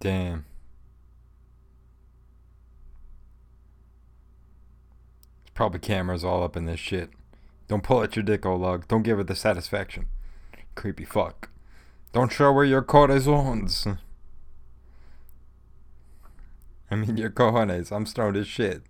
Damn. 0.00 0.55
Probably 5.56 5.80
cameras 5.80 6.22
all 6.22 6.42
up 6.42 6.54
in 6.54 6.66
this 6.66 6.78
shit. 6.78 7.10
Don't 7.66 7.82
pull 7.82 8.02
at 8.02 8.14
your 8.14 8.22
dick, 8.22 8.44
Oleg. 8.44 8.86
Don't 8.88 9.02
give 9.02 9.16
her 9.16 9.24
the 9.24 9.34
satisfaction. 9.34 10.06
Creepy 10.74 11.06
fuck. 11.06 11.48
Don't 12.12 12.30
show 12.30 12.52
her 12.52 12.64
your 12.64 12.82
corazones. 12.82 13.98
I 16.90 16.94
mean, 16.94 17.16
your 17.16 17.30
cojones. 17.30 17.90
I'm 17.90 18.04
stoned 18.04 18.36
as 18.36 18.46
shit. 18.46 18.82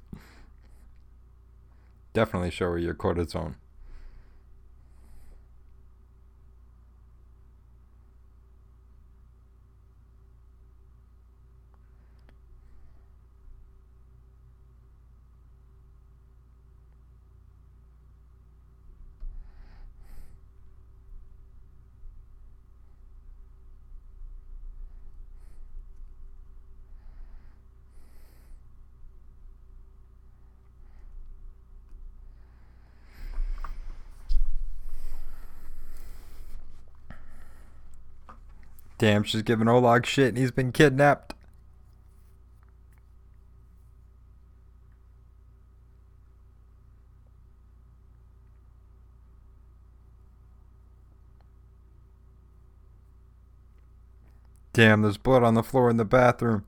Definitely 2.13 2.51
show 2.51 2.73
her 2.73 2.79
your 2.79 2.95
corazon. 2.95 3.55
Damn, 39.07 39.23
she's 39.23 39.43
giving 39.43 39.69
Oleg 39.69 40.05
shit 40.05 40.31
and 40.31 40.37
he's 40.37 40.51
been 40.51 40.73
kidnapped. 40.73 41.33
Damn, 54.73 55.03
there's 55.03 55.19
blood 55.19 55.45
on 55.45 55.55
the 55.55 55.63
floor 55.63 55.89
in 55.89 55.99
the 55.99 56.05
bathroom. 56.05 56.67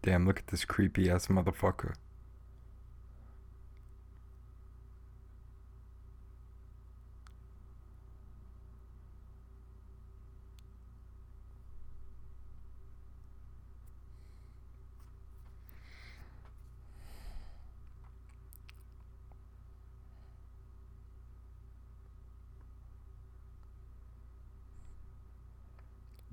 Damn, 0.00 0.26
look 0.26 0.38
at 0.38 0.46
this 0.46 0.64
creepy 0.64 1.10
ass 1.10 1.26
motherfucker. 1.26 1.96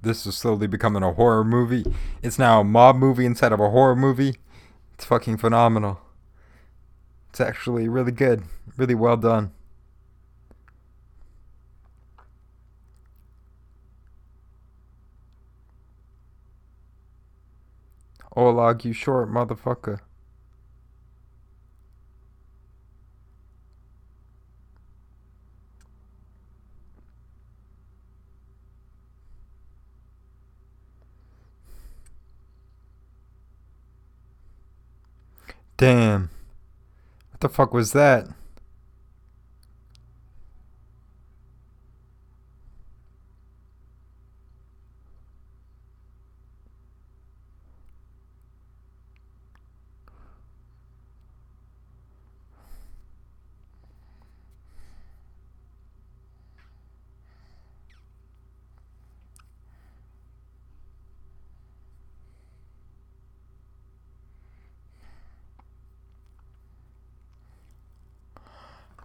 This 0.03 0.25
is 0.25 0.35
slowly 0.35 0.65
becoming 0.65 1.03
a 1.03 1.13
horror 1.13 1.43
movie. 1.43 1.85
It's 2.23 2.39
now 2.39 2.61
a 2.61 2.63
mob 2.63 2.95
movie 2.95 3.25
instead 3.25 3.53
of 3.53 3.59
a 3.59 3.69
horror 3.69 3.95
movie. 3.95 4.35
It's 4.95 5.05
fucking 5.05 5.37
phenomenal. 5.37 6.01
It's 7.29 7.39
actually 7.39 7.87
really 7.87 8.11
good. 8.11 8.43
Really 8.77 8.95
well 8.95 9.15
done. 9.15 9.51
Oleg, 18.35 18.85
you 18.85 18.93
short 18.93 19.29
motherfucker. 19.29 19.99
Damn. 35.81 36.29
What 37.31 37.39
the 37.39 37.49
fuck 37.49 37.73
was 37.73 37.91
that? 37.93 38.27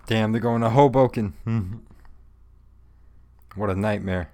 Damn, 0.06 0.32
they're 0.32 0.40
going 0.40 0.62
to 0.62 0.70
Hoboken. 0.70 1.34
what 3.56 3.70
a 3.70 3.74
nightmare. 3.74 4.30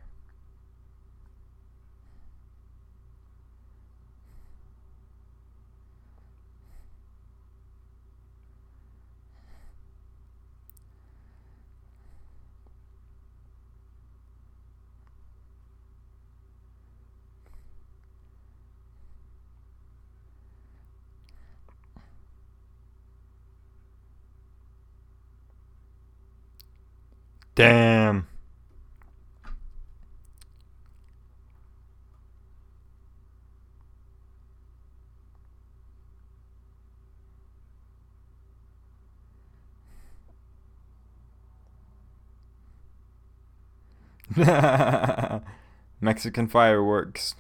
Damn. 27.68 28.26
Mexican 46.00 46.48
fireworks. 46.48 47.34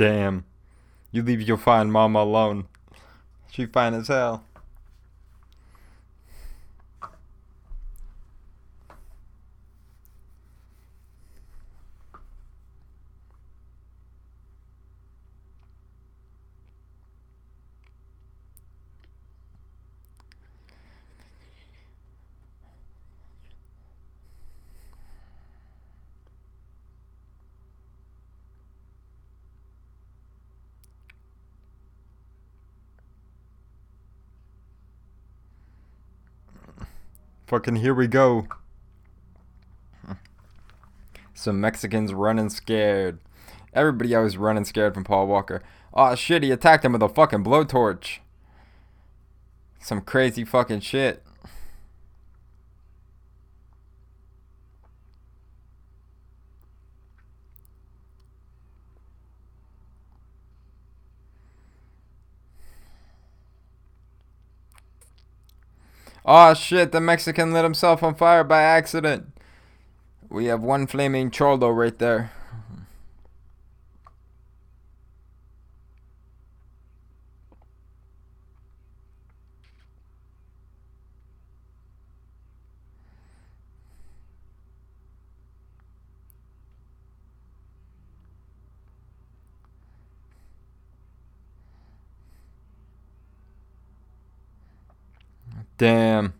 Damn. 0.00 0.46
You 1.12 1.22
leave 1.22 1.42
your 1.42 1.58
fine 1.58 1.90
mama 1.90 2.20
alone. 2.20 2.68
She 3.50 3.66
fine 3.66 3.92
as 3.92 4.08
hell. 4.08 4.42
Fucking 37.50 37.76
here 37.76 37.94
we 37.94 38.06
go. 38.06 38.46
Some 41.34 41.60
Mexicans 41.60 42.14
running 42.14 42.48
scared. 42.48 43.18
Everybody 43.74 44.14
always 44.14 44.36
running 44.36 44.64
scared 44.64 44.94
from 44.94 45.02
Paul 45.02 45.26
Walker. 45.26 45.60
Oh 45.92 46.14
shit, 46.14 46.44
he 46.44 46.52
attacked 46.52 46.84
him 46.84 46.92
with 46.92 47.02
a 47.02 47.08
fucking 47.08 47.42
blowtorch. 47.42 48.18
Some 49.80 50.00
crazy 50.00 50.44
fucking 50.44 50.78
shit. 50.78 51.24
Oh 66.24 66.54
shit, 66.54 66.92
the 66.92 67.00
Mexican 67.00 67.52
lit 67.52 67.64
himself 67.64 68.02
on 68.02 68.14
fire 68.14 68.44
by 68.44 68.62
accident. 68.62 69.32
We 70.28 70.46
have 70.46 70.62
one 70.62 70.86
flaming 70.86 71.30
cholo 71.30 71.70
right 71.70 71.98
there. 71.98 72.30
Damn. 95.80 96.34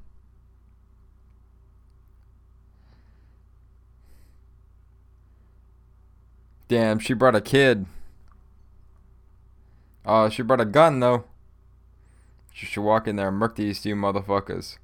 Damn, 6.68 6.98
she 6.98 7.14
brought 7.14 7.34
a 7.34 7.40
kid. 7.40 7.86
Oh, 10.04 10.24
uh, 10.24 10.28
she 10.28 10.42
brought 10.42 10.60
a 10.60 10.66
gun 10.66 11.00
though. 11.00 11.24
She 12.52 12.66
should 12.66 12.82
walk 12.82 13.08
in 13.08 13.16
there 13.16 13.28
and 13.28 13.38
murk 13.38 13.56
these 13.56 13.80
two 13.80 13.94
motherfuckers. 13.94 14.76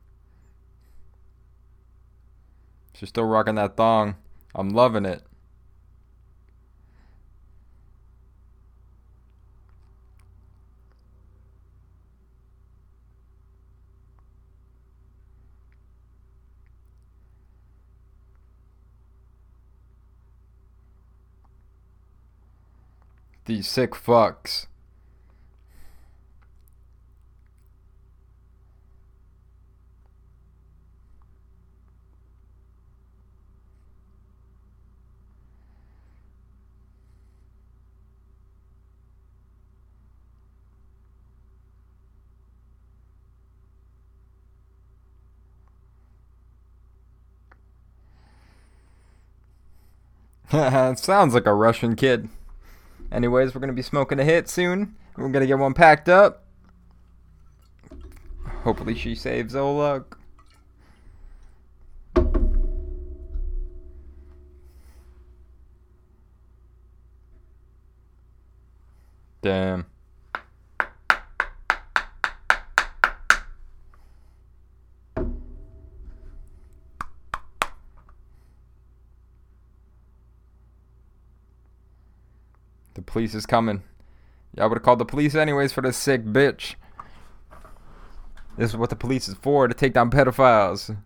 She's 2.95 3.11
still 3.11 3.24
rocking 3.24 3.57
that 3.57 3.77
thong. 3.77 4.15
I'm 4.55 4.70
loving 4.70 5.05
it. 5.05 5.23
These 23.47 23.68
sick 23.68 23.93
fucks. 23.93 24.66
Sounds 50.97 51.35
like 51.35 51.47
a 51.47 51.55
Russian 51.55 51.94
kid. 51.94 52.28
Anyways, 53.12 53.55
we're 53.55 53.61
going 53.61 53.69
to 53.69 53.74
be 53.74 53.83
smoking 53.83 54.19
a 54.19 54.24
hit 54.24 54.49
soon. 54.49 54.97
We're 55.16 55.28
going 55.28 55.41
to 55.43 55.47
get 55.47 55.59
one 55.59 55.74
packed 55.74 56.09
up. 56.09 56.45
Hopefully 58.62 58.95
she 58.95 59.15
saves 59.15 59.55
Oleg. 59.55 60.05
Damn. 69.41 69.87
Police 83.07 83.35
is 83.35 83.47
coming. 83.47 83.83
Y'all 84.55 84.69
would 84.69 84.78
have 84.78 84.83
called 84.85 84.99
the 84.99 85.05
police 85.05 85.35
anyways 85.35 85.73
for 85.73 85.81
this 85.81 85.97
sick 85.97 86.24
bitch. 86.24 86.74
This 88.57 88.70
is 88.70 88.77
what 88.77 88.91
the 88.91 88.97
police 88.97 89.28
is 89.28 89.35
for, 89.35 89.69
to 89.69 89.74
take 89.74 89.93
down 89.93 90.11
pedophiles. 90.11 90.97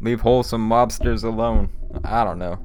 Leave 0.00 0.22
wholesome 0.22 0.68
mobsters 0.68 1.22
alone. 1.22 1.70
I 2.04 2.24
don't 2.24 2.38
know. 2.38 2.64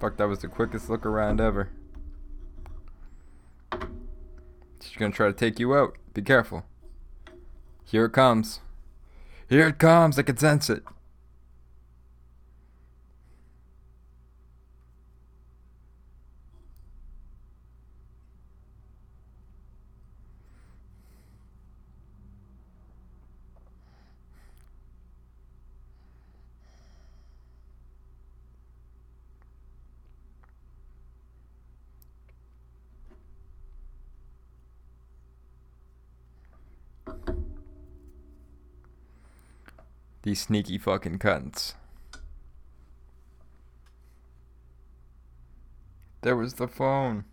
Fuck, 0.00 0.16
that 0.16 0.28
was 0.28 0.40
the 0.40 0.48
quickest 0.48 0.90
look 0.90 1.06
around 1.06 1.40
ever. 1.40 1.68
She's 4.80 4.96
gonna 4.96 5.12
try 5.12 5.28
to 5.28 5.32
take 5.32 5.58
you 5.58 5.74
out. 5.74 5.96
Be 6.12 6.22
careful. 6.22 6.64
Here 7.84 8.06
it 8.06 8.12
comes. 8.12 8.60
Here 9.48 9.68
it 9.68 9.78
comes. 9.78 10.18
I 10.18 10.22
can 10.22 10.36
sense 10.36 10.68
it. 10.68 10.82
These 40.24 40.40
sneaky 40.40 40.78
fucking 40.78 41.18
cunts. 41.18 41.74
There 46.22 46.34
was 46.34 46.54
the 46.54 46.66
phone. 46.66 47.26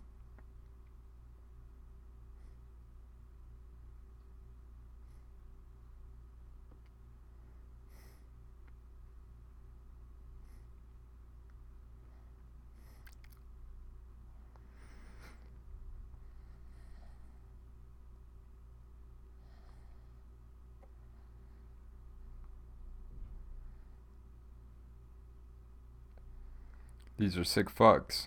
These 27.22 27.38
are 27.38 27.44
sick 27.44 27.72
fucks. 27.72 28.26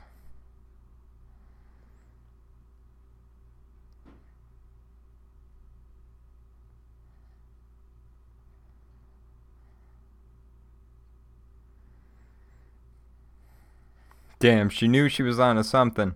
Damn, 14.39 14.69
she 14.69 14.88
knew 14.88 15.09
she 15.09 15.23
was 15.23 15.41
onto 15.41 15.63
something. 15.63 16.15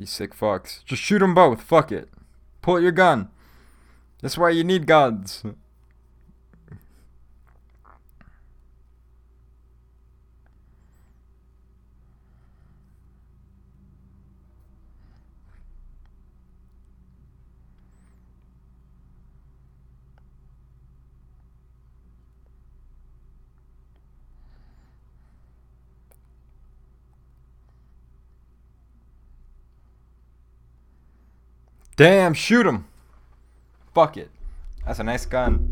These 0.00 0.08
sick 0.08 0.34
fucks. 0.34 0.82
Just 0.86 1.02
shoot 1.02 1.18
them 1.18 1.34
both. 1.34 1.60
Fuck 1.60 1.92
it. 1.92 2.08
Pull 2.62 2.80
your 2.80 2.90
gun. 2.90 3.28
That's 4.22 4.38
why 4.38 4.48
you 4.48 4.64
need 4.64 4.86
guns. 4.86 5.42
Damn, 32.00 32.32
shoot 32.32 32.64
him. 32.64 32.86
Fuck 33.94 34.16
it. 34.16 34.30
That's 34.86 35.00
a 35.00 35.04
nice 35.04 35.26
gun. 35.26 35.70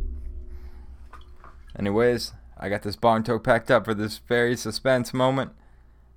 Anyways, 1.78 2.34
I 2.58 2.68
got 2.68 2.82
this 2.82 2.96
bong 2.96 3.22
toke 3.22 3.44
packed 3.44 3.70
up 3.70 3.86
for 3.86 3.94
this 3.94 4.18
very 4.18 4.54
suspense 4.54 5.14
moment. 5.14 5.52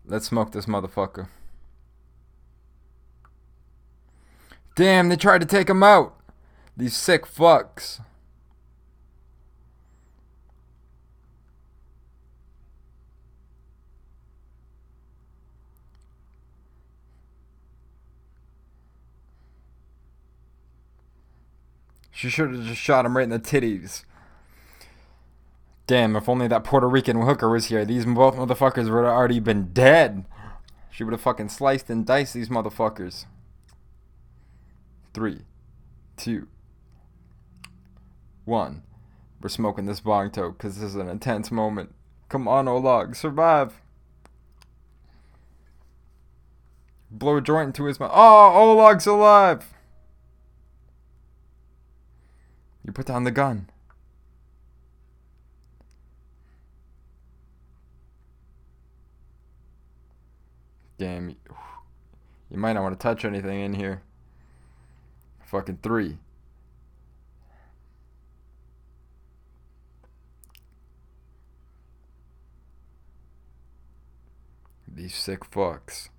Let's 0.05 0.25
smoke 0.25 0.51
this 0.51 0.65
motherfucker. 0.65 1.29
Damn, 4.75 5.07
they 5.07 5.15
tried 5.15 5.39
to 5.39 5.47
take 5.47 5.69
him 5.69 5.81
out. 5.81 6.13
These 6.75 6.97
sick 6.97 7.25
fucks. 7.25 8.01
She 22.21 22.29
should 22.29 22.53
have 22.53 22.65
just 22.65 22.79
shot 22.79 23.03
him 23.03 23.17
right 23.17 23.23
in 23.23 23.31
the 23.31 23.39
titties. 23.39 24.05
Damn, 25.87 26.15
if 26.15 26.29
only 26.29 26.47
that 26.49 26.63
Puerto 26.63 26.87
Rican 26.87 27.19
hooker 27.19 27.49
was 27.49 27.65
here, 27.65 27.83
these 27.83 28.05
both 28.05 28.35
motherfuckers 28.35 28.93
would 28.93 29.05
have 29.05 29.15
already 29.15 29.39
been 29.39 29.73
dead. 29.73 30.25
She 30.91 31.03
would 31.03 31.13
have 31.13 31.21
fucking 31.21 31.49
sliced 31.49 31.89
and 31.89 32.05
diced 32.05 32.35
these 32.35 32.49
motherfuckers. 32.49 33.25
Three, 35.15 35.39
two, 36.15 36.47
one. 38.45 38.83
We're 39.41 39.49
smoking 39.49 39.87
this 39.87 40.01
bong 40.01 40.29
toke 40.29 40.59
because 40.59 40.75
this 40.75 40.91
is 40.91 40.95
an 40.97 41.09
intense 41.09 41.49
moment. 41.49 41.95
Come 42.29 42.47
on, 42.47 42.67
Oleg, 42.67 43.15
survive. 43.15 43.81
Blow 47.09 47.37
a 47.37 47.41
joint 47.41 47.69
into 47.69 47.85
his 47.85 47.99
mouth. 47.99 48.11
Oh, 48.13 48.51
Oleg's 48.53 49.07
alive. 49.07 49.73
You 52.83 52.91
put 52.91 53.05
down 53.05 53.23
the 53.23 53.31
gun. 53.31 53.69
Damn. 60.97 61.29
You 62.49 62.57
might 62.57 62.73
not 62.73 62.83
want 62.83 62.99
to 62.99 63.03
touch 63.03 63.25
anything 63.25 63.59
in 63.61 63.73
here. 63.73 64.01
Fucking 65.45 65.79
three. 65.81 66.17
These 74.87 75.15
sick 75.15 75.49
fucks. 75.49 76.09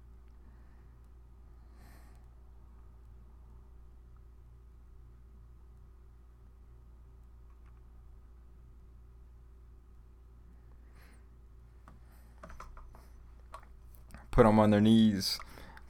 Put 14.32 14.44
them 14.44 14.58
on 14.58 14.70
their 14.70 14.80
knees, 14.80 15.38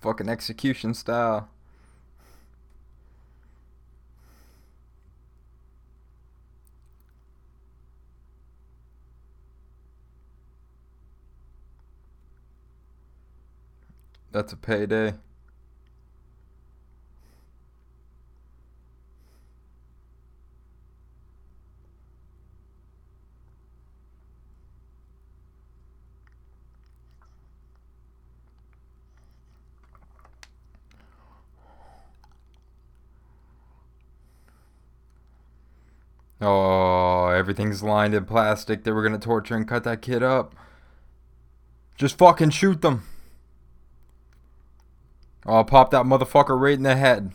fucking 0.02 0.28
execution 0.28 0.93
style. 0.93 1.48
That's 14.32 14.52
a 14.52 14.56
payday. 14.56 15.14
Oh, 36.43 37.28
everything's 37.28 37.85
lined 37.85 38.14
in 38.14 38.24
plastic. 38.24 38.82
They 38.82 38.90
were 38.90 39.02
gonna 39.05 39.19
torture 39.19 39.55
and 39.55 39.66
cut 39.66 39.85
that 39.85 40.02
kid 40.02 40.24
up. 40.24 40.56
Just 41.97 42.19
fucking 42.19 42.51
shoot 42.51 42.82
them. 42.82 43.05
Oh, 45.47 45.62
pop 45.62 45.93
that 45.93 46.05
motherfucker 46.05 46.59
right 46.60 46.74
in 46.74 46.82
the 46.82 46.97
head. 46.97 47.32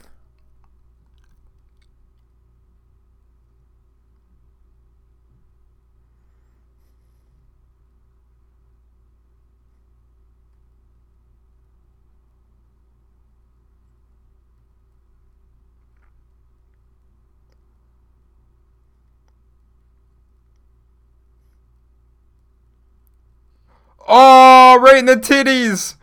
Oh, 24.08 24.80
right 24.80 24.98
in 24.98 25.06
the 25.06 25.18
titties. 25.18 25.96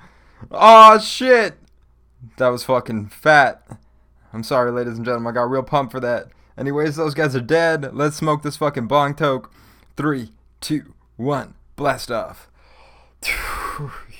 Oh, 0.51 0.99
shit. 0.99 1.55
That 2.37 2.49
was 2.49 2.65
fucking 2.65 3.09
fat. 3.09 3.67
I'm 4.33 4.43
sorry, 4.43 4.71
ladies 4.71 4.97
and 4.97 5.05
gentlemen. 5.05 5.31
I 5.31 5.35
got 5.35 5.51
real 5.51 5.63
pumped 5.63 5.93
for 5.93 6.01
that. 6.01 6.29
Anyways, 6.59 6.97
those 6.97 7.15
guys 7.15 7.35
are 7.35 7.41
dead. 7.41 7.95
Let's 7.95 8.17
smoke 8.17 8.43
this 8.43 8.57
fucking 8.57 8.87
bong 8.87 9.15
toke. 9.15 9.53
Three, 9.97 10.33
two, 10.61 10.95
one. 11.17 11.55
Blast 11.77 12.11
off. 12.11 12.49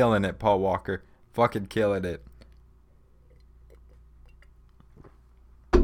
Killing 0.00 0.24
it, 0.24 0.38
Paul 0.38 0.60
Walker. 0.60 1.02
Fucking 1.34 1.66
killing 1.66 2.06
it. 2.06 2.24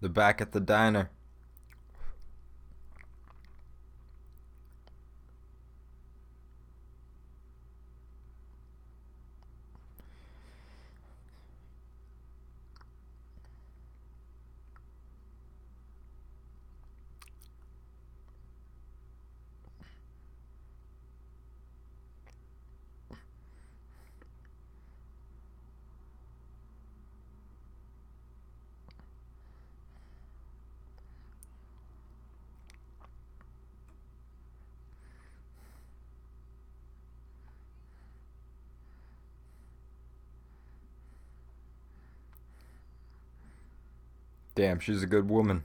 The 0.00 0.08
back 0.08 0.40
at 0.40 0.50
the 0.50 0.58
diner. 0.58 1.10
Damn, 44.60 44.78
she's 44.78 45.02
a 45.02 45.06
good 45.06 45.26
woman. 45.30 45.62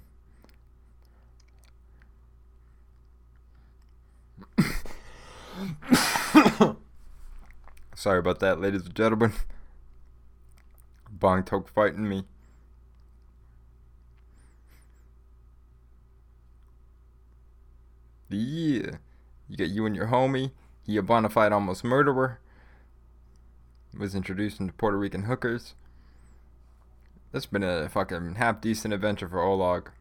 Sorry 7.94 8.20
about 8.20 8.40
that, 8.40 8.62
ladies 8.62 8.86
and 8.86 8.96
gentlemen. 8.96 9.34
Bong 11.12 11.44
Tok 11.44 11.68
fighting 11.68 12.08
me. 12.08 12.24
Yeah. 18.30 18.92
You 19.50 19.58
got 19.58 19.68
you 19.72 19.86
and 19.86 19.94
your 19.94 20.08
homie. 20.08 20.52
He 20.86 20.96
a 20.96 21.02
bona 21.02 21.28
fide 21.30 21.52
almost 21.52 21.84
murderer. 21.84 22.40
Was 23.94 24.16
introduced 24.16 24.62
into 24.62 24.72
Puerto 24.72 24.98
Rican 24.98 25.24
hookers. 25.24 25.76
That's 27.36 27.45
been 27.45 27.64
a 27.64 27.90
fucking 27.90 28.36
half 28.36 28.62
decent 28.62 28.94
adventure 28.94 29.28
for 29.28 29.44
Oleg. 29.44 29.91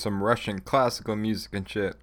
Some 0.00 0.22
Russian 0.22 0.60
classical 0.60 1.14
music 1.16 1.54
and 1.54 1.68
shit. 1.68 1.96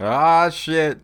Ah, 0.00 0.48
shit. 0.48 1.00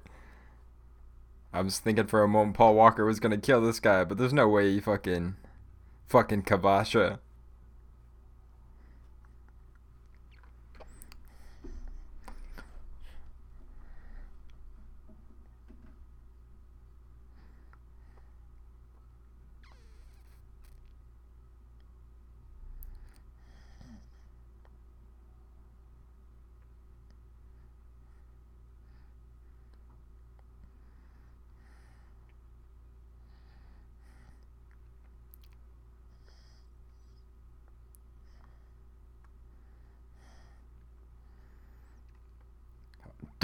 I 1.53 1.61
was 1.61 1.79
thinking 1.79 2.07
for 2.07 2.23
a 2.23 2.29
moment 2.29 2.57
Paul 2.57 2.75
Walker 2.75 3.05
was 3.05 3.21
gonna 3.21 3.39
kill 3.39 3.61
this 3.61 3.81
guy, 3.81 4.05
but 4.05 4.19
there's 4.19 4.33
no 4.33 4.49
way 4.49 4.73
he 4.73 4.81
fucking. 4.81 5.37
fucking 6.09 6.43
Kavasha. 6.43 7.19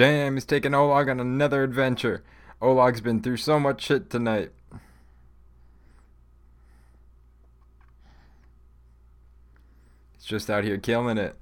Damn, 0.02 0.34
he's 0.34 0.44
taking 0.44 0.74
Oleg 0.74 1.08
on 1.08 1.20
another 1.20 1.62
adventure. 1.62 2.24
Oleg's 2.60 3.00
been 3.00 3.22
through 3.22 3.36
so 3.36 3.60
much 3.60 3.82
shit 3.82 4.10
tonight. 4.10 4.50
He's 10.14 10.24
just 10.24 10.50
out 10.50 10.64
here 10.64 10.76
killing 10.76 11.18
it. 11.18 11.36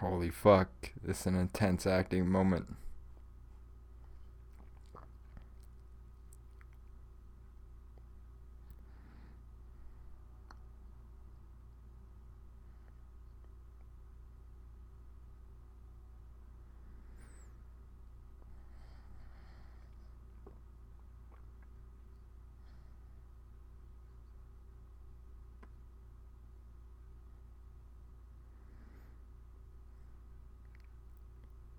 Holy 0.00 0.30
fuck, 0.30 0.70
it's 1.06 1.26
an 1.26 1.34
intense 1.34 1.86
acting 1.86 2.26
moment. 2.26 2.74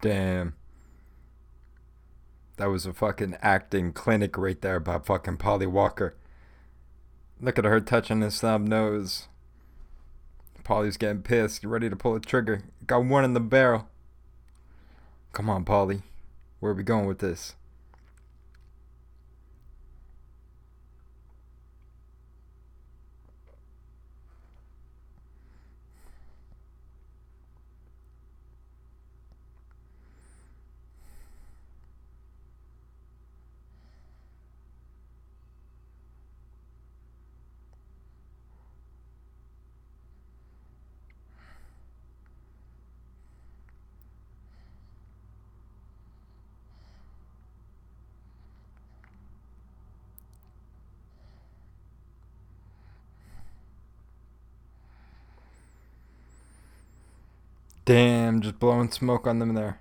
Damn. 0.02 0.56
That 2.58 2.70
was 2.70 2.86
a 2.86 2.94
fucking 2.94 3.38
acting 3.42 3.94
clinic 3.94 4.38
right 4.38 4.60
there 4.60 4.80
by 4.80 5.00
fucking 5.00 5.38
Paulie 5.38 5.68
Walker. 5.68 6.16
Look 7.40 7.58
at 7.58 7.66
her 7.66 7.80
touching 7.80 8.22
his 8.22 8.36
snub 8.36 8.62
nose. 8.62 9.28
Paulie's 10.64 10.98
getting 10.98 11.24
pissed, 11.24 11.64
ready 11.64 11.90
to 11.90 11.96
pull 11.96 12.14
the 12.14 12.20
trigger. 12.20 12.64
Got 12.86 13.06
one 13.06 13.26
in 13.26 13.34
the 13.34 13.40
barrel. 13.40 13.88
Come 15.34 15.50
on, 15.50 15.66
Paulie. 15.66 16.04
Where 16.60 16.72
are 16.72 16.76
we 16.76 16.84
going 16.84 17.08
with 17.08 17.20
this? 17.20 17.56
Damn, 57.92 58.40
just 58.40 58.58
blowing 58.58 58.90
smoke 58.90 59.28
on 59.28 59.40
them 59.40 59.54
there. 59.54 59.81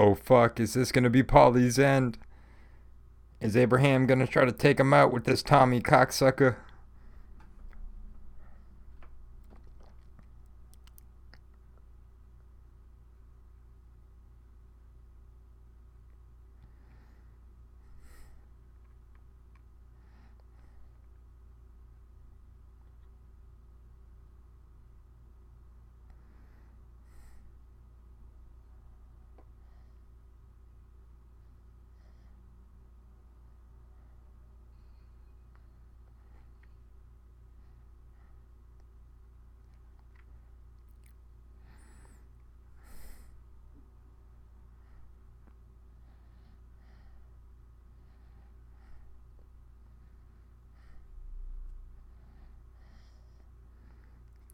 Oh 0.00 0.14
fuck, 0.14 0.60
is 0.60 0.74
this 0.74 0.92
gonna 0.92 1.10
be 1.10 1.24
Paulie's 1.24 1.76
end? 1.76 2.18
Is 3.40 3.56
Abraham 3.56 4.06
gonna 4.06 4.28
try 4.28 4.44
to 4.44 4.52
take 4.52 4.78
him 4.78 4.94
out 4.94 5.12
with 5.12 5.24
this 5.24 5.42
Tommy 5.42 5.80
cocksucker? 5.80 6.54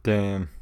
Damn. 0.05 0.54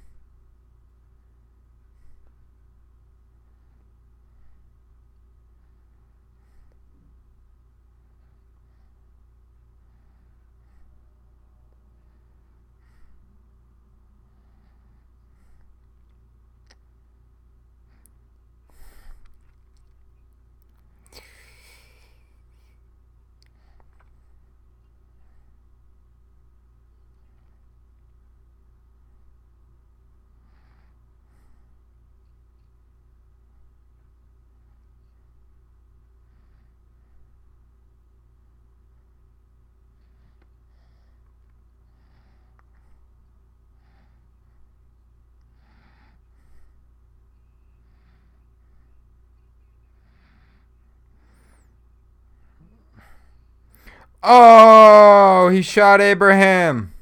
Oh, 54.22 55.48
he 55.52 55.62
shot 55.62 56.00
Abraham. 56.00 56.94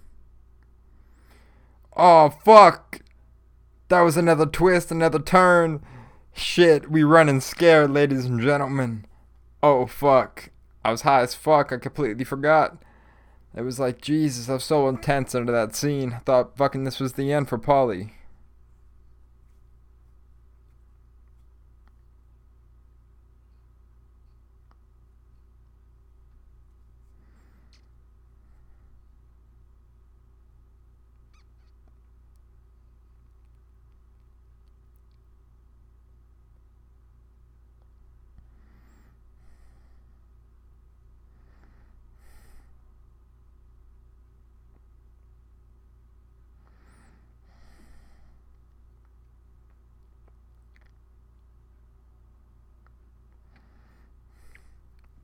Oh, 1.97 2.31
fuck. 2.31 3.01
That 3.89 4.01
was 4.01 4.17
another 4.17 4.47
twist, 4.47 4.91
another 4.91 5.19
turn. 5.19 5.85
Shit, 6.33 6.91
we 6.91 7.03
running 7.03 7.41
scared, 7.41 7.91
ladies 7.91 8.25
and 8.25 8.41
gentlemen. 8.41 9.05
Oh, 9.63 9.87
fuck. 9.87 10.51
I 10.85 10.91
was 10.91 11.03
high 11.03 11.21
as 11.21 11.35
fuck. 11.35 11.73
I 11.73 11.77
completely 11.77 12.25
forgot. 12.25 12.83
It 13.55 13.63
was 13.63 13.79
like, 13.79 14.01
Jesus, 14.01 14.49
I 14.49 14.55
was 14.55 14.65
so 14.65 14.89
intense 14.89 15.35
under 15.35 15.53
that 15.53 15.75
scene. 15.75 16.15
I 16.15 16.19
thought 16.21 16.57
fucking 16.57 16.85
this 16.85 17.01
was 17.01 17.15
the 17.15 17.33
end 17.33 17.49
for 17.49 17.59
Paulie. 17.59 18.13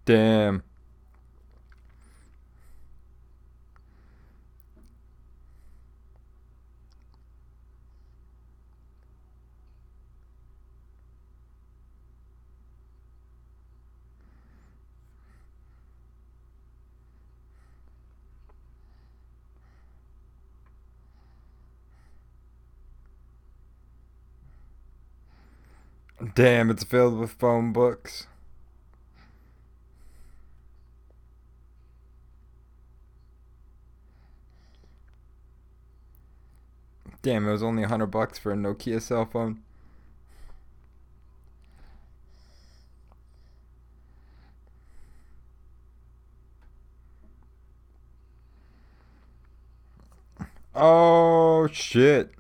Damn. 0.06 0.62
Damn, 26.34 26.70
it's 26.70 26.84
filled 26.84 27.18
with 27.18 27.32
phone 27.32 27.72
books. 27.72 28.26
Damn, 37.26 37.48
it 37.48 37.50
was 37.50 37.60
only 37.60 37.82
a 37.82 37.88
hundred 37.88 38.06
bucks 38.06 38.38
for 38.38 38.52
a 38.52 38.54
Nokia 38.54 39.02
cell 39.02 39.26
phone. 39.26 39.58
Oh 50.72 51.66
shit. 51.72 52.30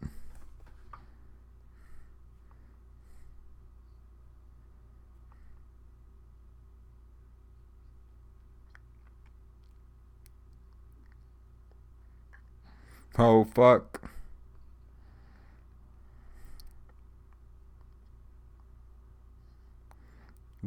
Oh 13.18 13.42
fuck. 13.46 14.05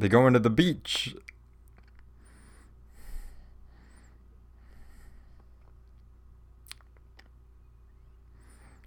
They 0.00 0.08
go 0.08 0.26
into 0.26 0.38
the 0.38 0.48
beach. 0.48 1.14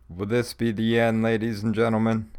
Will 0.09 0.25
this 0.25 0.55
be 0.55 0.71
the 0.71 0.99
end, 0.99 1.21
ladies 1.21 1.61
and 1.61 1.75
gentlemen? 1.75 2.31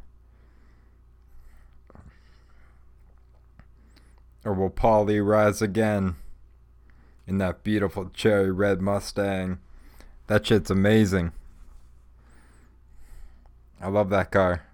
Or 4.45 4.53
will 4.55 4.71
Paulie 4.71 5.25
rise 5.25 5.63
again 5.63 6.17
in 7.29 7.39
that 7.39 7.63
beautiful 7.63 8.11
cherry 8.13 8.51
red 8.51 8.83
Mustang? 8.83 9.61
That 10.27 10.49
shit's 10.49 10.71
amazing. 10.71 11.31
I 13.81 13.87
love 13.87 14.11
that 14.11 14.33
car. 14.33 14.67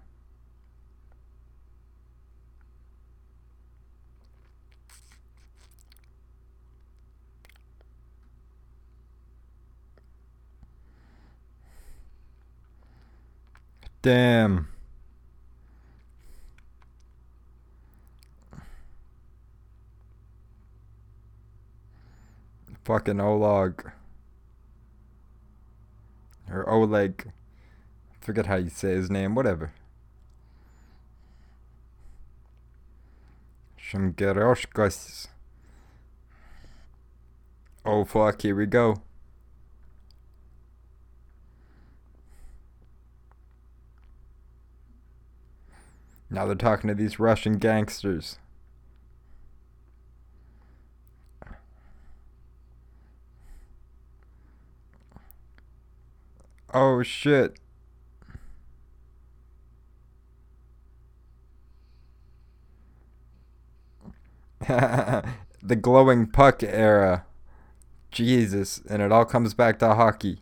Damn. 14.01 14.67
Fucking 22.83 23.21
Oleg. 23.21 23.91
Or 26.49 26.67
Oleg. 26.67 27.31
Forget 28.19 28.47
how 28.47 28.55
you 28.55 28.69
say 28.69 28.91
his 28.91 29.11
name, 29.11 29.35
whatever. 29.35 29.71
Shimgeroshkas. 33.79 35.27
Oh 37.85 38.05
fuck, 38.05 38.41
here 38.41 38.55
we 38.55 38.65
go. 38.65 39.01
Now 46.33 46.45
they're 46.45 46.55
talking 46.55 46.87
to 46.87 46.95
these 46.95 47.19
Russian 47.19 47.57
gangsters. 47.57 48.39
Oh 56.73 57.03
shit. 57.03 57.59
the 64.67 65.75
glowing 65.81 66.27
puck 66.27 66.63
era. 66.63 67.25
Jesus, 68.09 68.81
and 68.89 69.01
it 69.01 69.11
all 69.11 69.25
comes 69.25 69.53
back 69.53 69.79
to 69.79 69.95
hockey. 69.95 70.39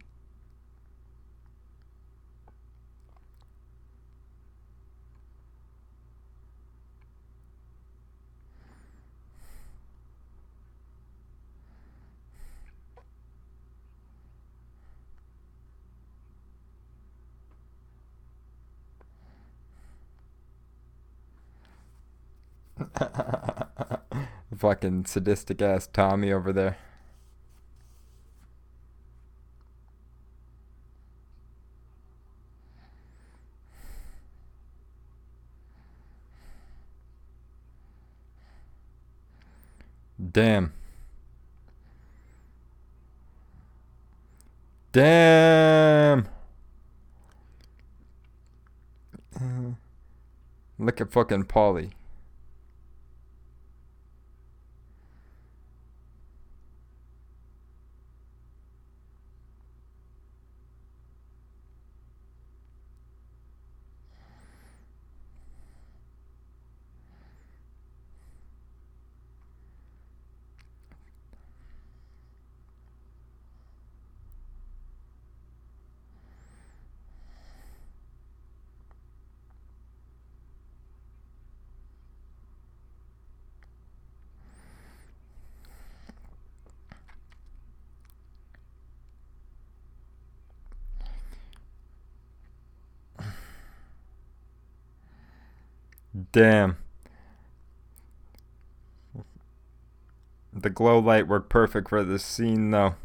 Fucking 24.57 25.05
sadistic 25.05 25.61
ass 25.61 25.87
Tommy 25.87 26.31
over 26.33 26.51
there. 26.51 26.77
Damn. 40.31 40.73
Damn. 44.91 46.27
Uh, 49.39 49.71
look 50.77 50.99
at 50.99 51.11
fucking 51.11 51.45
Paulie. 51.45 51.91
Damn. 96.31 96.77
The 100.53 100.69
glow 100.69 100.99
light 100.99 101.27
worked 101.27 101.49
perfect 101.49 101.89
for 101.89 102.03
this 102.03 102.23
scene, 102.23 102.71
though. 102.71 102.95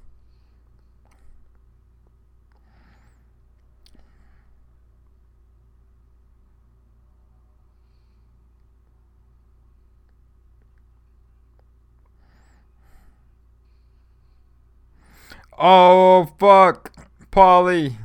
Oh, 15.59 16.31
fuck. 16.39 16.93
Paulie. 17.31 17.97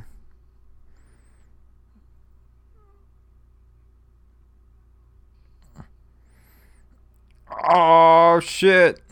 Oh 7.62 8.40
shit. 8.40 9.02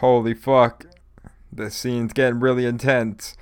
Holy 0.00 0.32
fuck. 0.32 0.86
The 1.52 1.70
scene's 1.70 2.12
getting 2.12 2.40
really 2.40 2.64
intense. 2.64 3.36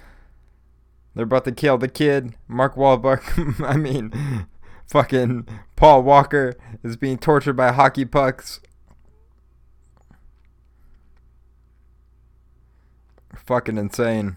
They're 1.15 1.25
about 1.25 1.45
to 1.45 1.53
kill 1.53 1.79
the 1.79 1.89
kid. 1.89 2.37
Mark 2.47 2.77
Wahlberg, 2.77 3.61
I 3.65 3.77
mean, 3.77 4.47
fucking 4.87 5.49
Paul 5.77 6.03
Walker 6.03 6.55
is 6.83 6.97
being 6.97 7.19
tortured 7.19 7.55
by 7.55 7.73
hockey 7.73 8.05
pucks. 8.05 8.61
Fucking 13.47 13.79
insane. 13.79 14.37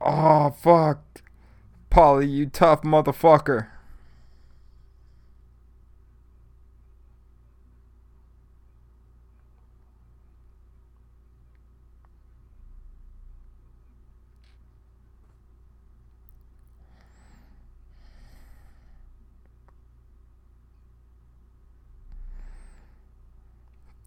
Oh, 0.00 0.50
fuck. 0.50 1.22
Paulie, 1.90 2.30
you 2.30 2.46
tough 2.46 2.82
motherfucker. 2.82 3.66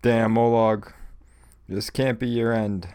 Damn, 0.01 0.37
Oleg. 0.37 0.91
This 1.69 1.89
can't 1.89 2.19
be 2.19 2.27
your 2.27 2.51
end. 2.51 2.89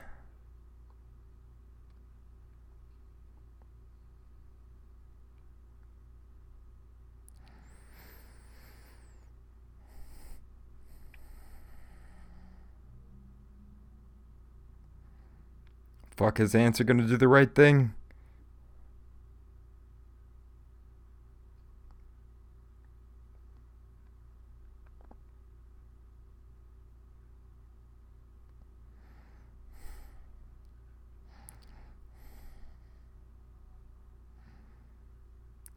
Fuck, 16.19 16.39
his 16.39 16.53
ants 16.53 16.81
are 16.81 16.85
gonna 16.85 17.07
do 17.07 17.16
the 17.16 17.28
right 17.28 17.55
thing. 17.55 17.95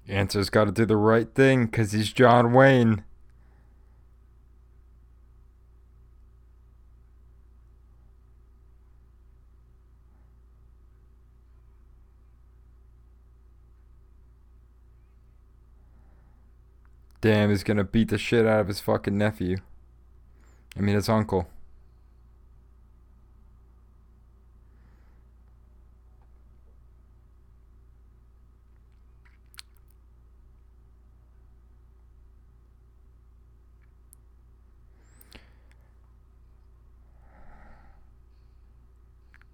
Anzor's 0.09 0.49
got 0.49 0.65
to 0.65 0.71
do 0.71 0.85
the 0.85 0.97
right 0.97 1.33
thing 1.35 1.67
because 1.67 1.91
he's 1.91 2.11
John 2.11 2.51
Wayne. 2.51 3.03
Damn, 17.21 17.49
he's 17.49 17.63
gonna 17.63 17.83
beat 17.83 18.09
the 18.09 18.17
shit 18.17 18.47
out 18.47 18.61
of 18.61 18.67
his 18.67 18.79
fucking 18.79 19.15
nephew. 19.17 19.57
I 20.75 20.81
mean, 20.81 20.95
his 20.95 21.07
uncle. 21.07 21.47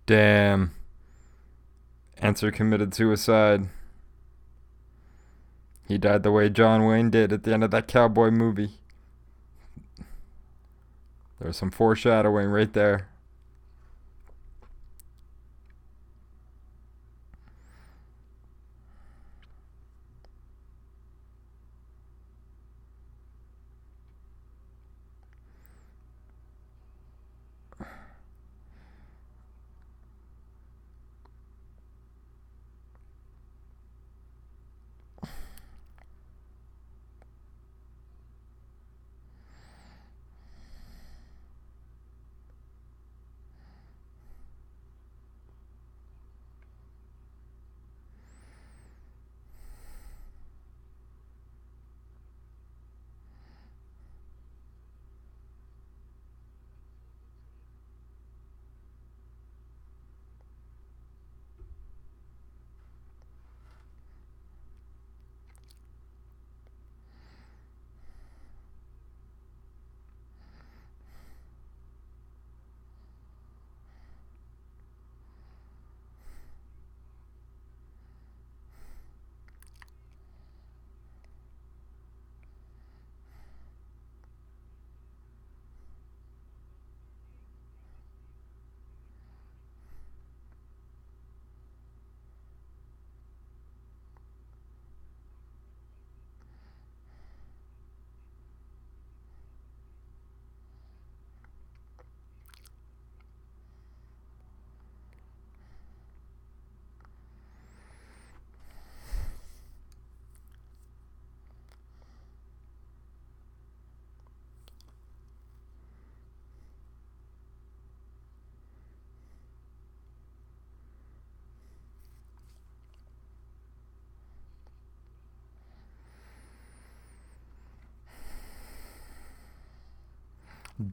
Damn. 0.05 0.71
Anzor 2.21 2.53
committed 2.53 2.95
suicide. 2.95 3.67
He 5.87 5.97
died 5.97 6.23
the 6.23 6.31
way 6.31 6.49
John 6.49 6.85
Wayne 6.85 7.09
did 7.09 7.31
at 7.31 7.43
the 7.43 7.53
end 7.53 7.63
of 7.63 7.71
that 7.71 7.87
cowboy 7.87 8.29
movie. 8.29 8.71
There's 11.39 11.55
some 11.55 11.71
foreshadowing 11.71 12.49
right 12.49 12.71
there. 12.73 13.07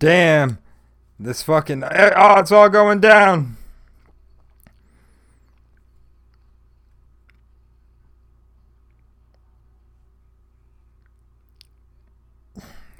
Damn. 0.05 0.59
This 1.19 1.43
fucking. 1.43 1.83
Eh, 1.83 2.11
oh, 2.15 2.41
it's 2.41 2.53
all 2.53 2.69
going 2.69 3.01
down. 3.01 3.57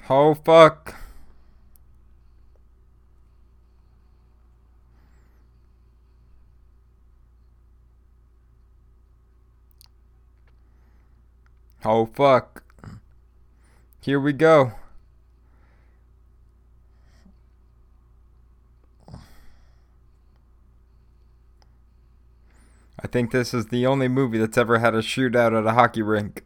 Oh, 0.09 0.33
fuck. 0.33 0.95
Oh, 11.83 12.07
fuck. 12.07 12.63
Here 14.01 14.19
we 14.19 14.33
go. 14.33 14.73
I 23.05 23.07
think 23.07 23.29
this 23.29 23.53
is 23.53 23.67
the 23.67 23.85
only 23.85 24.07
movie 24.07 24.39
that's 24.39 24.57
ever 24.57 24.79
had 24.79 24.95
a 24.95 24.97
shootout 24.97 25.55
at 25.55 25.67
a 25.67 25.73
hockey 25.73 26.01
rink. 26.01 26.43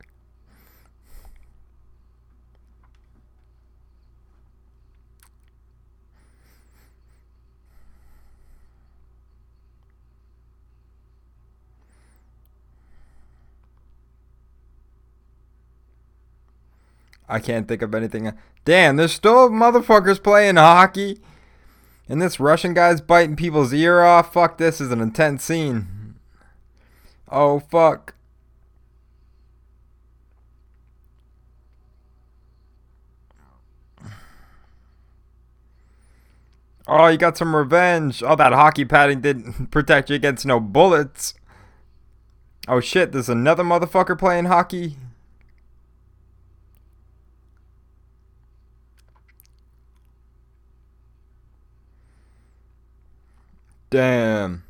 I 17.29 17.39
can't 17.39 17.69
think 17.69 17.81
of 17.81 17.95
anything. 17.95 18.33
Damn, 18.65 18.97
there's 18.97 19.13
still 19.13 19.49
motherfuckers 19.49 20.21
playing 20.21 20.57
hockey. 20.57 21.21
And 22.09 22.21
this 22.21 22.37
Russian 22.37 22.73
guy's 22.73 22.99
biting 22.99 23.37
people's 23.37 23.71
ear 23.71 24.01
off. 24.01 24.33
Fuck, 24.33 24.57
this 24.57 24.81
is 24.81 24.91
an 24.91 24.99
intense 24.99 25.45
scene. 25.45 25.98
Oh, 27.29 27.59
fuck. 27.59 28.13
Oh, 36.87 37.07
you 37.07 37.17
got 37.17 37.37
some 37.37 37.55
revenge. 37.55 38.23
Oh, 38.23 38.35
that 38.35 38.51
hockey 38.51 38.83
padding 38.83 39.21
didn't 39.21 39.67
protect 39.71 40.09
you 40.09 40.15
against 40.15 40.45
no 40.45 40.59
bullets. 40.59 41.35
Oh 42.67 42.79
shit, 42.79 43.11
there's 43.11 43.29
another 43.29 43.63
motherfucker 43.63 44.17
playing 44.17 44.45
hockey. 44.45 44.97
Damn. 53.91 54.63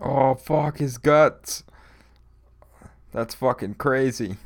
Oh, 0.00 0.34
fuck 0.50 0.78
his 0.78 0.98
guts. 0.98 1.62
That's 3.12 3.36
fucking 3.36 3.74
crazy. 3.74 4.36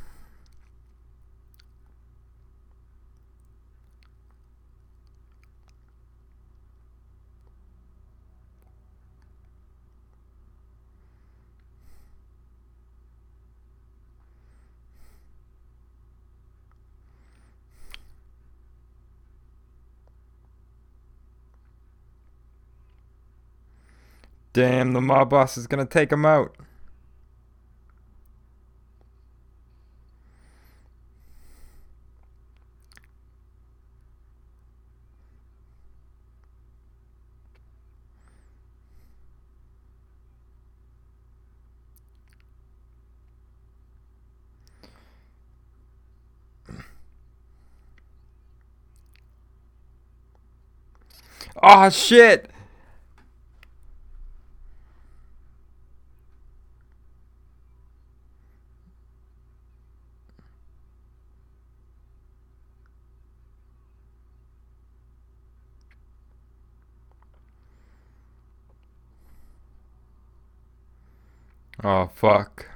Damn, 24.55 24.93
the 24.93 25.01
mob 25.01 25.31
boss 25.31 25.59
is 25.59 25.67
gonna 25.67 25.85
take 25.85 26.13
him 26.13 26.25
out. 26.25 26.57
Oh 51.63 51.91
shit! 51.91 52.51
Oh, 71.87 72.11
fuck. 72.15 72.67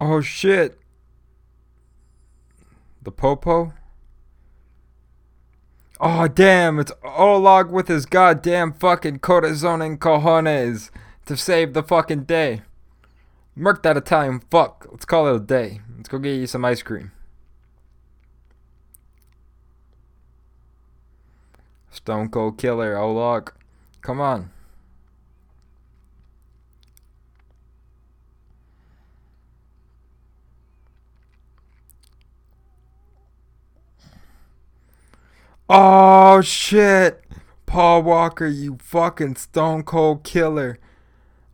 Oh 0.00 0.20
shit. 0.20 0.78
The 3.02 3.10
Popo? 3.10 3.72
Oh 6.00 6.28
damn, 6.28 6.78
it's 6.78 6.92
Oleg 7.02 7.70
with 7.72 7.88
his 7.88 8.06
goddamn 8.06 8.72
fucking 8.72 9.18
corazon 9.18 9.82
and 9.82 10.00
cojones 10.00 10.90
to 11.26 11.36
save 11.36 11.74
the 11.74 11.82
fucking 11.82 12.24
day. 12.24 12.62
Murk 13.54 13.82
that 13.82 13.96
Italian 13.96 14.40
fuck. 14.50 14.86
Let's 14.90 15.04
call 15.04 15.26
it 15.28 15.36
a 15.36 15.40
day. 15.40 15.80
Let's 15.96 16.08
go 16.08 16.18
get 16.18 16.36
you 16.36 16.46
some 16.46 16.64
ice 16.64 16.82
cream. 16.82 17.12
Stone 21.90 22.28
Cold 22.30 22.56
Killer, 22.56 22.96
oh, 22.96 23.18
Oleg. 23.18 23.52
Come 24.00 24.20
on. 24.20 24.50
Oh 35.72 36.40
shit! 36.40 37.24
Paul 37.64 38.02
Walker, 38.02 38.48
you 38.48 38.78
fucking 38.82 39.36
stone 39.36 39.84
cold 39.84 40.24
killer. 40.24 40.80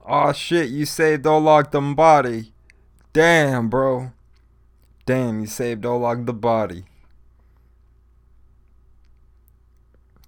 Oh 0.09 0.33
shit, 0.33 0.70
you 0.70 0.87
saved 0.87 1.27
Oleg 1.27 1.73
the 1.73 1.81
body. 1.81 2.53
Damn, 3.12 3.69
bro. 3.69 4.12
Damn, 5.05 5.41
you 5.41 5.49
saved 5.49 5.85
Oleg 5.85 6.27
the 6.27 6.33
body. 6.33 6.85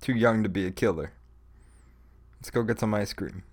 Too 0.00 0.14
young 0.14 0.42
to 0.42 0.48
be 0.48 0.66
a 0.66 0.72
killer. 0.72 1.12
Let's 2.38 2.50
go 2.50 2.64
get 2.64 2.80
some 2.80 2.92
ice 2.92 3.12
cream. 3.12 3.44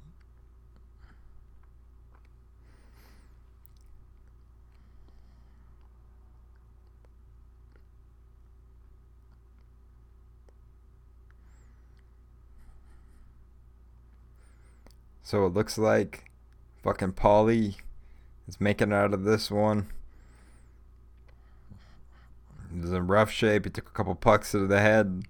So 15.26 15.48
it 15.48 15.56
looks 15.56 15.80
like 15.80 16.30
fucking 16.84 17.14
Paulie 17.14 17.78
is 18.48 18.62
making 18.62 18.94
out 18.94 19.12
of 19.12 19.24
this 19.24 19.50
one. 19.50 19.88
He's 22.72 22.92
in 22.92 23.08
rough 23.08 23.32
shape. 23.32 23.66
He 23.66 23.72
took 23.72 23.88
a 23.88 23.92
couple 23.92 24.14
pucks 24.14 24.52
to 24.52 24.68
the 24.68 24.80
head. 24.80 25.24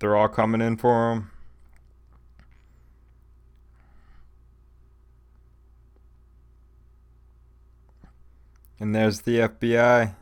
They're 0.00 0.16
all 0.16 0.26
coming 0.26 0.60
in 0.60 0.76
for 0.76 1.12
him. 1.12 1.30
And 8.80 8.92
there's 8.92 9.20
the 9.20 9.38
FBI. 9.38 10.16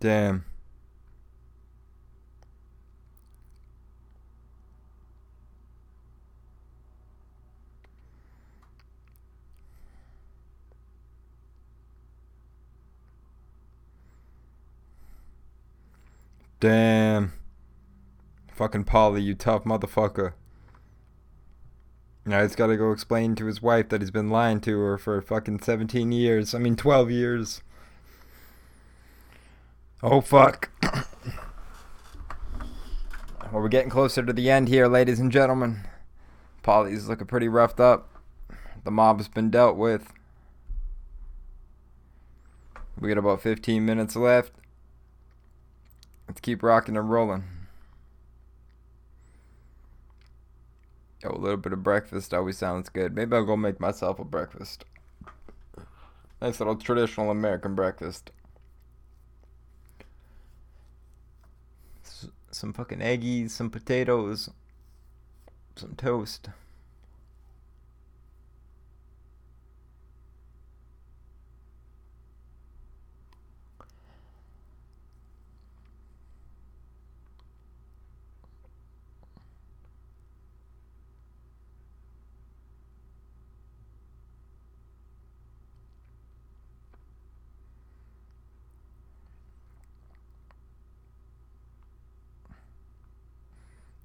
Damn. 0.00 0.46
Damn. 16.60 17.32
Fucking 18.54 18.84
Paulie, 18.84 19.22
you 19.22 19.34
tough 19.34 19.64
motherfucker. 19.64 20.32
Now 22.26 22.42
he's 22.42 22.54
gotta 22.54 22.76
go 22.76 22.92
explain 22.92 23.34
to 23.36 23.46
his 23.46 23.62
wife 23.62 23.88
that 23.90 24.00
he's 24.02 24.10
been 24.10 24.28
lying 24.30 24.60
to 24.62 24.78
her 24.78 24.98
for 24.98 25.20
fucking 25.20 25.60
17 25.60 26.12
years. 26.12 26.54
I 26.54 26.58
mean, 26.58 26.76
12 26.76 27.10
years. 27.10 27.62
Oh, 30.02 30.22
fuck. 30.22 30.70
well, 30.82 31.04
we're 33.52 33.68
getting 33.68 33.90
closer 33.90 34.24
to 34.24 34.32
the 34.32 34.50
end 34.50 34.68
here, 34.68 34.86
ladies 34.86 35.20
and 35.20 35.30
gentlemen. 35.30 35.80
Paulie's 36.62 37.06
looking 37.06 37.26
pretty 37.26 37.48
roughed 37.48 37.80
up. 37.80 38.08
The 38.84 38.90
mob's 38.90 39.28
been 39.28 39.50
dealt 39.50 39.76
with. 39.76 40.10
We 42.98 43.10
got 43.10 43.18
about 43.18 43.42
15 43.42 43.84
minutes 43.84 44.16
left. 44.16 44.52
Let's 46.26 46.40
keep 46.40 46.62
rocking 46.62 46.96
and 46.96 47.10
rolling. 47.10 47.44
Yo, 51.22 51.30
a 51.30 51.36
little 51.36 51.58
bit 51.58 51.74
of 51.74 51.82
breakfast 51.82 52.32
always 52.32 52.56
sounds 52.56 52.88
good. 52.88 53.14
Maybe 53.14 53.36
I'll 53.36 53.44
go 53.44 53.54
make 53.54 53.78
myself 53.78 54.18
a 54.18 54.24
breakfast. 54.24 54.86
Nice 56.40 56.58
little 56.58 56.76
traditional 56.76 57.30
American 57.30 57.74
breakfast. 57.74 58.30
Some 62.50 62.72
fucking 62.72 62.98
eggies, 62.98 63.50
some 63.50 63.70
potatoes, 63.70 64.50
some 65.76 65.94
toast. 65.94 66.48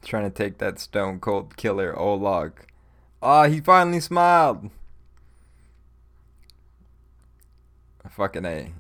Trying 0.06 0.24
to 0.24 0.30
take 0.30 0.60
that 0.60 0.80
stone 0.80 1.20
cold 1.20 1.58
killer 1.58 1.98
Oleg. 1.98 2.68
Ah, 3.24 3.42
oh, 3.42 3.50
he 3.50 3.60
finally 3.60 4.00
smiled. 4.00 4.70
Fucking 8.08 8.46
A. 8.46 8.72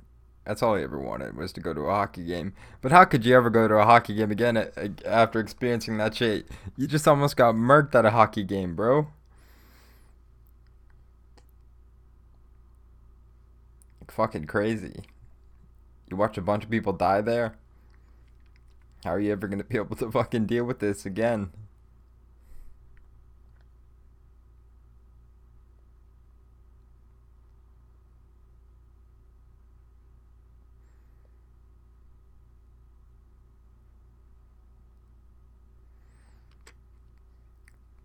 That's 0.45 0.61
all 0.61 0.75
he 0.75 0.83
ever 0.83 0.99
wanted 0.99 1.35
was 1.35 1.51
to 1.53 1.61
go 1.61 1.73
to 1.73 1.81
a 1.81 1.91
hockey 1.91 2.23
game. 2.23 2.53
But 2.79 2.91
how 2.91 3.05
could 3.05 3.25
you 3.25 3.35
ever 3.35 3.49
go 3.49 3.67
to 3.67 3.73
a 3.73 3.85
hockey 3.85 4.13
game 4.13 4.29
again 4.29 4.69
after 5.03 5.39
experiencing 5.39 5.97
that 5.97 6.15
shit? 6.15 6.47
You 6.77 6.85
just 6.85 7.07
almost 7.07 7.35
got 7.35 7.55
murked 7.55 7.95
at 7.95 8.05
a 8.05 8.11
hockey 8.11 8.43
game, 8.43 8.75
bro. 8.75 9.07
Fucking 14.07 14.45
crazy. 14.45 15.01
You 16.07 16.15
watch 16.17 16.37
a 16.37 16.41
bunch 16.41 16.63
of 16.63 16.69
people 16.69 16.93
die 16.93 17.21
there? 17.21 17.55
How 19.05 19.11
are 19.11 19.19
you 19.19 19.31
ever 19.33 19.47
going 19.47 19.59
to 19.59 19.63
be 19.63 19.77
able 19.77 19.95
to 19.97 20.11
fucking 20.11 20.47
deal 20.47 20.65
with 20.65 20.79
this 20.79 21.05
again? 21.05 21.51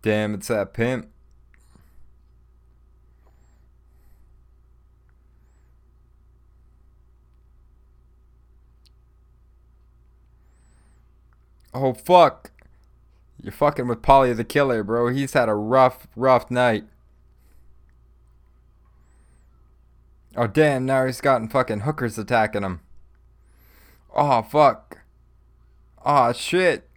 Damn, 0.03 0.35
it's 0.35 0.49
that 0.49 0.73
pimp. 0.75 1.07
Oh 11.73 11.93
fuck. 11.93 12.51
You're 13.41 13.51
fucking 13.51 13.87
with 13.87 14.01
Paulie 14.01 14.35
the 14.35 14.43
Killer, 14.43 14.83
bro. 14.83 15.07
He's 15.07 15.33
had 15.33 15.49
a 15.49 15.55
rough, 15.55 16.07
rough 16.15 16.51
night. 16.51 16.85
Oh 20.35 20.47
damn, 20.47 20.85
now 20.85 21.05
he's 21.05 21.21
gotten 21.21 21.49
fucking 21.49 21.81
hookers 21.81 22.17
attacking 22.17 22.63
him. 22.63 22.81
Oh 24.15 24.41
fuck. 24.43 24.99
Oh 26.05 26.31
shit. 26.33 26.87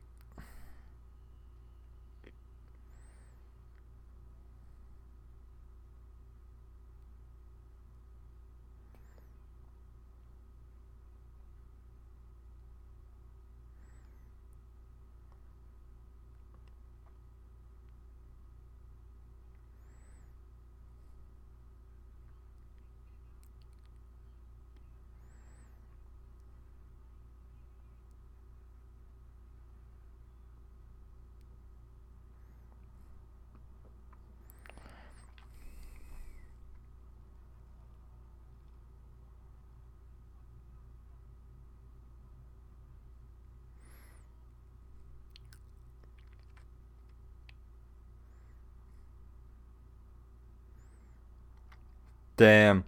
Damn. 52.45 52.85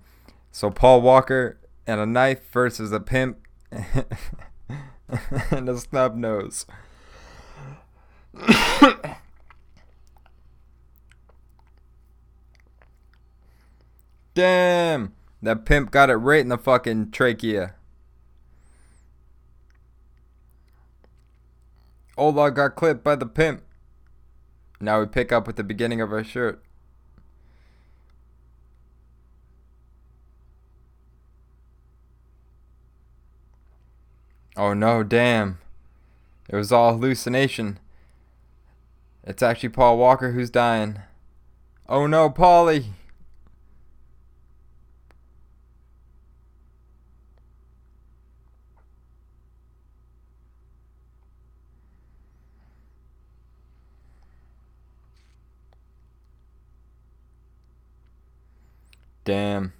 So 0.53 0.71
Paul 0.71 1.01
Walker 1.01 1.59
and 1.87 1.99
a 1.99 2.05
knife 2.05 2.53
versus 2.53 2.93
a 2.93 3.01
pimp 3.01 3.39
and 5.51 5.67
a 5.67 5.79
snub 5.79 6.15
nose. 6.15 6.67
Damn. 14.35 15.15
That 15.41 15.65
pimp 15.65 15.91
got 15.91 16.11
it 16.11 16.17
right 16.17 16.41
in 16.41 16.51
the 16.51 16.59
fucking 16.59 17.13
trachea. 17.13 17.77
Ola 22.19 22.51
got 22.51 22.77
clipped 22.77 23.03
by 23.03 23.17
the 23.17 23.25
pimp. 23.25 23.63
Now 24.83 25.01
we 25.01 25.07
pick 25.07 25.33
up 25.33 25.47
with 25.47 25.57
the 25.57 25.65
beginning 25.65 26.03
of 26.03 26.13
our 26.13 26.23
shirt. 26.23 26.63
Oh 34.57 34.73
no, 34.73 35.03
damn. 35.03 35.59
It 36.49 36.57
was 36.57 36.73
all 36.73 36.95
hallucination. 36.95 37.79
It's 39.25 39.43
actually 39.43 39.69
Paul 39.71 39.99
Walker 39.99 40.33
who's 40.33 40.51
dying. 40.51 41.01
Oh 41.89 42.07
no, 42.07 42.31
Paulie! 42.31 42.87
Damn. 59.25 59.73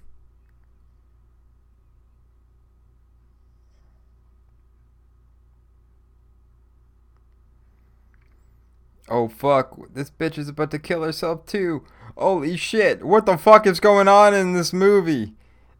Oh 9.09 9.29
fuck, 9.29 9.93
this 9.93 10.11
bitch 10.11 10.37
is 10.37 10.49
about 10.49 10.71
to 10.71 10.79
kill 10.79 11.03
herself 11.03 11.45
too. 11.45 11.83
Holy 12.17 12.57
shit, 12.57 13.05
what 13.05 13.25
the 13.25 13.37
fuck 13.37 13.65
is 13.65 13.79
going 13.79 14.07
on 14.07 14.33
in 14.33 14.53
this 14.53 14.73
movie? 14.73 15.33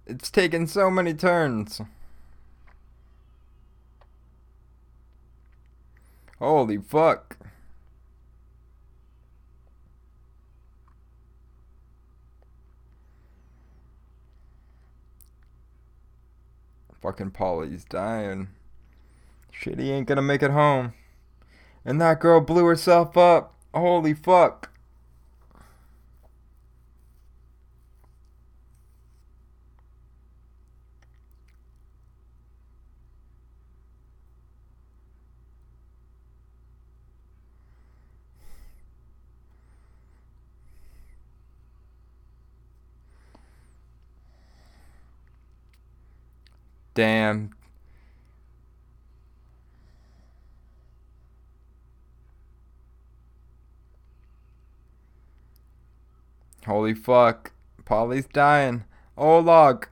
It's 0.06 0.32
taken 0.32 0.68
so 0.68 0.90
many 0.90 1.14
turns. 1.14 1.82
Holy 6.40 6.78
fuck. 6.78 7.38
Fucking 17.02 17.32
Paulie's 17.32 17.84
dying. 17.84 18.50
Shit, 19.52 19.80
he 19.80 19.92
ain't 19.92 20.08
gonna 20.08 20.22
make 20.22 20.44
it 20.44 20.52
home. 20.52 20.94
And 21.88 22.02
that 22.02 22.20
girl 22.20 22.42
blew 22.42 22.66
herself 22.66 23.16
up. 23.16 23.54
Holy 23.74 24.14
fuck. 24.14 24.72
Damn. 46.94 47.57
Holy 56.68 56.94
fuck. 56.94 57.54
Paulie's 57.86 58.26
dying. 58.26 58.84
Oh, 59.18 59.40
log. 59.40 59.88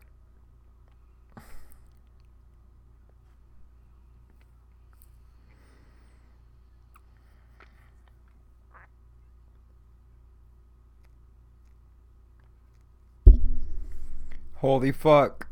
Holy 14.56 14.92
fuck. 14.92 15.45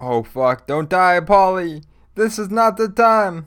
Oh 0.00 0.22
fuck, 0.22 0.66
don't 0.66 0.90
die, 0.90 1.20
Paulie! 1.20 1.82
This 2.14 2.38
is 2.38 2.50
not 2.50 2.76
the 2.76 2.88
time! 2.88 3.46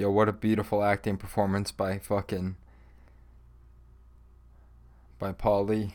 Yo, 0.00 0.10
what 0.10 0.30
a 0.30 0.32
beautiful 0.32 0.82
acting 0.82 1.18
performance 1.18 1.70
by 1.72 1.98
fucking 1.98 2.56
by 5.18 5.30
Paulie. 5.30 5.92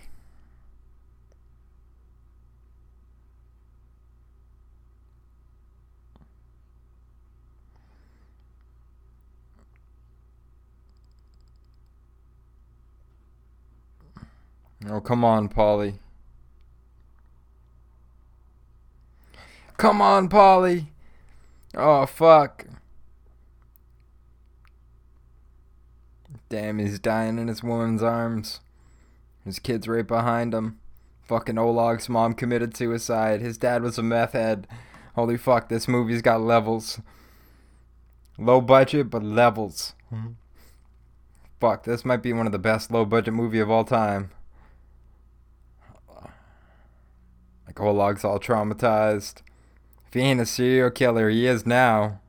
Oh, 14.87 15.01
come 15.01 15.25
on, 15.25 15.49
Paulie. 15.49 15.97
Come 19.77 19.99
on, 19.99 20.29
Paulie. 20.29 20.89
Oh, 21.73 22.05
fuck. 22.05 22.67
Damn, 26.49 26.79
he's 26.79 26.99
dying 26.99 27.37
in 27.39 27.47
his 27.47 27.63
woman's 27.63 28.03
arms. 28.03 28.59
His 29.43 29.59
kid's 29.59 29.87
right 29.87 30.05
behind 30.05 30.53
him. 30.53 30.79
Fucking 31.23 31.57
Oleg's 31.57 32.07
mom 32.07 32.33
committed 32.33 32.77
suicide. 32.77 33.41
His 33.41 33.57
dad 33.57 33.81
was 33.81 33.97
a 33.97 34.03
meth 34.03 34.33
head. 34.33 34.67
Holy 35.15 35.37
fuck, 35.37 35.69
this 35.69 35.87
movie's 35.87 36.21
got 36.21 36.41
levels. 36.41 37.01
Low 38.37 38.61
budget, 38.61 39.09
but 39.09 39.23
levels. 39.23 39.93
Mm-hmm. 40.13 40.33
Fuck, 41.59 41.83
this 41.85 42.05
might 42.05 42.21
be 42.21 42.33
one 42.33 42.45
of 42.45 42.51
the 42.51 42.59
best 42.59 42.91
low 42.91 43.05
budget 43.05 43.33
movie 43.33 43.59
of 43.59 43.71
all 43.71 43.85
time. 43.85 44.29
Like 47.65 47.79
Oleg's 47.79 48.23
all 48.23 48.39
traumatized. 48.39 49.41
If 50.07 50.13
he 50.13 50.21
ain't 50.21 50.41
a 50.41 50.45
serial 50.45 50.91
killer, 50.91 51.29
he 51.29 51.47
is 51.47 51.65
now. 51.65 52.19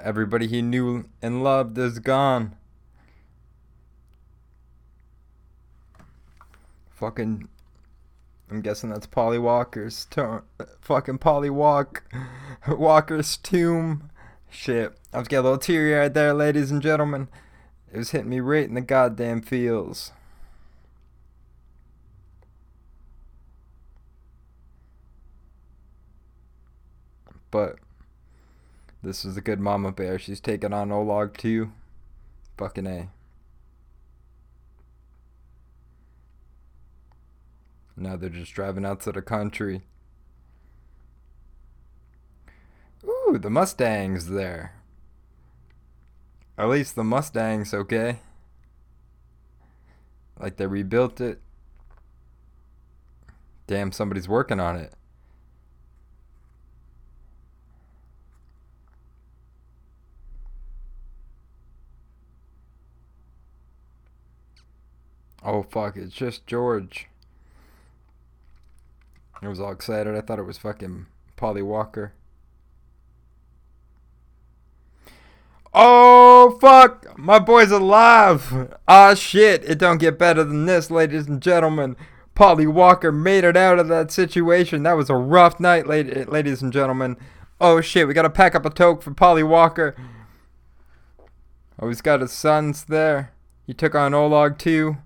Everybody 0.00 0.46
he 0.46 0.62
knew 0.62 1.08
and 1.20 1.42
loved 1.42 1.76
is 1.78 1.98
gone. 1.98 2.54
Fucking. 6.90 7.48
I'm 8.50 8.60
guessing 8.62 8.90
that's 8.90 9.06
Paulie 9.06 9.40
Walker's 9.40 10.06
tomb. 10.06 10.42
fucking 10.80 11.18
Paulie 11.18 11.50
Walk 11.50 12.04
Walker's 12.68 13.36
tomb. 13.36 14.10
Shit. 14.50 14.98
I 15.12 15.18
was 15.18 15.28
getting 15.28 15.40
a 15.40 15.48
little 15.48 15.58
teary 15.58 15.98
eyed 15.98 16.14
there, 16.14 16.32
ladies 16.32 16.70
and 16.70 16.80
gentlemen. 16.80 17.28
It 17.92 17.98
was 17.98 18.10
hitting 18.10 18.30
me 18.30 18.40
right 18.40 18.66
in 18.68 18.74
the 18.74 18.80
goddamn 18.80 19.42
feels. 19.42 20.12
But 27.50 27.76
this 29.02 29.24
is 29.24 29.36
a 29.36 29.40
good 29.40 29.60
mama 29.60 29.92
bear. 29.92 30.18
She's 30.18 30.40
taking 30.40 30.72
on 30.72 30.90
Oleg 30.90 31.36
too. 31.36 31.72
Fucking 32.56 32.86
A. 32.86 33.08
Now 37.96 38.16
they're 38.16 38.30
just 38.30 38.54
driving 38.54 38.84
out 38.84 39.00
to 39.02 39.12
the 39.12 39.22
country. 39.22 39.82
Ooh, 43.04 43.38
the 43.40 43.50
Mustang's 43.50 44.28
there. 44.28 44.74
At 46.56 46.68
least 46.68 46.96
the 46.96 47.04
Mustang's 47.04 47.74
okay. 47.74 48.18
Like 50.38 50.56
they 50.56 50.66
rebuilt 50.66 51.20
it. 51.20 51.40
Damn, 53.66 53.92
somebody's 53.92 54.28
working 54.28 54.60
on 54.60 54.76
it. 54.76 54.92
Oh 65.42 65.62
fuck, 65.62 65.96
it's 65.96 66.14
just 66.14 66.46
George. 66.46 67.08
I 69.40 69.48
was 69.48 69.60
all 69.60 69.70
excited. 69.70 70.16
I 70.16 70.20
thought 70.20 70.40
it 70.40 70.46
was 70.46 70.58
fucking 70.58 71.06
Paulie 71.36 71.64
Walker. 71.64 72.12
Oh 75.72 76.58
fuck! 76.60 77.16
My 77.16 77.38
boy's 77.38 77.70
alive! 77.70 78.74
Ah 78.88 79.14
shit! 79.14 79.62
It 79.64 79.78
don't 79.78 79.98
get 79.98 80.18
better 80.18 80.42
than 80.42 80.66
this, 80.66 80.90
ladies 80.90 81.28
and 81.28 81.40
gentlemen. 81.40 81.94
Paulie 82.34 82.72
Walker 82.72 83.12
made 83.12 83.44
it 83.44 83.56
out 83.56 83.78
of 83.78 83.88
that 83.88 84.10
situation. 84.10 84.82
That 84.82 84.96
was 84.96 85.10
a 85.10 85.16
rough 85.16 85.60
night, 85.60 85.86
ladies 85.86 86.62
and 86.62 86.72
gentlemen. 86.72 87.16
Oh 87.60 87.80
shit! 87.80 88.08
We 88.08 88.14
gotta 88.14 88.30
pack 88.30 88.54
up 88.54 88.66
a 88.66 88.70
toke 88.70 89.02
for 89.02 89.12
Paulie 89.12 89.46
Walker. 89.46 89.94
Oh, 91.78 91.86
he's 91.86 92.00
got 92.00 92.22
his 92.22 92.32
sons 92.32 92.84
there. 92.84 93.32
He 93.66 93.74
took 93.74 93.94
on 93.94 94.14
Oleg 94.14 94.58
too. 94.58 94.96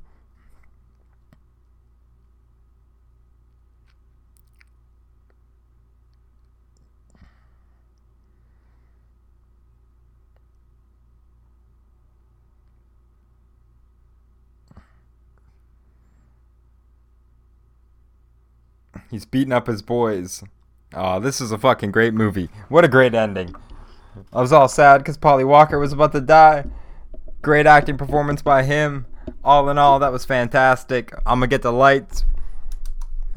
He's 19.13 19.27
beating 19.27 19.53
up 19.53 19.67
his 19.67 19.83
boys. 19.83 20.43
Oh, 20.95 21.21
this 21.21 21.43
is 21.43 21.53
a 21.53 21.59
fucking 21.59 21.93
great 21.93 22.15
movie. 22.15 22.49
What 22.71 22.83
a 22.83 22.89
great 22.89 23.15
ending. 23.15 23.55
I 24.33 24.41
was 24.41 24.55
all 24.55 24.69
sad 24.69 24.99
because 24.99 25.19
Paulie 25.19 25.47
Walker 25.47 25.79
was 25.79 25.93
about 25.93 26.13
to 26.13 26.21
die. 26.23 26.65
Great 27.43 27.67
acting 27.67 27.99
performance 27.99 28.41
by 28.41 28.63
him. 28.63 29.05
All 29.45 29.69
in 29.69 29.77
all, 29.77 29.99
that 29.99 30.13
was 30.13 30.25
fantastic. 30.25 31.13
I'm 31.27 31.41
gonna 31.41 31.49
get 31.49 31.61
the 31.61 31.75
lights. 31.75 32.25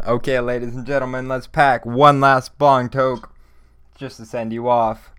Okay, 0.08 0.40
ladies 0.40 0.78
and 0.78 0.88
gentlemen, 0.88 1.28
let's 1.28 1.46
pack 1.46 1.86
one 1.86 2.22
last 2.22 2.58
bong 2.58 2.88
toke 2.88 3.34
just 3.98 4.16
to 4.16 4.26
send 4.26 4.54
you 4.54 4.70
off. 4.70 5.12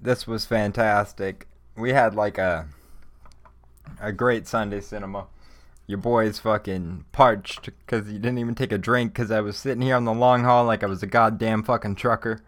This 0.00 0.26
was 0.26 0.46
fantastic. 0.46 1.46
We 1.76 1.90
had 1.90 2.14
like 2.14 2.38
a 2.38 2.66
a 4.00 4.12
great 4.12 4.46
Sunday 4.46 4.80
cinema 4.80 5.26
your 5.88 5.98
boy's 5.98 6.38
fucking 6.38 7.06
parched 7.12 7.64
because 7.64 8.06
he 8.06 8.18
didn't 8.18 8.38
even 8.38 8.54
take 8.54 8.72
a 8.72 8.78
drink 8.78 9.14
because 9.14 9.30
I 9.30 9.40
was 9.40 9.56
sitting 9.56 9.80
here 9.80 9.96
on 9.96 10.04
the 10.04 10.12
long 10.12 10.44
haul 10.44 10.66
like 10.66 10.84
I 10.84 10.86
was 10.86 11.02
a 11.02 11.06
goddamn 11.06 11.62
fucking 11.62 11.94
trucker. 11.94 12.42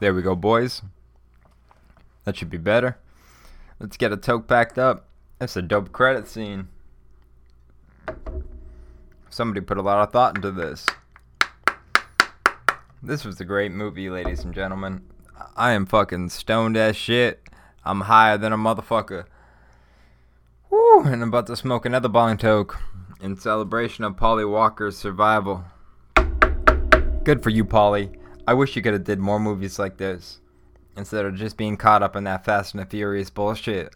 There 0.00 0.12
we 0.12 0.20
go, 0.20 0.36
boys. 0.36 0.82
That 2.24 2.36
should 2.36 2.50
be 2.50 2.58
better. 2.58 2.98
Let's 3.80 3.96
get 3.96 4.12
a 4.12 4.16
toke 4.18 4.46
packed 4.46 4.78
up. 4.78 5.08
That's 5.38 5.56
a 5.56 5.62
dope 5.62 5.92
credit 5.92 6.28
scene. 6.28 6.68
Somebody 9.30 9.62
put 9.62 9.78
a 9.78 9.82
lot 9.82 10.06
of 10.06 10.12
thought 10.12 10.36
into 10.36 10.50
this. 10.50 10.84
This 13.02 13.24
was 13.24 13.40
a 13.40 13.46
great 13.46 13.72
movie, 13.72 14.10
ladies 14.10 14.44
and 14.44 14.52
gentlemen. 14.52 15.02
I 15.56 15.72
am 15.72 15.86
fucking 15.86 16.30
stoned 16.30 16.76
as 16.76 16.96
shit. 16.96 17.48
I'm 17.84 18.02
higher 18.02 18.38
than 18.38 18.52
a 18.52 18.56
motherfucker. 18.56 19.26
Woo! 20.70 21.02
And 21.02 21.22
I'm 21.22 21.28
about 21.28 21.46
to 21.48 21.56
smoke 21.56 21.86
another 21.86 22.08
bong 22.08 22.36
toke 22.36 22.78
in 23.20 23.36
celebration 23.36 24.04
of 24.04 24.16
Paulie 24.16 24.50
Walker's 24.50 24.96
survival. 24.96 25.64
Good 27.24 27.42
for 27.42 27.50
you, 27.50 27.64
Paulie. 27.64 28.16
I 28.46 28.54
wish 28.54 28.76
you 28.76 28.82
could 28.82 28.92
have 28.92 29.04
did 29.04 29.18
more 29.18 29.40
movies 29.40 29.78
like 29.78 29.96
this 29.96 30.40
instead 30.96 31.24
of 31.24 31.34
just 31.34 31.56
being 31.56 31.76
caught 31.76 32.02
up 32.02 32.16
in 32.16 32.24
that 32.24 32.44
Fast 32.44 32.74
and 32.74 32.82
the 32.82 32.86
Furious 32.86 33.30
bullshit. 33.30 33.94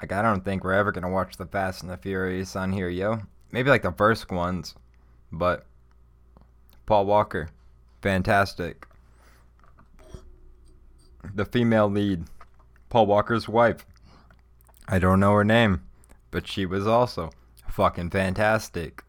Like 0.00 0.12
I 0.12 0.22
don't 0.22 0.44
think 0.44 0.64
we're 0.64 0.74
ever 0.74 0.92
gonna 0.92 1.10
watch 1.10 1.36
the 1.36 1.46
Fast 1.46 1.82
and 1.82 1.90
the 1.90 1.96
Furious 1.96 2.56
on 2.56 2.72
here, 2.72 2.88
yo. 2.88 3.20
Maybe 3.52 3.70
like 3.70 3.82
the 3.82 3.92
first 3.92 4.30
ones, 4.30 4.74
but 5.32 5.66
Paul 6.86 7.06
Walker, 7.06 7.48
fantastic. 8.02 8.86
The 11.22 11.44
female 11.44 11.88
lead, 11.88 12.24
Paul 12.88 13.06
Walker's 13.06 13.48
wife. 13.48 13.86
I 14.88 14.98
don't 14.98 15.20
know 15.20 15.32
her 15.34 15.44
name, 15.44 15.82
but 16.30 16.48
she 16.48 16.66
was 16.66 16.86
also 16.86 17.30
fucking 17.68 18.10
fantastic. 18.10 19.04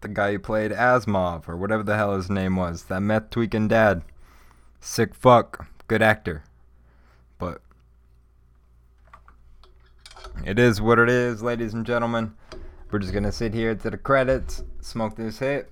The 0.00 0.08
guy 0.08 0.32
who 0.32 0.38
played 0.40 0.72
Asimov, 0.72 1.48
or 1.48 1.56
whatever 1.56 1.84
the 1.84 1.96
hell 1.96 2.16
his 2.16 2.28
name 2.28 2.56
was, 2.56 2.84
that 2.84 3.00
meth 3.00 3.30
tweaking 3.30 3.68
dad. 3.68 4.02
Sick 4.80 5.14
fuck. 5.14 5.68
Good 5.86 6.02
actor. 6.02 6.42
But 7.38 7.62
it 10.44 10.58
is 10.58 10.80
what 10.80 10.98
it 10.98 11.08
is, 11.08 11.42
ladies 11.42 11.72
and 11.72 11.86
gentlemen. 11.86 12.34
We're 12.90 12.98
just 12.98 13.14
gonna 13.14 13.32
sit 13.32 13.54
here 13.54 13.74
to 13.74 13.90
the 13.90 13.96
credits, 13.96 14.64
smoke 14.80 15.16
this 15.16 15.38
hit, 15.38 15.70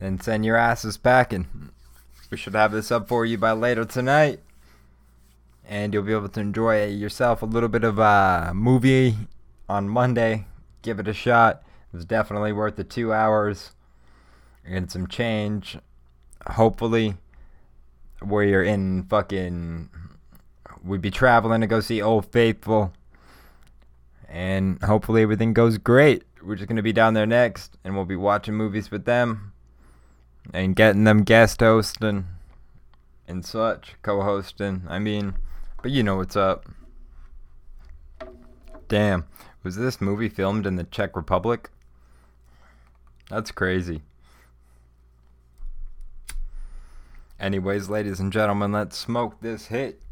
and 0.00 0.22
send 0.22 0.44
your 0.44 0.56
asses 0.56 0.96
packing. 0.96 1.70
We 2.30 2.36
should 2.36 2.54
have 2.54 2.72
this 2.72 2.90
up 2.90 3.08
for 3.08 3.26
you 3.26 3.36
by 3.38 3.52
later 3.52 3.84
tonight. 3.84 4.40
And 5.68 5.92
you'll 5.92 6.02
be 6.02 6.12
able 6.12 6.28
to 6.28 6.40
enjoy 6.40 6.86
yourself 6.86 7.42
a 7.42 7.46
little 7.46 7.68
bit 7.68 7.84
of 7.84 7.98
a 7.98 8.52
movie 8.54 9.16
on 9.68 9.88
Monday. 9.88 10.46
Give 10.82 10.98
it 10.98 11.08
a 11.08 11.12
shot. 11.12 11.62
It's 11.92 12.04
definitely 12.04 12.52
worth 12.52 12.76
the 12.76 12.84
two 12.84 13.12
hours 13.12 13.72
and 14.64 14.90
some 14.90 15.06
change. 15.06 15.78
Hopefully, 16.46 17.14
where 18.20 18.44
you're 18.44 18.62
in 18.62 19.04
fucking. 19.04 19.90
We'd 20.82 21.02
be 21.02 21.10
traveling 21.10 21.60
to 21.60 21.66
go 21.66 21.80
see 21.80 22.00
Old 22.00 22.26
Faithful. 22.32 22.92
And 24.28 24.82
hopefully, 24.82 25.22
everything 25.22 25.52
goes 25.52 25.78
great. 25.78 26.22
We're 26.42 26.54
just 26.54 26.68
going 26.68 26.76
to 26.76 26.82
be 26.82 26.92
down 26.92 27.14
there 27.14 27.26
next, 27.26 27.76
and 27.84 27.94
we'll 27.94 28.06
be 28.06 28.16
watching 28.16 28.54
movies 28.54 28.90
with 28.90 29.04
them 29.04 29.49
and 30.52 30.76
getting 30.76 31.04
them 31.04 31.22
guest 31.22 31.60
hosting 31.60 32.26
and 33.26 33.44
such, 33.44 33.94
co 34.02 34.22
hosting. 34.22 34.82
I 34.88 34.98
mean, 34.98 35.34
but 35.82 35.90
you 35.90 36.02
know 36.02 36.16
what's 36.16 36.36
up. 36.36 36.66
Damn, 38.88 39.24
was 39.62 39.76
this 39.76 40.00
movie 40.00 40.28
filmed 40.28 40.66
in 40.66 40.76
the 40.76 40.84
Czech 40.84 41.14
Republic? 41.14 41.70
That's 43.28 43.52
crazy. 43.52 44.02
Anyways, 47.38 47.88
ladies 47.88 48.20
and 48.20 48.32
gentlemen, 48.32 48.72
let's 48.72 48.98
smoke 48.98 49.40
this 49.40 49.66
hit. 49.66 50.02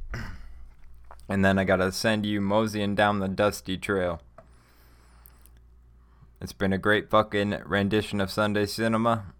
And 1.28 1.44
then 1.44 1.58
I 1.58 1.64
gotta 1.64 1.92
send 1.92 2.24
you 2.24 2.40
moseying 2.40 2.94
down 2.94 3.18
the 3.18 3.28
dusty 3.28 3.76
trail. 3.76 4.22
It's 6.40 6.52
been 6.52 6.72
a 6.72 6.78
great 6.78 7.10
fucking 7.10 7.58
rendition 7.66 8.20
of 8.20 8.30
Sunday 8.30 8.64
cinema. 8.64 9.34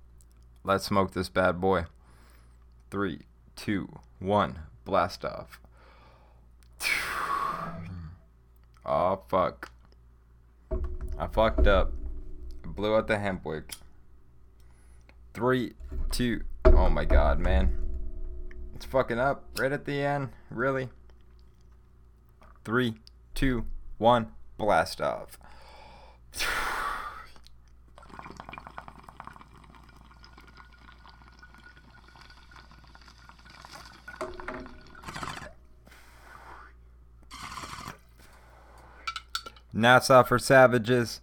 Let's 0.68 0.84
smoke 0.84 1.12
this 1.12 1.30
bad 1.30 1.62
boy. 1.62 1.86
Three, 2.90 3.22
two, 3.56 3.88
one, 4.18 4.58
blast 4.84 5.24
off. 5.24 5.58
Oh 8.84 9.20
fuck. 9.28 9.70
I 11.18 11.26
fucked 11.26 11.66
up. 11.66 11.92
Blew 12.64 12.94
out 12.94 13.06
the 13.06 13.18
hemp 13.18 13.46
wick. 13.46 13.74
Three, 15.32 15.72
two, 16.10 16.42
oh 16.66 16.90
my 16.90 17.06
god, 17.06 17.38
man. 17.38 17.74
It's 18.74 18.84
fucking 18.84 19.18
up 19.18 19.44
right 19.58 19.72
at 19.72 19.86
the 19.86 20.02
end. 20.02 20.30
Really? 20.50 20.88
Three, 22.64 22.94
two, 23.34 23.64
one, 23.96 24.32
blast 24.58 25.00
off. 25.00 25.38
Nassau 39.78 40.22
for 40.24 40.38
Savages 40.38 41.20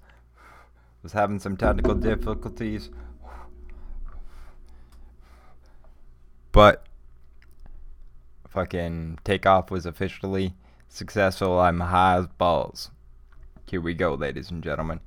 was 1.04 1.14
having 1.14 1.40
some 1.40 1.58
technical 1.58 1.94
difficulties. 1.94 2.90
But 6.52 6.86
fucking 8.48 9.20
takeoff 9.24 9.70
was 9.70 9.86
officially 9.86 10.56
successful. 10.88 11.60
I'm 11.60 11.82
high 11.82 12.18
as 12.18 12.28
balls. 12.28 12.92
Here 13.70 13.82
we 13.82 13.94
go, 13.94 14.14
ladies 14.14 14.50
and 14.50 14.64
gentlemen. 14.64 15.02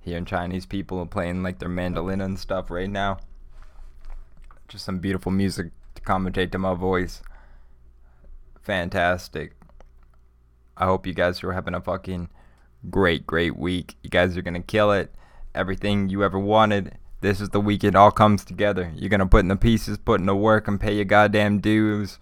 Hearing 0.00 0.24
Chinese 0.24 0.66
people 0.66 1.00
are 1.00 1.06
playing 1.06 1.42
like 1.42 1.58
their 1.58 1.68
mandolin 1.68 2.20
and 2.20 2.38
stuff 2.38 2.70
right 2.70 2.90
now. 2.90 3.18
Just 4.68 4.84
some 4.84 5.00
beautiful 5.00 5.32
music 5.32 5.72
to 5.96 6.02
commentate 6.02 6.52
to 6.52 6.58
my 6.58 6.74
voice. 6.74 7.22
Fantastic. 8.62 9.54
I 10.76 10.84
hope 10.84 11.06
you 11.06 11.14
guys 11.14 11.42
are 11.42 11.52
having 11.52 11.74
a 11.74 11.80
fucking 11.80 12.28
great, 12.90 13.26
great 13.26 13.56
week. 13.56 13.96
You 14.02 14.10
guys 14.10 14.36
are 14.36 14.42
gonna 14.42 14.60
kill 14.60 14.92
it. 14.92 15.14
Everything 15.54 16.08
you 16.08 16.24
ever 16.24 16.38
wanted. 16.38 16.96
This 17.20 17.40
is 17.40 17.50
the 17.50 17.60
week 17.60 17.84
it 17.84 17.94
all 17.94 18.10
comes 18.10 18.44
together. 18.44 18.92
You're 18.94 19.10
gonna 19.10 19.26
put 19.26 19.40
in 19.40 19.48
the 19.48 19.56
pieces, 19.56 19.98
put 19.98 20.20
in 20.20 20.26
the 20.26 20.34
work, 20.34 20.66
and 20.66 20.80
pay 20.80 20.94
your 20.94 21.04
goddamn 21.04 21.60
dues. 21.60 22.18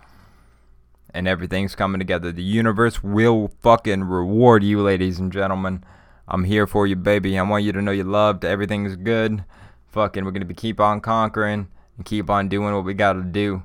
And 1.12 1.26
everything's 1.26 1.74
coming 1.74 1.98
together. 1.98 2.30
The 2.30 2.42
universe 2.42 3.02
will 3.02 3.50
fucking 3.62 4.04
reward 4.04 4.62
you, 4.62 4.80
ladies 4.80 5.18
and 5.18 5.32
gentlemen. 5.32 5.84
I'm 6.28 6.44
here 6.44 6.66
for 6.66 6.86
you, 6.86 6.96
baby. 6.96 7.38
I 7.38 7.42
want 7.42 7.64
you 7.64 7.72
to 7.72 7.82
know 7.82 7.90
you're 7.90 8.04
loved. 8.04 8.44
Everything's 8.44 8.94
good. 8.96 9.44
Fucking, 9.88 10.24
we're 10.24 10.30
gonna 10.30 10.44
be 10.44 10.54
keep 10.54 10.78
on 10.78 11.00
conquering 11.00 11.68
and 11.96 12.06
keep 12.06 12.30
on 12.30 12.48
doing 12.48 12.74
what 12.74 12.84
we 12.84 12.94
gotta 12.94 13.22
do. 13.22 13.64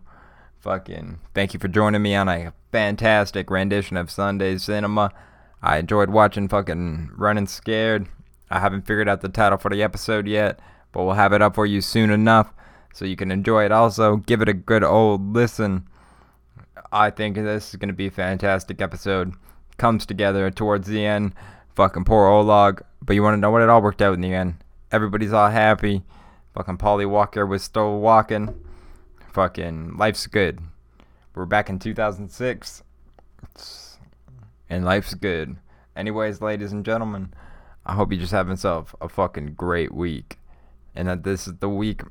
Fucking, 0.61 1.19
thank 1.35 1.53
you 1.53 1.59
for 1.59 1.67
joining 1.67 2.01
me 2.01 2.15
on 2.15 2.27
a 2.27 2.53
fantastic 2.71 3.51
rendition 3.51 3.97
of 3.97 4.09
Sunday 4.09 4.57
Cinema. 4.57 5.11
I 5.65 5.79
enjoyed 5.79 6.11
watching 6.11 6.47
fucking 6.47 7.09
Running 7.17 7.47
Scared. 7.47 8.07
I 8.51 8.59
haven't 8.59 8.85
figured 8.85 9.09
out 9.09 9.21
the 9.21 9.29
title 9.29 9.57
for 9.57 9.71
the 9.71 9.81
episode 9.81 10.27
yet, 10.27 10.59
but 10.91 11.03
we'll 11.03 11.15
have 11.15 11.33
it 11.33 11.41
up 11.41 11.55
for 11.55 11.65
you 11.65 11.81
soon 11.81 12.11
enough 12.11 12.53
so 12.93 13.03
you 13.03 13.15
can 13.15 13.31
enjoy 13.31 13.65
it 13.65 13.71
also. 13.71 14.17
Give 14.17 14.43
it 14.43 14.47
a 14.47 14.53
good 14.53 14.83
old 14.83 15.33
listen. 15.33 15.87
I 16.91 17.09
think 17.09 17.35
this 17.35 17.69
is 17.69 17.77
going 17.77 17.89
to 17.89 17.95
be 17.95 18.05
a 18.05 18.11
fantastic 18.11 18.79
episode. 18.79 19.33
Comes 19.77 20.05
together 20.05 20.51
towards 20.51 20.87
the 20.87 21.03
end. 21.03 21.33
Fucking 21.73 22.05
poor 22.05 22.27
Oleg. 22.27 22.83
But 23.01 23.15
you 23.15 23.23
want 23.23 23.33
to 23.33 23.41
know 23.41 23.49
what? 23.49 23.63
It 23.63 23.69
all 23.69 23.81
worked 23.81 24.03
out 24.03 24.13
in 24.13 24.21
the 24.21 24.35
end. 24.35 24.57
Everybody's 24.91 25.33
all 25.33 25.49
happy. 25.49 26.03
Fucking 26.53 26.77
Paulie 26.77 27.09
Walker 27.09 27.43
was 27.43 27.63
still 27.63 27.99
walking. 28.01 28.63
Fucking 29.33 29.97
life's 29.97 30.27
good. 30.27 30.59
We're 31.33 31.45
back 31.45 31.71
in 31.71 31.79
2006. 31.79 32.83
It's 33.41 33.84
and 34.69 34.85
life's 34.85 35.13
good. 35.13 35.57
Anyways, 35.95 36.41
ladies 36.41 36.71
and 36.71 36.85
gentlemen, 36.85 37.33
I 37.85 37.93
hope 37.93 38.11
you 38.11 38.17
just 38.17 38.31
have 38.31 38.49
yourself 38.49 38.95
a 38.99 39.07
fucking 39.07 39.53
great 39.53 39.93
week. 39.93 40.39
And 40.95 41.07
that 41.07 41.23
this 41.23 41.47
is 41.47 41.55
the 41.59 41.69
week 41.69 42.01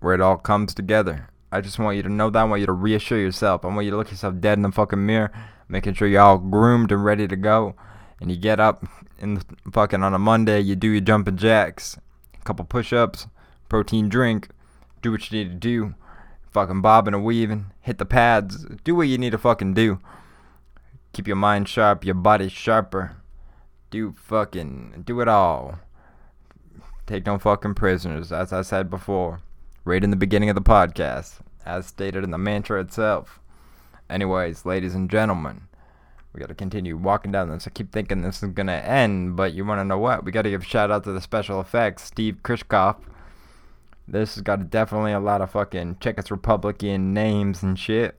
where 0.00 0.14
it 0.14 0.20
all 0.20 0.36
comes 0.36 0.74
together. 0.74 1.28
I 1.50 1.60
just 1.60 1.78
want 1.78 1.96
you 1.96 2.02
to 2.02 2.08
know 2.08 2.28
that. 2.30 2.38
I 2.38 2.44
want 2.44 2.60
you 2.60 2.66
to 2.66 2.72
reassure 2.72 3.18
yourself. 3.18 3.64
I 3.64 3.68
want 3.68 3.84
you 3.84 3.90
to 3.92 3.96
look 3.96 4.10
yourself 4.10 4.40
dead 4.40 4.58
in 4.58 4.62
the 4.62 4.72
fucking 4.72 5.06
mirror, 5.06 5.32
making 5.68 5.94
sure 5.94 6.08
you're 6.08 6.20
all 6.20 6.38
groomed 6.38 6.92
and 6.92 7.04
ready 7.04 7.28
to 7.28 7.36
go. 7.36 7.74
And 8.20 8.30
you 8.30 8.36
get 8.36 8.60
up 8.60 8.84
in 9.18 9.34
the 9.34 9.44
fucking 9.72 10.02
on 10.02 10.14
a 10.14 10.18
Monday, 10.18 10.60
you 10.60 10.74
do 10.74 10.88
your 10.88 11.00
jumping 11.00 11.36
jacks, 11.36 11.98
a 12.34 12.44
couple 12.44 12.64
push 12.64 12.92
ups, 12.92 13.26
protein 13.68 14.08
drink, 14.08 14.48
do 15.02 15.10
what 15.12 15.30
you 15.30 15.38
need 15.38 15.50
to 15.50 15.54
do, 15.54 15.94
fucking 16.50 16.80
bobbing 16.80 17.14
and 17.14 17.24
weaving, 17.24 17.66
hit 17.80 17.98
the 17.98 18.04
pads, 18.04 18.64
do 18.84 18.94
what 18.94 19.08
you 19.08 19.18
need 19.18 19.30
to 19.30 19.38
fucking 19.38 19.74
do. 19.74 20.00
Keep 21.16 21.28
your 21.28 21.36
mind 21.36 21.66
sharp, 21.66 22.04
your 22.04 22.14
body 22.14 22.50
sharper. 22.50 23.16
Do 23.88 24.12
fucking 24.12 25.04
do 25.06 25.22
it 25.22 25.28
all. 25.28 25.78
Take 27.06 27.24
no 27.24 27.38
fucking 27.38 27.72
prisoners, 27.72 28.32
as 28.32 28.52
I 28.52 28.60
said 28.60 28.90
before, 28.90 29.40
right 29.86 30.04
in 30.04 30.10
the 30.10 30.16
beginning 30.16 30.50
of 30.50 30.56
the 30.56 30.60
podcast, 30.60 31.38
as 31.64 31.86
stated 31.86 32.22
in 32.22 32.32
the 32.32 32.36
mantra 32.36 32.82
itself. 32.82 33.40
Anyways, 34.10 34.66
ladies 34.66 34.94
and 34.94 35.08
gentlemen, 35.08 35.62
we 36.34 36.40
gotta 36.40 36.54
continue 36.54 36.98
walking 36.98 37.32
down 37.32 37.48
this. 37.48 37.66
I 37.66 37.70
keep 37.70 37.92
thinking 37.92 38.20
this 38.20 38.42
is 38.42 38.50
gonna 38.50 38.72
end, 38.72 39.36
but 39.36 39.54
you 39.54 39.64
wanna 39.64 39.84
know 39.84 39.96
what? 39.96 40.22
We 40.22 40.32
gotta 40.32 40.50
give 40.50 40.64
a 40.64 40.66
shout 40.66 40.90
out 40.90 41.04
to 41.04 41.12
the 41.12 41.22
special 41.22 41.62
effects, 41.62 42.02
Steve 42.02 42.40
Krishkoff, 42.42 42.96
This 44.06 44.34
has 44.34 44.42
got 44.42 44.68
definitely 44.68 45.12
a 45.12 45.20
lot 45.20 45.40
of 45.40 45.50
fucking 45.52 45.94
Czechoslovakian 45.94 47.14
names 47.14 47.62
and 47.62 47.78
shit. 47.78 48.16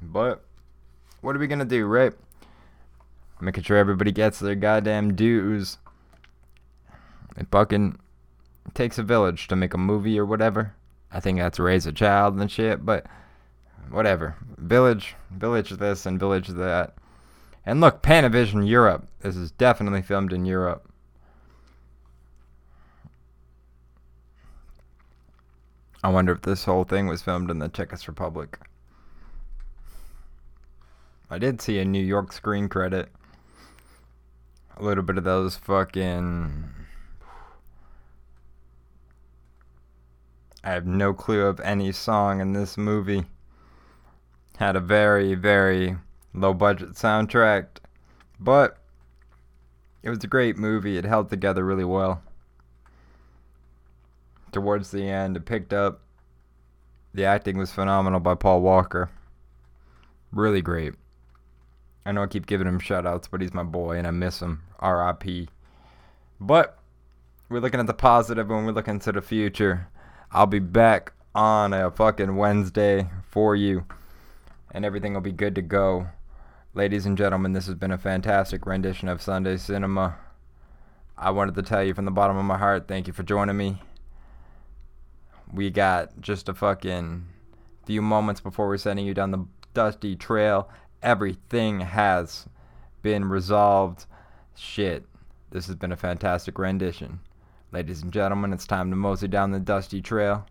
But 0.00 0.45
what 1.26 1.34
are 1.34 1.40
we 1.40 1.48
gonna 1.48 1.64
do, 1.64 1.86
right? 1.86 2.12
Making 3.40 3.64
sure 3.64 3.76
everybody 3.76 4.12
gets 4.12 4.38
their 4.38 4.54
goddamn 4.54 5.16
dues. 5.16 5.78
It 7.36 7.48
fucking 7.50 7.98
takes 8.74 8.96
a 8.96 9.02
village 9.02 9.48
to 9.48 9.56
make 9.56 9.74
a 9.74 9.78
movie 9.78 10.20
or 10.20 10.24
whatever. 10.24 10.74
I 11.10 11.18
think 11.18 11.38
that's 11.38 11.58
raise 11.58 11.84
a 11.84 11.92
child 11.92 12.36
and 12.36 12.48
shit, 12.48 12.86
but 12.86 13.06
whatever. 13.90 14.36
Village, 14.56 15.16
village 15.32 15.70
this 15.70 16.06
and 16.06 16.20
village 16.20 16.46
that. 16.46 16.94
And 17.66 17.80
look, 17.80 18.02
Panavision 18.02 18.68
Europe. 18.68 19.08
This 19.18 19.34
is 19.34 19.50
definitely 19.50 20.02
filmed 20.02 20.32
in 20.32 20.46
Europe. 20.46 20.88
I 26.04 26.08
wonder 26.08 26.30
if 26.30 26.42
this 26.42 26.66
whole 26.66 26.84
thing 26.84 27.08
was 27.08 27.20
filmed 27.20 27.50
in 27.50 27.58
the 27.58 27.68
Czech 27.68 27.90
Republic. 28.06 28.60
I 31.28 31.38
did 31.38 31.60
see 31.60 31.80
a 31.80 31.84
New 31.84 32.04
York 32.04 32.32
screen 32.32 32.68
credit. 32.68 33.08
A 34.76 34.84
little 34.84 35.02
bit 35.02 35.18
of 35.18 35.24
those 35.24 35.56
fucking. 35.56 36.70
I 40.62 40.70
have 40.70 40.86
no 40.86 41.14
clue 41.14 41.46
of 41.46 41.58
any 41.60 41.90
song 41.90 42.40
in 42.40 42.52
this 42.52 42.76
movie. 42.76 43.24
Had 44.58 44.76
a 44.76 44.80
very, 44.80 45.34
very 45.34 45.96
low 46.32 46.54
budget 46.54 46.90
soundtrack, 46.90 47.66
but 48.38 48.78
it 50.02 50.10
was 50.10 50.22
a 50.22 50.28
great 50.28 50.56
movie. 50.56 50.96
It 50.96 51.04
held 51.04 51.30
together 51.30 51.64
really 51.64 51.84
well. 51.84 52.22
Towards 54.52 54.92
the 54.92 55.08
end, 55.08 55.36
it 55.36 55.44
picked 55.44 55.72
up. 55.72 56.00
The 57.14 57.24
acting 57.24 57.58
was 57.58 57.72
phenomenal 57.72 58.20
by 58.20 58.34
Paul 58.34 58.60
Walker. 58.60 59.10
Really 60.30 60.62
great. 60.62 60.94
I 62.06 62.12
know 62.12 62.22
I 62.22 62.28
keep 62.28 62.46
giving 62.46 62.68
him 62.68 62.78
shout 62.78 63.04
outs, 63.04 63.26
but 63.26 63.40
he's 63.40 63.52
my 63.52 63.64
boy 63.64 63.98
and 63.98 64.06
I 64.06 64.12
miss 64.12 64.40
him. 64.40 64.62
RIP. 64.80 65.48
But 66.40 66.78
we're 67.48 67.58
looking 67.58 67.80
at 67.80 67.88
the 67.88 67.94
positive 67.94 68.48
and 68.48 68.64
we're 68.64 68.72
looking 68.72 69.00
to 69.00 69.10
the 69.10 69.20
future. 69.20 69.88
I'll 70.30 70.46
be 70.46 70.60
back 70.60 71.12
on 71.34 71.74
a 71.74 71.90
fucking 71.90 72.36
Wednesday 72.36 73.10
for 73.28 73.56
you 73.56 73.86
and 74.70 74.84
everything 74.84 75.14
will 75.14 75.20
be 75.20 75.32
good 75.32 75.56
to 75.56 75.62
go. 75.62 76.06
Ladies 76.74 77.06
and 77.06 77.18
gentlemen, 77.18 77.54
this 77.54 77.66
has 77.66 77.74
been 77.74 77.90
a 77.90 77.98
fantastic 77.98 78.66
rendition 78.66 79.08
of 79.08 79.20
Sunday 79.20 79.56
Cinema. 79.56 80.16
I 81.18 81.30
wanted 81.30 81.56
to 81.56 81.62
tell 81.62 81.82
you 81.82 81.92
from 81.92 82.04
the 82.04 82.12
bottom 82.12 82.36
of 82.36 82.44
my 82.44 82.58
heart, 82.58 82.86
thank 82.86 83.08
you 83.08 83.12
for 83.12 83.24
joining 83.24 83.56
me. 83.56 83.82
We 85.52 85.70
got 85.70 86.20
just 86.20 86.48
a 86.48 86.54
fucking 86.54 87.26
few 87.84 88.00
moments 88.00 88.40
before 88.40 88.68
we're 88.68 88.76
sending 88.76 89.06
you 89.06 89.14
down 89.14 89.32
the 89.32 89.46
dusty 89.74 90.14
trail. 90.14 90.68
Everything 91.02 91.80
has 91.80 92.46
been 93.02 93.26
resolved. 93.28 94.06
Shit, 94.54 95.04
this 95.50 95.66
has 95.66 95.76
been 95.76 95.92
a 95.92 95.96
fantastic 95.96 96.58
rendition. 96.58 97.20
Ladies 97.72 98.02
and 98.02 98.12
gentlemen, 98.12 98.52
it's 98.52 98.66
time 98.66 98.90
to 98.90 98.96
mosey 98.96 99.28
down 99.28 99.50
the 99.50 99.60
dusty 99.60 100.00
trail. 100.00 100.46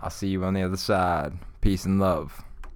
I'll 0.00 0.10
see 0.10 0.28
you 0.28 0.44
on 0.44 0.54
the 0.54 0.62
other 0.62 0.76
side. 0.76 1.34
Peace 1.60 1.84
and 1.84 2.00
love. 2.00 2.42